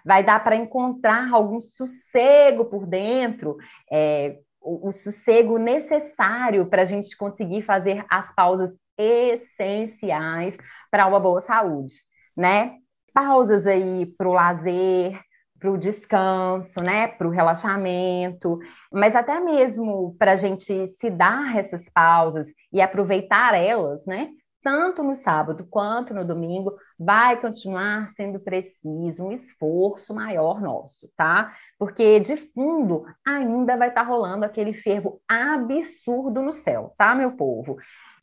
Vai 0.05 0.23
dar 0.25 0.43
para 0.43 0.57
encontrar 0.57 1.33
algum 1.33 1.61
sossego 1.61 2.67
por 2.67 2.87
dentro, 2.87 3.57
é, 3.91 4.39
o, 4.61 4.89
o 4.89 4.93
sossego 4.93 5.59
necessário 5.59 6.67
para 6.67 6.83
a 6.83 6.85
gente 6.85 7.17
conseguir 7.17 7.63
fazer 7.63 8.05
as 8.11 8.35
pausas 8.35 8.77
essenciais 8.99 10.57
para 10.91 11.07
uma 11.07 11.21
boa 11.21 11.41
saúde, 11.41 11.95
né? 12.37 12.77
Pausas 13.13 13.67
aí 13.67 14.07
para 14.07 14.29
o 14.29 14.33
lazer, 14.33 15.21
para 15.59 15.71
o 15.71 15.79
descanso, 15.79 16.83
né? 16.83 17.09
Para 17.09 17.27
o 17.27 17.31
relaxamento, 17.31 18.59
mas 18.93 19.15
até 19.15 19.41
mesmo 19.41 20.15
para 20.19 20.33
a 20.33 20.37
gente 20.37 20.87
se 20.87 21.11
dar 21.11 21.57
essas 21.57 21.89
pausas 21.89 22.47
e 22.73 22.81
aproveitar 22.81 23.55
elas, 23.55 24.05
né? 24.07 24.31
Tanto 24.65 25.03
no 25.03 25.15
sábado 25.15 25.67
quanto 25.71 26.15
no 26.15 26.25
domingo, 26.25 26.75
vai 26.99 27.39
continuar 27.39 28.09
sendo 28.17 28.41
preciso 28.41 29.27
um 29.27 29.31
esforço 29.31 30.15
maior 30.15 30.61
nosso, 30.61 31.09
tá? 31.15 31.53
Porque 31.79 32.19
de 32.19 32.37
fundo 32.37 33.05
ainda 33.25 33.77
vai 33.77 33.89
estar 33.89 34.03
tá 34.03 34.09
rolando 34.09 34.47
aquele 34.47 34.73
fervo 34.73 35.21
absurdo 35.29 36.41
no 36.41 36.55
céu, 36.55 36.95
tá, 36.97 37.15
meu 37.15 37.33
povo? 37.33 37.77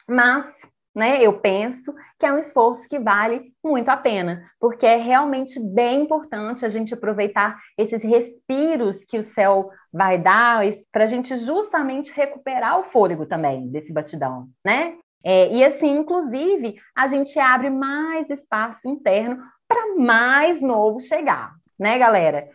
Mas 0.09 0.59
né, 0.93 1.23
eu 1.23 1.39
penso 1.39 1.93
que 2.19 2.25
é 2.25 2.33
um 2.33 2.39
esforço 2.39 2.89
que 2.89 2.99
vale 2.99 3.53
muito 3.63 3.87
a 3.89 3.95
pena, 3.95 4.43
porque 4.59 4.85
é 4.85 4.97
realmente 4.97 5.59
bem 5.59 6.01
importante 6.01 6.65
a 6.65 6.69
gente 6.69 6.93
aproveitar 6.93 7.57
esses 7.77 8.03
respiros 8.03 9.05
que 9.05 9.17
o 9.17 9.23
céu 9.23 9.69
vai 9.93 10.17
dar 10.17 10.63
para 10.91 11.03
a 11.03 11.07
gente 11.07 11.35
justamente 11.37 12.11
recuperar 12.11 12.79
o 12.79 12.83
fôlego 12.83 13.25
também 13.25 13.69
desse 13.69 13.93
batidão, 13.93 14.49
né? 14.65 14.97
É, 15.23 15.53
e 15.53 15.63
assim, 15.63 15.97
inclusive, 15.97 16.75
a 16.95 17.07
gente 17.07 17.39
abre 17.39 17.69
mais 17.69 18.29
espaço 18.29 18.89
interno 18.89 19.37
para 19.67 19.95
mais 19.95 20.61
novo 20.61 20.99
chegar, 20.99 21.55
né, 21.79 21.97
galera? 21.97 22.49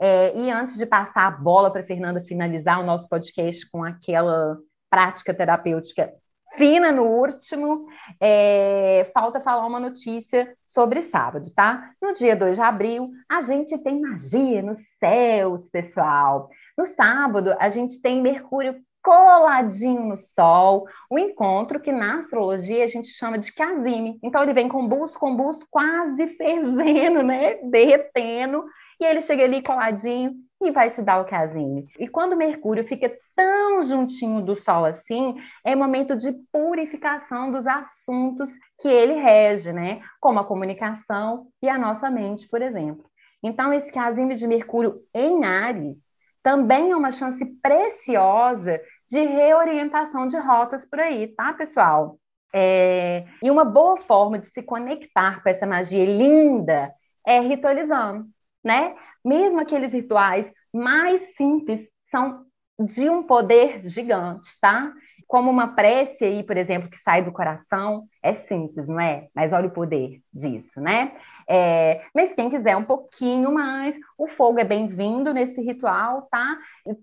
É, 0.00 0.36
e 0.36 0.50
antes 0.50 0.76
de 0.76 0.86
passar 0.86 1.26
a 1.26 1.30
bola 1.30 1.70
para 1.70 1.84
Fernanda 1.84 2.20
finalizar 2.20 2.80
o 2.80 2.86
nosso 2.86 3.08
podcast 3.08 3.68
com 3.70 3.84
aquela 3.84 4.58
prática 4.90 5.32
terapêutica 5.32 6.12
fina 6.56 6.92
no 6.92 7.04
último, 7.04 7.86
é, 8.20 9.10
falta 9.14 9.40
falar 9.40 9.66
uma 9.66 9.80
notícia 9.80 10.54
sobre 10.62 11.02
sábado, 11.02 11.50
tá? 11.54 11.92
No 12.00 12.12
dia 12.14 12.36
2 12.36 12.56
de 12.56 12.62
abril, 12.62 13.10
a 13.28 13.42
gente 13.42 13.78
tem 13.78 14.00
magia 14.00 14.62
nos 14.62 14.78
céus, 14.98 15.68
pessoal. 15.70 16.50
No 16.76 16.86
sábado, 16.86 17.54
a 17.58 17.68
gente 17.68 18.00
tem 18.00 18.20
Mercúrio 18.20 18.76
coladinho 19.02 20.04
no 20.04 20.16
Sol, 20.16 20.86
o 21.10 21.18
encontro 21.18 21.80
que 21.80 21.90
na 21.90 22.18
astrologia 22.18 22.84
a 22.84 22.86
gente 22.86 23.08
chama 23.08 23.38
de 23.38 23.52
casime. 23.52 24.18
Então 24.22 24.42
ele 24.42 24.52
vem 24.52 24.68
com 24.68 24.86
busto, 24.86 25.18
com 25.18 25.36
busto 25.36 25.66
quase 25.70 26.28
fervendo, 26.28 27.22
né? 27.22 27.54
Derretendo, 27.64 28.64
e 29.00 29.04
ele 29.04 29.20
chega 29.20 29.44
ali 29.44 29.62
coladinho 29.62 30.34
e 30.62 30.70
vai 30.70 30.90
se 30.90 31.02
dar 31.02 31.20
o 31.20 31.24
casime. 31.24 31.88
E 31.98 32.06
quando 32.06 32.36
Mercúrio 32.36 32.86
fica 32.86 33.12
tão 33.34 33.82
juntinho 33.82 34.40
do 34.40 34.54
Sol 34.54 34.84
assim, 34.84 35.34
é 35.64 35.74
momento 35.74 36.16
de 36.16 36.32
purificação 36.52 37.50
dos 37.50 37.66
assuntos 37.66 38.50
que 38.80 38.88
ele 38.88 39.14
rege, 39.14 39.72
né? 39.72 40.00
Como 40.20 40.38
a 40.38 40.44
comunicação 40.44 41.48
e 41.60 41.68
a 41.68 41.76
nossa 41.76 42.08
mente, 42.10 42.48
por 42.48 42.62
exemplo. 42.62 43.04
Então, 43.42 43.72
esse 43.72 43.90
casime 43.90 44.36
de 44.36 44.46
Mercúrio 44.46 45.00
em 45.12 45.44
Ares 45.44 45.96
também 46.42 46.90
é 46.90 46.96
uma 46.96 47.10
chance 47.10 47.44
preciosa 47.60 48.80
de 49.12 49.20
reorientação 49.20 50.26
de 50.26 50.38
rotas 50.38 50.86
por 50.86 50.98
aí, 50.98 51.28
tá, 51.28 51.52
pessoal? 51.52 52.18
É... 52.54 53.26
E 53.42 53.50
uma 53.50 53.62
boa 53.62 53.98
forma 53.98 54.38
de 54.38 54.48
se 54.48 54.62
conectar 54.62 55.42
com 55.42 55.50
essa 55.50 55.66
magia 55.66 56.02
linda 56.06 56.90
é 57.26 57.38
ritualizando, 57.38 58.26
né? 58.64 58.96
Mesmo 59.22 59.60
aqueles 59.60 59.92
rituais 59.92 60.50
mais 60.72 61.36
simples 61.36 61.90
são 62.10 62.46
de 62.80 63.10
um 63.10 63.22
poder 63.22 63.86
gigante, 63.86 64.48
tá? 64.58 64.90
Como 65.26 65.50
uma 65.50 65.74
prece 65.74 66.24
aí, 66.24 66.42
por 66.42 66.56
exemplo, 66.56 66.88
que 66.88 66.96
sai 66.96 67.22
do 67.22 67.32
coração, 67.32 68.06
é 68.22 68.32
simples, 68.32 68.88
não 68.88 69.00
é? 69.00 69.28
Mas 69.34 69.52
olha 69.52 69.66
o 69.66 69.72
poder 69.72 70.20
disso, 70.32 70.80
né? 70.80 71.12
É, 71.48 72.02
mas 72.14 72.32
quem 72.34 72.48
quiser 72.48 72.76
um 72.76 72.84
pouquinho 72.84 73.52
mais, 73.52 73.96
o 74.16 74.28
fogo 74.28 74.60
é 74.60 74.64
bem-vindo 74.64 75.34
nesse 75.34 75.60
ritual, 75.60 76.28
tá? 76.30 76.56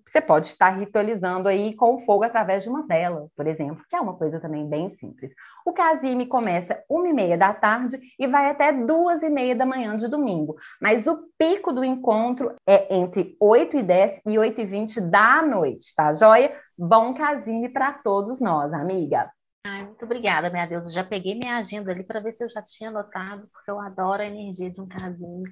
Você 0.06 0.22
pode 0.22 0.48
estar 0.48 0.70
ritualizando 0.70 1.50
aí 1.50 1.76
com 1.76 1.96
o 1.96 2.00
fogo 2.06 2.24
através 2.24 2.64
de 2.64 2.70
uma 2.70 2.86
vela, 2.88 3.28
por 3.36 3.48
exemplo, 3.48 3.84
que 3.90 3.96
é 3.96 4.02
uma 4.02 4.16
coisa 4.16 4.40
também 4.40 4.68
bem 4.68 4.90
simples. 4.92 5.34
O 5.66 5.74
casime 5.74 6.26
começa 6.26 6.82
uma 6.90 7.08
e 7.10 7.14
meia 7.14 7.38
da 7.38 7.54
tarde 7.54 8.00
e 8.18 8.28
vai 8.28 8.50
até 8.50 8.72
duas 8.72 9.22
e 9.22 9.30
meia 9.30 9.56
da 9.56 9.66
manhã 9.66 9.96
de 9.98 10.08
domingo, 10.08 10.56
mas 10.82 11.06
o 11.06 11.20
pico 11.38 11.72
do 11.74 11.84
encontro 11.84 12.56
é 12.66 12.96
entre 12.96 13.36
8 13.40 13.78
e 13.78 13.84
10 13.84 14.22
e 14.26 14.40
8 14.40 14.62
e 14.62 14.66
20 14.66 15.02
da 15.02 15.42
noite, 15.42 15.94
tá 15.96 16.14
joia? 16.14 16.56
Bom 16.78 17.14
casime 17.14 17.68
para 17.70 17.92
todos 17.92 18.40
nós, 18.40 18.72
amiga. 18.74 19.30
Ai, 19.72 19.86
muito 19.86 20.04
obrigada, 20.04 20.50
minha 20.50 20.66
Deus. 20.66 20.86
Eu 20.88 20.92
já 20.92 21.04
peguei 21.04 21.36
minha 21.36 21.58
agenda 21.58 21.92
ali 21.92 22.04
para 22.04 22.20
ver 22.20 22.32
se 22.32 22.44
eu 22.44 22.50
já 22.50 22.62
tinha 22.62 22.90
anotado, 22.90 23.48
porque 23.54 23.70
eu 23.70 23.80
adoro 23.80 24.24
a 24.24 24.26
energia 24.26 24.72
de 24.72 24.82
um 24.82 24.88
casinho, 24.88 25.44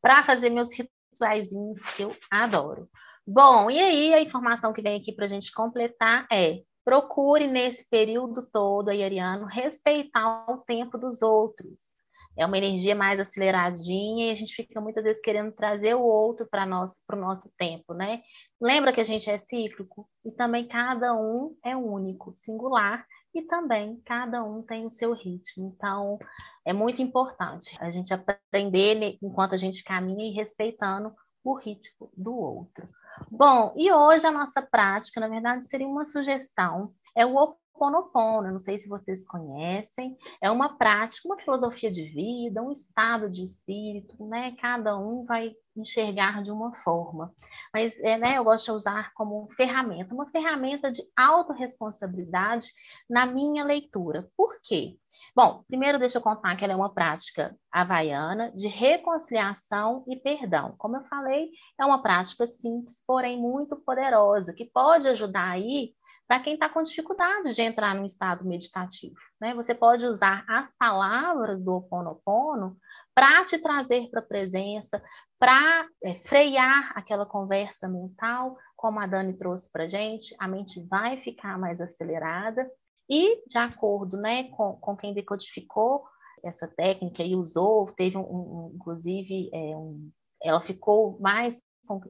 para 0.00 0.22
fazer 0.22 0.48
meus 0.48 0.68
rituaizinhos 0.72 1.84
que 1.94 2.02
eu 2.02 2.16
adoro. 2.30 2.88
Bom, 3.26 3.70
e 3.70 3.78
aí 3.78 4.14
a 4.14 4.22
informação 4.22 4.72
que 4.72 4.80
vem 4.80 4.98
aqui 4.98 5.12
para 5.12 5.26
a 5.26 5.28
gente 5.28 5.52
completar 5.52 6.26
é: 6.32 6.62
procure 6.82 7.46
nesse 7.46 7.86
período 7.90 8.48
todo, 8.50 8.88
Ariano, 8.88 9.44
respeitar 9.44 10.46
o 10.50 10.58
tempo 10.58 10.96
dos 10.96 11.20
outros. 11.20 11.98
É 12.38 12.46
uma 12.46 12.56
energia 12.56 12.94
mais 12.94 13.20
aceleradinha 13.20 14.28
e 14.28 14.30
a 14.30 14.34
gente 14.34 14.54
fica 14.54 14.80
muitas 14.80 15.04
vezes 15.04 15.20
querendo 15.20 15.52
trazer 15.52 15.94
o 15.94 16.02
outro 16.02 16.48
para 16.48 16.64
o 16.64 17.16
nosso 17.16 17.52
tempo, 17.58 17.92
né? 17.92 18.22
Lembra 18.58 18.92
que 18.92 19.00
a 19.00 19.04
gente 19.04 19.28
é 19.28 19.36
cíclico 19.36 20.08
e 20.24 20.30
também 20.30 20.66
cada 20.66 21.14
um 21.14 21.54
é 21.62 21.76
único, 21.76 22.32
singular 22.32 23.04
e 23.34 23.42
também 23.42 24.00
cada 24.04 24.42
um 24.42 24.62
tem 24.62 24.86
o 24.86 24.90
seu 24.90 25.12
ritmo. 25.12 25.72
Então, 25.74 26.18
é 26.64 26.72
muito 26.72 27.02
importante 27.02 27.76
a 27.80 27.90
gente 27.90 28.12
aprender 28.12 29.18
enquanto 29.22 29.54
a 29.54 29.58
gente 29.58 29.84
caminha 29.84 30.28
e 30.28 30.34
respeitando 30.34 31.14
o 31.44 31.54
ritmo 31.54 32.10
do 32.16 32.34
outro. 32.34 32.88
Bom, 33.30 33.72
e 33.76 33.92
hoje 33.92 34.26
a 34.26 34.30
nossa 34.30 34.62
prática, 34.62 35.20
na 35.20 35.28
verdade, 35.28 35.64
seria 35.64 35.86
uma 35.86 36.04
sugestão, 36.04 36.92
é 37.16 37.26
o 37.26 37.34
Ho'oponopono, 37.78 38.50
não 38.50 38.58
sei 38.58 38.78
se 38.78 38.88
vocês 38.88 39.24
conhecem, 39.24 40.16
é 40.42 40.50
uma 40.50 40.76
prática, 40.76 41.28
uma 41.28 41.38
filosofia 41.38 41.90
de 41.90 42.02
vida, 42.02 42.60
um 42.60 42.72
estado 42.72 43.30
de 43.30 43.44
espírito, 43.44 44.26
né? 44.26 44.54
Cada 44.60 44.98
um 44.98 45.24
vai 45.24 45.54
enxergar 45.76 46.42
de 46.42 46.50
uma 46.50 46.74
forma. 46.74 47.32
Mas 47.72 48.00
é, 48.00 48.18
né, 48.18 48.36
eu 48.36 48.44
gosto 48.44 48.66
de 48.66 48.72
usar 48.72 49.12
como 49.14 49.48
ferramenta, 49.56 50.12
uma 50.12 50.28
ferramenta 50.30 50.90
de 50.90 51.02
autorresponsabilidade 51.16 52.68
na 53.08 53.26
minha 53.26 53.64
leitura. 53.64 54.28
Por 54.36 54.60
quê? 54.62 54.98
Bom, 55.34 55.62
primeiro 55.68 55.98
deixa 55.98 56.18
eu 56.18 56.22
contar 56.22 56.56
que 56.56 56.64
ela 56.64 56.72
é 56.72 56.76
uma 56.76 56.92
prática 56.92 57.56
havaiana 57.70 58.50
de 58.52 58.66
reconciliação 58.66 60.04
e 60.08 60.16
perdão. 60.16 60.74
Como 60.76 60.96
eu 60.96 61.04
falei, 61.04 61.50
é 61.78 61.86
uma 61.86 62.02
prática 62.02 62.46
simples, 62.46 63.02
porém 63.06 63.40
muito 63.40 63.76
poderosa, 63.76 64.52
que 64.52 64.64
pode 64.64 65.06
ajudar 65.06 65.50
aí 65.50 65.92
para 66.28 66.40
quem 66.40 66.54
está 66.54 66.68
com 66.68 66.82
dificuldade 66.82 67.54
de 67.54 67.62
entrar 67.62 67.94
num 67.94 68.04
estado 68.04 68.44
meditativo. 68.44 69.16
Né? 69.40 69.54
Você 69.54 69.74
pode 69.74 70.04
usar 70.04 70.44
as 70.46 70.70
palavras 70.78 71.64
do 71.64 71.76
Oponopono 71.76 72.76
para 73.14 73.44
te 73.46 73.58
trazer 73.58 74.10
para 74.10 74.20
a 74.20 74.26
presença, 74.26 75.02
para 75.40 75.88
é, 76.04 76.14
frear 76.14 76.92
aquela 76.94 77.24
conversa 77.24 77.88
mental, 77.88 78.56
como 78.76 79.00
a 79.00 79.06
Dani 79.06 79.32
trouxe 79.32 79.72
para 79.72 79.84
a 79.84 79.88
gente, 79.88 80.36
a 80.38 80.46
mente 80.46 80.86
vai 80.86 81.16
ficar 81.22 81.58
mais 81.58 81.80
acelerada. 81.80 82.70
E, 83.10 83.42
de 83.48 83.56
acordo 83.56 84.18
né, 84.18 84.44
com, 84.50 84.76
com 84.76 84.94
quem 84.94 85.14
decodificou 85.14 86.04
essa 86.44 86.68
técnica 86.68 87.22
e 87.22 87.34
usou, 87.34 87.86
teve 87.96 88.18
um, 88.18 88.20
um 88.20 88.72
inclusive, 88.74 89.50
é, 89.52 89.74
um, 89.74 90.10
ela 90.42 90.60
ficou 90.60 91.18
mais 91.18 91.62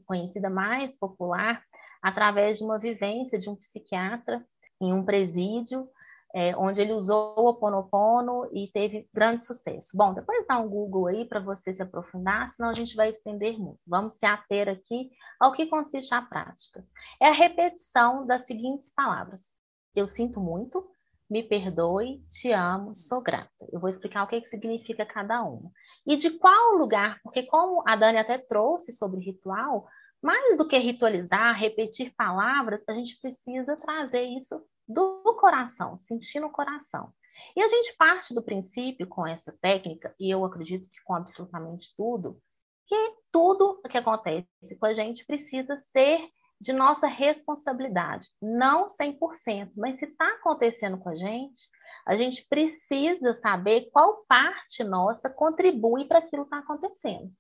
conhecida 0.05 0.51
mais 0.51 0.99
popular 0.99 1.62
através 2.03 2.59
de 2.59 2.64
uma 2.64 2.79
vivência 2.79 3.39
de 3.39 3.49
um 3.49 3.57
psiquiatra 3.57 4.45
em 4.81 4.93
um 4.93 5.05
presídio, 5.05 5.89
é, 6.35 6.55
onde 6.57 6.81
ele 6.81 6.93
usou 6.93 7.35
o 7.39 7.49
Oponopono 7.49 8.49
e 8.53 8.68
teve 8.68 9.09
grande 9.12 9.43
sucesso. 9.43 9.97
Bom, 9.97 10.12
depois 10.12 10.47
dá 10.47 10.59
um 10.59 10.68
Google 10.68 11.07
aí 11.07 11.24
para 11.24 11.41
você 11.41 11.72
se 11.72 11.83
aprofundar, 11.83 12.49
senão 12.51 12.68
a 12.68 12.74
gente 12.74 12.95
vai 12.95 13.11
estender 13.11 13.59
muito. 13.59 13.81
Vamos 13.87 14.14
se 14.14 14.26
ater 14.26 14.68
aqui 14.68 15.11
ao 15.41 15.53
que 15.53 15.66
consiste 15.66 16.14
a 16.14 16.22
prática. 16.22 16.85
É 17.20 17.29
a 17.29 17.33
repetição 17.33 18.26
das 18.26 18.47
seguintes 18.47 18.91
palavras: 18.91 19.55
Eu 19.95 20.07
sinto 20.07 20.41
muito, 20.41 20.87
me 21.29 21.43
perdoe, 21.43 22.24
te 22.29 22.53
amo, 22.53 22.95
sou 22.95 23.20
grata. 23.20 23.68
Eu 23.70 23.81
vou 23.81 23.89
explicar 23.89 24.24
o 24.24 24.26
que, 24.26 24.41
que 24.41 24.49
significa 24.49 25.05
cada 25.05 25.43
uma. 25.43 25.70
E 26.07 26.16
de 26.16 26.31
qual 26.31 26.74
lugar, 26.76 27.20
porque 27.22 27.43
como 27.43 27.83
a 27.87 27.97
Dani 27.97 28.18
até 28.18 28.39
trouxe 28.39 28.93
sobre 28.93 29.20
ritual, 29.20 29.87
mais 30.22 30.57
do 30.57 30.66
que 30.66 30.79
ritualizar, 30.79 31.55
repetir 31.55 32.14
palavras, 32.16 32.83
a 32.89 32.93
gente 32.93 33.20
precisa 33.20 33.76
trazer 33.76 34.22
isso 34.22 34.61
do 34.87 35.22
coração, 35.39 35.97
sentir 35.97 36.41
no 36.41 36.51
coração. 36.51 37.12
E 37.55 37.62
a 37.62 37.68
gente 37.68 37.95
parte 37.97 38.35
do 38.35 38.43
princípio 38.43 39.07
com 39.07 39.26
essa 39.26 39.57
técnica, 39.61 40.14
e 40.18 40.31
eu 40.31 40.45
acredito 40.45 40.89
que 40.89 41.03
com 41.05 41.14
absolutamente 41.14 41.95
tudo, 41.97 42.41
que 42.87 42.97
tudo 43.31 43.81
que 43.83 43.99
acontece 43.99 44.49
com 44.81 44.87
a 44.87 44.93
gente 44.93 45.24
precisa 45.24 45.79
ser 45.79 46.20
de 46.61 46.73
nossa 46.73 47.07
responsabilidade. 47.07 48.29
Não 48.41 48.87
100%, 48.87 49.73
mas 49.77 49.99
se 49.99 50.07
está 50.07 50.27
acontecendo 50.35 50.99
com 50.99 51.09
a 51.09 51.15
gente, 51.15 51.69
a 52.07 52.15
gente 52.15 52.47
precisa 52.49 53.35
saber 53.35 53.89
qual 53.93 54.25
parte 54.29 54.83
nossa 54.85 55.31
contribui 55.31 56.07
para 56.07 56.19
aquilo 56.19 56.45
que 56.45 56.55
está 56.55 56.59
acontecendo 56.59 57.33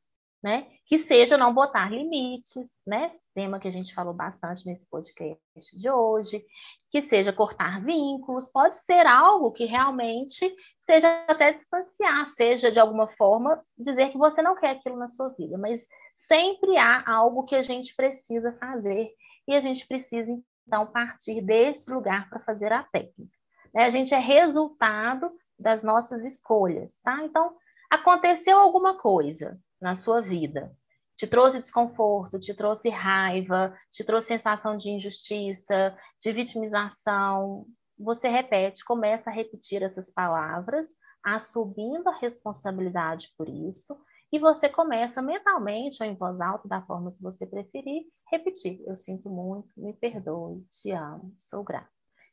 né? 0.42 0.68
Que 0.86 0.98
seja 0.98 1.36
não 1.36 1.52
botar 1.52 1.90
limites, 1.90 2.80
né? 2.86 3.12
Tema 3.34 3.58
que 3.58 3.66
a 3.66 3.70
gente 3.70 3.94
falou 3.94 4.14
bastante 4.14 4.66
nesse 4.66 4.86
podcast 4.86 5.76
de 5.76 5.90
hoje, 5.90 6.44
que 6.90 7.02
seja 7.02 7.32
cortar 7.32 7.82
vínculos, 7.84 8.48
pode 8.48 8.78
ser 8.78 9.06
algo 9.06 9.50
que 9.50 9.64
realmente 9.64 10.54
seja 10.80 11.08
até 11.28 11.52
distanciar, 11.52 12.24
seja 12.26 12.70
de 12.70 12.78
alguma 12.78 13.08
forma 13.08 13.60
dizer 13.76 14.10
que 14.10 14.18
você 14.18 14.40
não 14.40 14.56
quer 14.56 14.70
aquilo 14.70 14.96
na 14.96 15.08
sua 15.08 15.28
vida, 15.30 15.58
mas 15.58 15.86
sempre 16.18 16.76
há 16.76 17.08
algo 17.08 17.44
que 17.44 17.54
a 17.54 17.62
gente 17.62 17.94
precisa 17.94 18.52
fazer 18.54 19.12
e 19.46 19.54
a 19.54 19.60
gente 19.60 19.86
precisa 19.86 20.28
então 20.66 20.84
partir 20.84 21.40
desse 21.40 21.88
lugar 21.92 22.28
para 22.28 22.40
fazer 22.40 22.72
a 22.72 22.82
técnica. 22.82 23.38
Né? 23.72 23.84
A 23.84 23.90
gente 23.90 24.12
é 24.12 24.18
resultado 24.18 25.30
das 25.56 25.84
nossas 25.84 26.24
escolhas, 26.24 26.98
tá? 27.04 27.22
Então, 27.22 27.56
aconteceu 27.88 28.58
alguma 28.58 28.98
coisa, 28.98 29.60
na 29.80 29.94
sua 29.94 30.20
vida. 30.20 30.76
Te 31.16 31.26
trouxe 31.26 31.58
desconforto, 31.58 32.38
te 32.38 32.52
trouxe 32.52 32.88
raiva, 32.88 33.72
te 33.88 34.04
trouxe 34.04 34.26
sensação 34.26 34.76
de 34.76 34.90
injustiça, 34.90 35.96
de 36.20 36.32
vitimização. 36.32 37.64
Você 37.96 38.28
repete, 38.28 38.84
começa 38.84 39.30
a 39.30 39.32
repetir 39.32 39.84
essas 39.84 40.10
palavras, 40.10 40.88
assumindo 41.24 42.08
a 42.08 42.18
responsabilidade 42.18 43.32
por 43.36 43.48
isso, 43.48 43.96
e 44.32 44.38
você 44.38 44.68
começa 44.68 45.22
mentalmente 45.22 46.02
ou 46.02 46.08
em 46.08 46.14
voz 46.14 46.40
alta, 46.40 46.68
da 46.68 46.82
forma 46.82 47.12
que 47.12 47.22
você 47.22 47.46
preferir, 47.46 48.04
repetir: 48.30 48.82
Eu 48.86 48.96
sinto 48.96 49.30
muito, 49.30 49.68
me 49.76 49.92
perdoe, 49.92 50.64
te 50.70 50.90
amo, 50.90 51.34
sou 51.38 51.64
grata. 51.64 51.88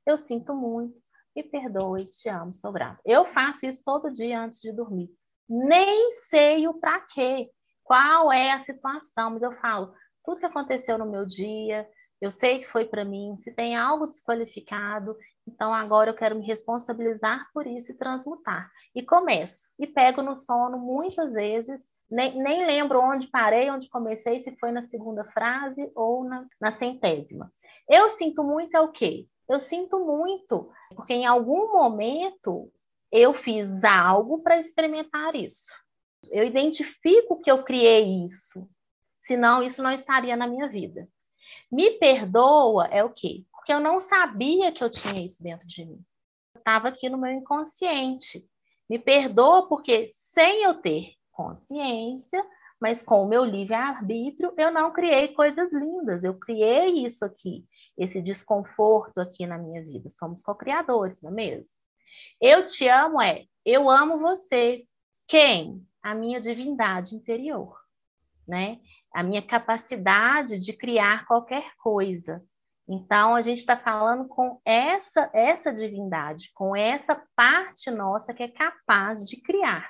Eu 0.05 0.17
sinto 0.17 0.53
muito, 0.55 0.95
me 1.35 1.43
perdoe, 1.43 2.05
te 2.07 2.29
amo, 2.29 2.53
sou 2.53 2.71
grata. 2.71 3.01
Eu 3.05 3.25
faço 3.25 3.65
isso 3.65 3.83
todo 3.83 4.13
dia 4.13 4.39
antes 4.41 4.61
de 4.61 4.71
dormir 4.71 5.09
nem 5.47 6.11
sei 6.11 6.67
o 6.67 6.73
para 6.73 6.99
quê, 7.01 7.49
qual 7.83 8.31
é 8.31 8.51
a 8.51 8.61
situação, 8.61 9.31
mas 9.31 9.43
eu 9.43 9.51
falo, 9.53 9.93
tudo 10.23 10.39
que 10.39 10.45
aconteceu 10.45 10.97
no 10.97 11.09
meu 11.09 11.25
dia, 11.25 11.87
eu 12.19 12.31
sei 12.31 12.59
que 12.59 12.71
foi 12.71 12.85
para 12.85 13.05
mim, 13.05 13.37
se 13.37 13.53
tem 13.53 13.75
algo 13.75 14.07
desqualificado, 14.07 15.15
então 15.47 15.73
agora 15.73 16.09
eu 16.09 16.15
quero 16.15 16.35
me 16.35 16.45
responsabilizar 16.45 17.49
por 17.53 17.67
isso 17.67 17.91
e 17.91 17.97
transmutar. 17.97 18.69
E 18.95 19.03
começo, 19.03 19.69
e 19.77 19.85
pego 19.85 20.21
no 20.21 20.35
sono 20.35 20.77
muitas 20.77 21.33
vezes, 21.33 21.91
nem, 22.09 22.37
nem 22.37 22.65
lembro 22.65 22.99
onde 22.99 23.27
parei, 23.27 23.69
onde 23.69 23.89
comecei, 23.89 24.39
se 24.39 24.57
foi 24.57 24.71
na 24.71 24.85
segunda 24.85 25.23
frase 25.23 25.91
ou 25.95 26.23
na, 26.23 26.45
na 26.59 26.71
centésima. 26.71 27.51
Eu 27.87 28.09
sinto 28.09 28.43
muito 28.43 28.75
é 28.75 28.81
o 28.81 28.91
quê? 28.91 29.27
Eu 29.47 29.59
sinto 29.59 30.03
muito, 30.03 30.71
porque 30.95 31.13
em 31.13 31.25
algum 31.25 31.71
momento 31.71 32.71
eu 33.11 33.33
fiz 33.33 33.83
algo 33.83 34.41
para 34.41 34.57
experimentar 34.57 35.35
isso. 35.35 35.71
Eu 36.31 36.43
identifico 36.43 37.39
que 37.39 37.51
eu 37.51 37.63
criei 37.63 38.25
isso, 38.25 38.67
senão 39.19 39.61
isso 39.61 39.83
não 39.83 39.91
estaria 39.91 40.35
na 40.35 40.47
minha 40.47 40.67
vida. 40.67 41.07
Me 41.71 41.91
perdoa 41.91 42.87
é 42.87 43.03
o 43.03 43.11
quê? 43.11 43.45
Porque 43.65 43.73
eu 43.73 43.79
não 43.79 43.99
sabia 43.99 44.71
que 44.71 44.83
eu 44.83 44.91
tinha 44.91 45.25
isso 45.25 45.41
dentro 45.41 45.67
de 45.67 45.83
mim. 45.83 45.99
Estava 46.55 46.87
aqui 46.87 47.09
no 47.09 47.17
meu 47.17 47.31
inconsciente. 47.31 48.47
Me 48.87 48.99
perdoa 48.99 49.67
porque, 49.67 50.11
sem 50.13 50.61
eu 50.61 50.75
ter 50.75 51.15
consciência, 51.31 52.45
mas 52.79 53.01
com 53.01 53.23
o 53.23 53.27
meu 53.27 53.43
livre-arbítrio, 53.43 54.53
eu 54.55 54.71
não 54.71 54.93
criei 54.93 55.29
coisas 55.29 55.73
lindas. 55.73 56.23
Eu 56.23 56.37
criei 56.37 57.07
isso 57.07 57.25
aqui, 57.25 57.65
esse 57.97 58.21
desconforto 58.21 59.19
aqui 59.19 59.47
na 59.47 59.57
minha 59.57 59.83
vida. 59.83 60.11
Somos 60.11 60.43
co-criadores, 60.43 61.23
não 61.23 61.31
é 61.31 61.33
mesmo? 61.33 61.75
Eu 62.39 62.63
te 62.63 62.87
amo 62.87 63.19
é 63.19 63.47
eu 63.65 63.89
amo 63.89 64.19
você. 64.19 64.85
Quem? 65.25 65.83
A 66.03 66.13
minha 66.13 66.39
divindade 66.39 67.15
interior, 67.15 67.75
né? 68.47 68.79
A 69.11 69.23
minha 69.23 69.41
capacidade 69.41 70.59
de 70.59 70.71
criar 70.71 71.25
qualquer 71.25 71.75
coisa. 71.77 72.45
Então 72.87 73.35
a 73.35 73.41
gente 73.41 73.59
está 73.59 73.75
falando 73.77 74.27
com 74.27 74.59
essa 74.63 75.29
essa 75.33 75.73
divindade, 75.73 76.51
com 76.53 76.75
essa 76.75 77.21
parte 77.35 77.89
nossa 77.89 78.33
que 78.33 78.43
é 78.43 78.47
capaz 78.47 79.27
de 79.27 79.41
criar. 79.41 79.89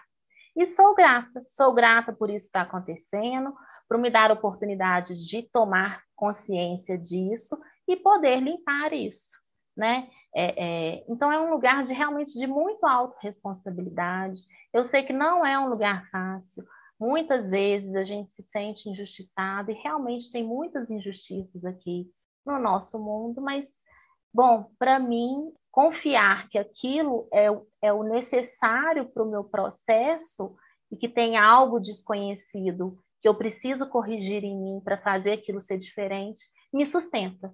E 0.55 0.65
sou 0.65 0.95
grata, 0.95 1.43
sou 1.45 1.73
grata 1.73 2.13
por 2.13 2.29
isso 2.29 2.45
estar 2.45 2.61
acontecendo, 2.61 3.53
por 3.89 3.97
me 3.97 4.09
dar 4.09 4.31
a 4.31 4.33
oportunidade 4.33 5.13
de 5.27 5.43
tomar 5.51 6.01
consciência 6.15 6.97
disso 6.97 7.59
e 7.87 7.97
poder 7.97 8.39
limpar 8.39 8.93
isso 8.93 9.45
né? 9.75 10.09
É, 10.33 10.63
é, 10.97 11.05
então 11.09 11.31
é 11.31 11.39
um 11.39 11.49
lugar 11.51 11.83
de 11.83 11.93
realmente 11.93 12.37
de 12.37 12.47
muito 12.47 12.85
autorresponsabilidade. 12.85 14.41
Eu 14.73 14.85
sei 14.85 15.03
que 15.03 15.13
não 15.13 15.45
é 15.45 15.59
um 15.59 15.69
lugar 15.69 16.09
fácil. 16.09 16.65
Muitas 16.99 17.49
vezes 17.49 17.93
a 17.95 18.03
gente 18.03 18.31
se 18.31 18.41
sente 18.41 18.89
injustiçado 18.89 19.71
e 19.71 19.75
realmente 19.75 20.31
tem 20.31 20.43
muitas 20.43 20.89
injustiças 20.89 21.65
aqui 21.65 22.09
no 22.45 22.59
nosso 22.59 22.99
mundo, 22.99 23.41
mas 23.41 23.83
bom, 24.33 24.69
para 24.77 24.99
mim 24.99 25.51
confiar 25.71 26.47
que 26.49 26.57
aquilo 26.57 27.27
é, 27.33 27.47
é 27.81 27.93
o 27.93 28.03
necessário 28.03 29.09
para 29.09 29.23
o 29.23 29.29
meu 29.29 29.43
processo 29.43 30.55
e 30.91 30.95
que 30.95 31.09
tem 31.09 31.37
algo 31.37 31.79
desconhecido 31.79 32.97
que 33.21 33.27
eu 33.27 33.35
preciso 33.35 33.89
corrigir 33.89 34.43
em 34.43 34.55
mim 34.55 34.81
para 34.83 35.01
fazer 35.01 35.33
aquilo 35.33 35.59
ser 35.59 35.77
diferente, 35.77 36.45
me 36.71 36.85
sustenta 36.85 37.53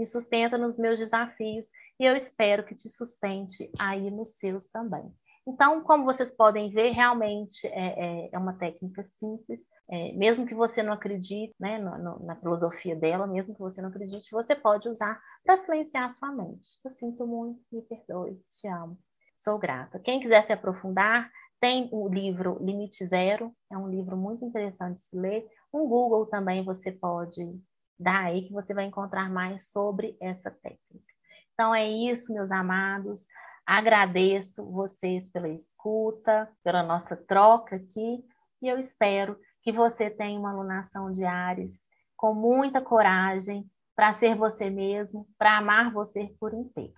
me 0.00 0.06
sustenta 0.06 0.56
nos 0.56 0.78
meus 0.78 0.98
desafios 0.98 1.68
e 1.98 2.06
eu 2.06 2.16
espero 2.16 2.64
que 2.64 2.74
te 2.74 2.88
sustente 2.88 3.70
aí 3.78 4.10
nos 4.10 4.38
seus 4.38 4.68
também. 4.68 5.12
Então, 5.46 5.82
como 5.82 6.04
vocês 6.04 6.30
podem 6.30 6.70
ver, 6.70 6.92
realmente 6.92 7.66
é, 7.66 8.26
é, 8.26 8.30
é 8.32 8.38
uma 8.38 8.52
técnica 8.52 9.02
simples, 9.02 9.68
é, 9.88 10.12
mesmo 10.12 10.46
que 10.46 10.54
você 10.54 10.82
não 10.82 10.92
acredite 10.92 11.54
né, 11.58 11.78
no, 11.78 11.98
no, 11.98 12.26
na 12.26 12.36
filosofia 12.36 12.94
dela, 12.94 13.26
mesmo 13.26 13.54
que 13.54 13.60
você 13.60 13.80
não 13.80 13.88
acredite, 13.88 14.30
você 14.30 14.54
pode 14.54 14.88
usar 14.88 15.20
para 15.42 15.56
silenciar 15.56 16.04
a 16.04 16.10
sua 16.10 16.30
mente. 16.30 16.78
Eu 16.84 16.92
sinto 16.92 17.26
muito, 17.26 17.60
me 17.72 17.82
perdoe, 17.82 18.40
te 18.48 18.68
amo, 18.68 18.98
sou 19.36 19.58
grata. 19.58 19.98
Quem 19.98 20.20
quiser 20.20 20.44
se 20.44 20.52
aprofundar, 20.52 21.30
tem 21.58 21.88
o 21.92 22.08
livro 22.08 22.58
Limite 22.60 23.06
Zero, 23.06 23.52
é 23.70 23.76
um 23.76 23.88
livro 23.88 24.16
muito 24.16 24.44
interessante 24.44 24.96
de 24.96 25.02
se 25.02 25.16
ler. 25.18 25.46
Um 25.72 25.88
Google 25.88 26.26
também 26.26 26.64
você 26.64 26.92
pode 26.92 27.60
Daí 28.00 28.46
que 28.46 28.52
você 28.54 28.72
vai 28.72 28.86
encontrar 28.86 29.30
mais 29.30 29.70
sobre 29.70 30.16
essa 30.22 30.50
técnica. 30.50 31.12
Então 31.52 31.74
é 31.74 31.86
isso, 31.86 32.32
meus 32.32 32.50
amados. 32.50 33.26
Agradeço 33.72 34.68
vocês 34.68 35.30
pela 35.30 35.48
escuta, 35.48 36.50
pela 36.64 36.82
nossa 36.82 37.16
troca 37.16 37.76
aqui, 37.76 38.18
e 38.60 38.66
eu 38.66 38.80
espero 38.80 39.38
que 39.62 39.70
você 39.70 40.10
tenha 40.10 40.40
uma 40.40 40.50
alunação 40.50 41.12
de 41.12 41.24
Ares 41.24 41.86
com 42.16 42.34
muita 42.34 42.80
coragem 42.80 43.64
para 43.94 44.12
ser 44.12 44.34
você 44.34 44.68
mesmo, 44.68 45.24
para 45.38 45.58
amar 45.58 45.92
você 45.92 46.34
por 46.40 46.52
inteiro. 46.52 46.94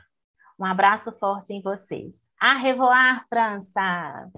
Um 0.58 0.64
abraço 0.64 1.12
forte 1.12 1.52
em 1.52 1.60
vocês. 1.60 2.26
A 2.40 2.54
revoar, 2.54 3.26
França! 3.28 4.30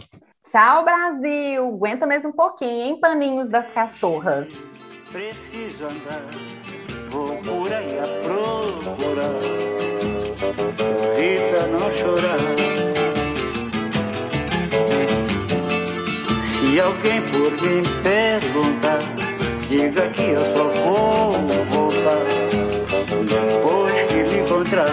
Tchau, 0.43 0.85
Brasil! 0.85 1.69
Aguenta 1.69 2.05
mais 2.05 2.25
um 2.25 2.33
pouquinho, 2.33 2.83
hein, 2.83 3.01
paninhos 3.01 3.49
das 3.49 3.73
cachorras? 3.73 4.49
preciso 5.13 5.85
andar, 5.85 6.27
vou 7.13 7.41
por 7.43 7.73
aí 7.73 7.97
a 7.97 8.03
procurar. 8.25 9.94
Rita 11.17 11.67
não 11.69 11.91
chorar. 11.93 12.39
Se 16.61 16.81
alguém 16.81 17.23
por 17.23 17.53
mim 17.63 17.83
perguntar, 18.03 18.99
diga 19.69 20.09
que 20.09 20.31
eu 20.31 20.41
só 20.55 20.65
vou 20.65 21.33
voltar 21.71 22.25
depois 23.27 23.93
que 24.09 24.25
me 24.25 24.39
encontrar. 24.41 24.89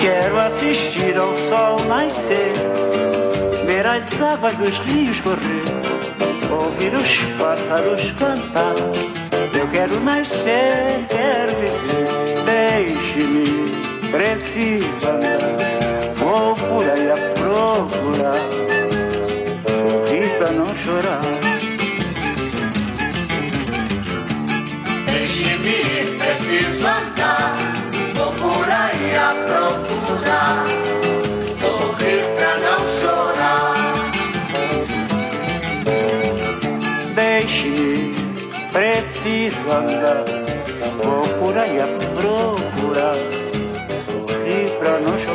Quero 0.00 0.38
assistir 0.38 1.16
ao 1.16 1.36
sol 1.48 1.86
nascer, 1.86 2.52
ver 3.66 3.86
as 3.86 4.20
águas 4.20 4.54
dos 4.54 4.78
rios 4.78 5.20
correr 5.20 5.90
ouvir 6.52 6.94
os 6.94 7.16
pássaros 7.38 8.10
cantar. 8.12 8.74
Quero 9.80 9.98
nascer, 10.00 11.06
quero 11.08 11.56
viver. 11.56 12.44
Deixe-me, 12.44 13.64
preciso 14.10 15.08
andar, 15.08 16.12
vou 16.16 16.54
por 16.54 16.84
aí 16.84 17.10
a 17.10 17.16
procurar, 17.32 18.44
sorrir 19.66 20.36
pra 20.36 20.50
não 20.50 20.76
chorar. 20.82 21.22
Deixe-me, 25.06 26.18
preciso 26.18 26.86
preciso 39.20 39.60
andar, 39.70 40.24
por 41.38 41.58
aí 41.58 41.78
a 41.78 41.86
procurar, 42.14 43.14
sorrir 44.06 44.70
pra 44.78 44.98
não 44.98 45.18
chorar. 45.18 45.29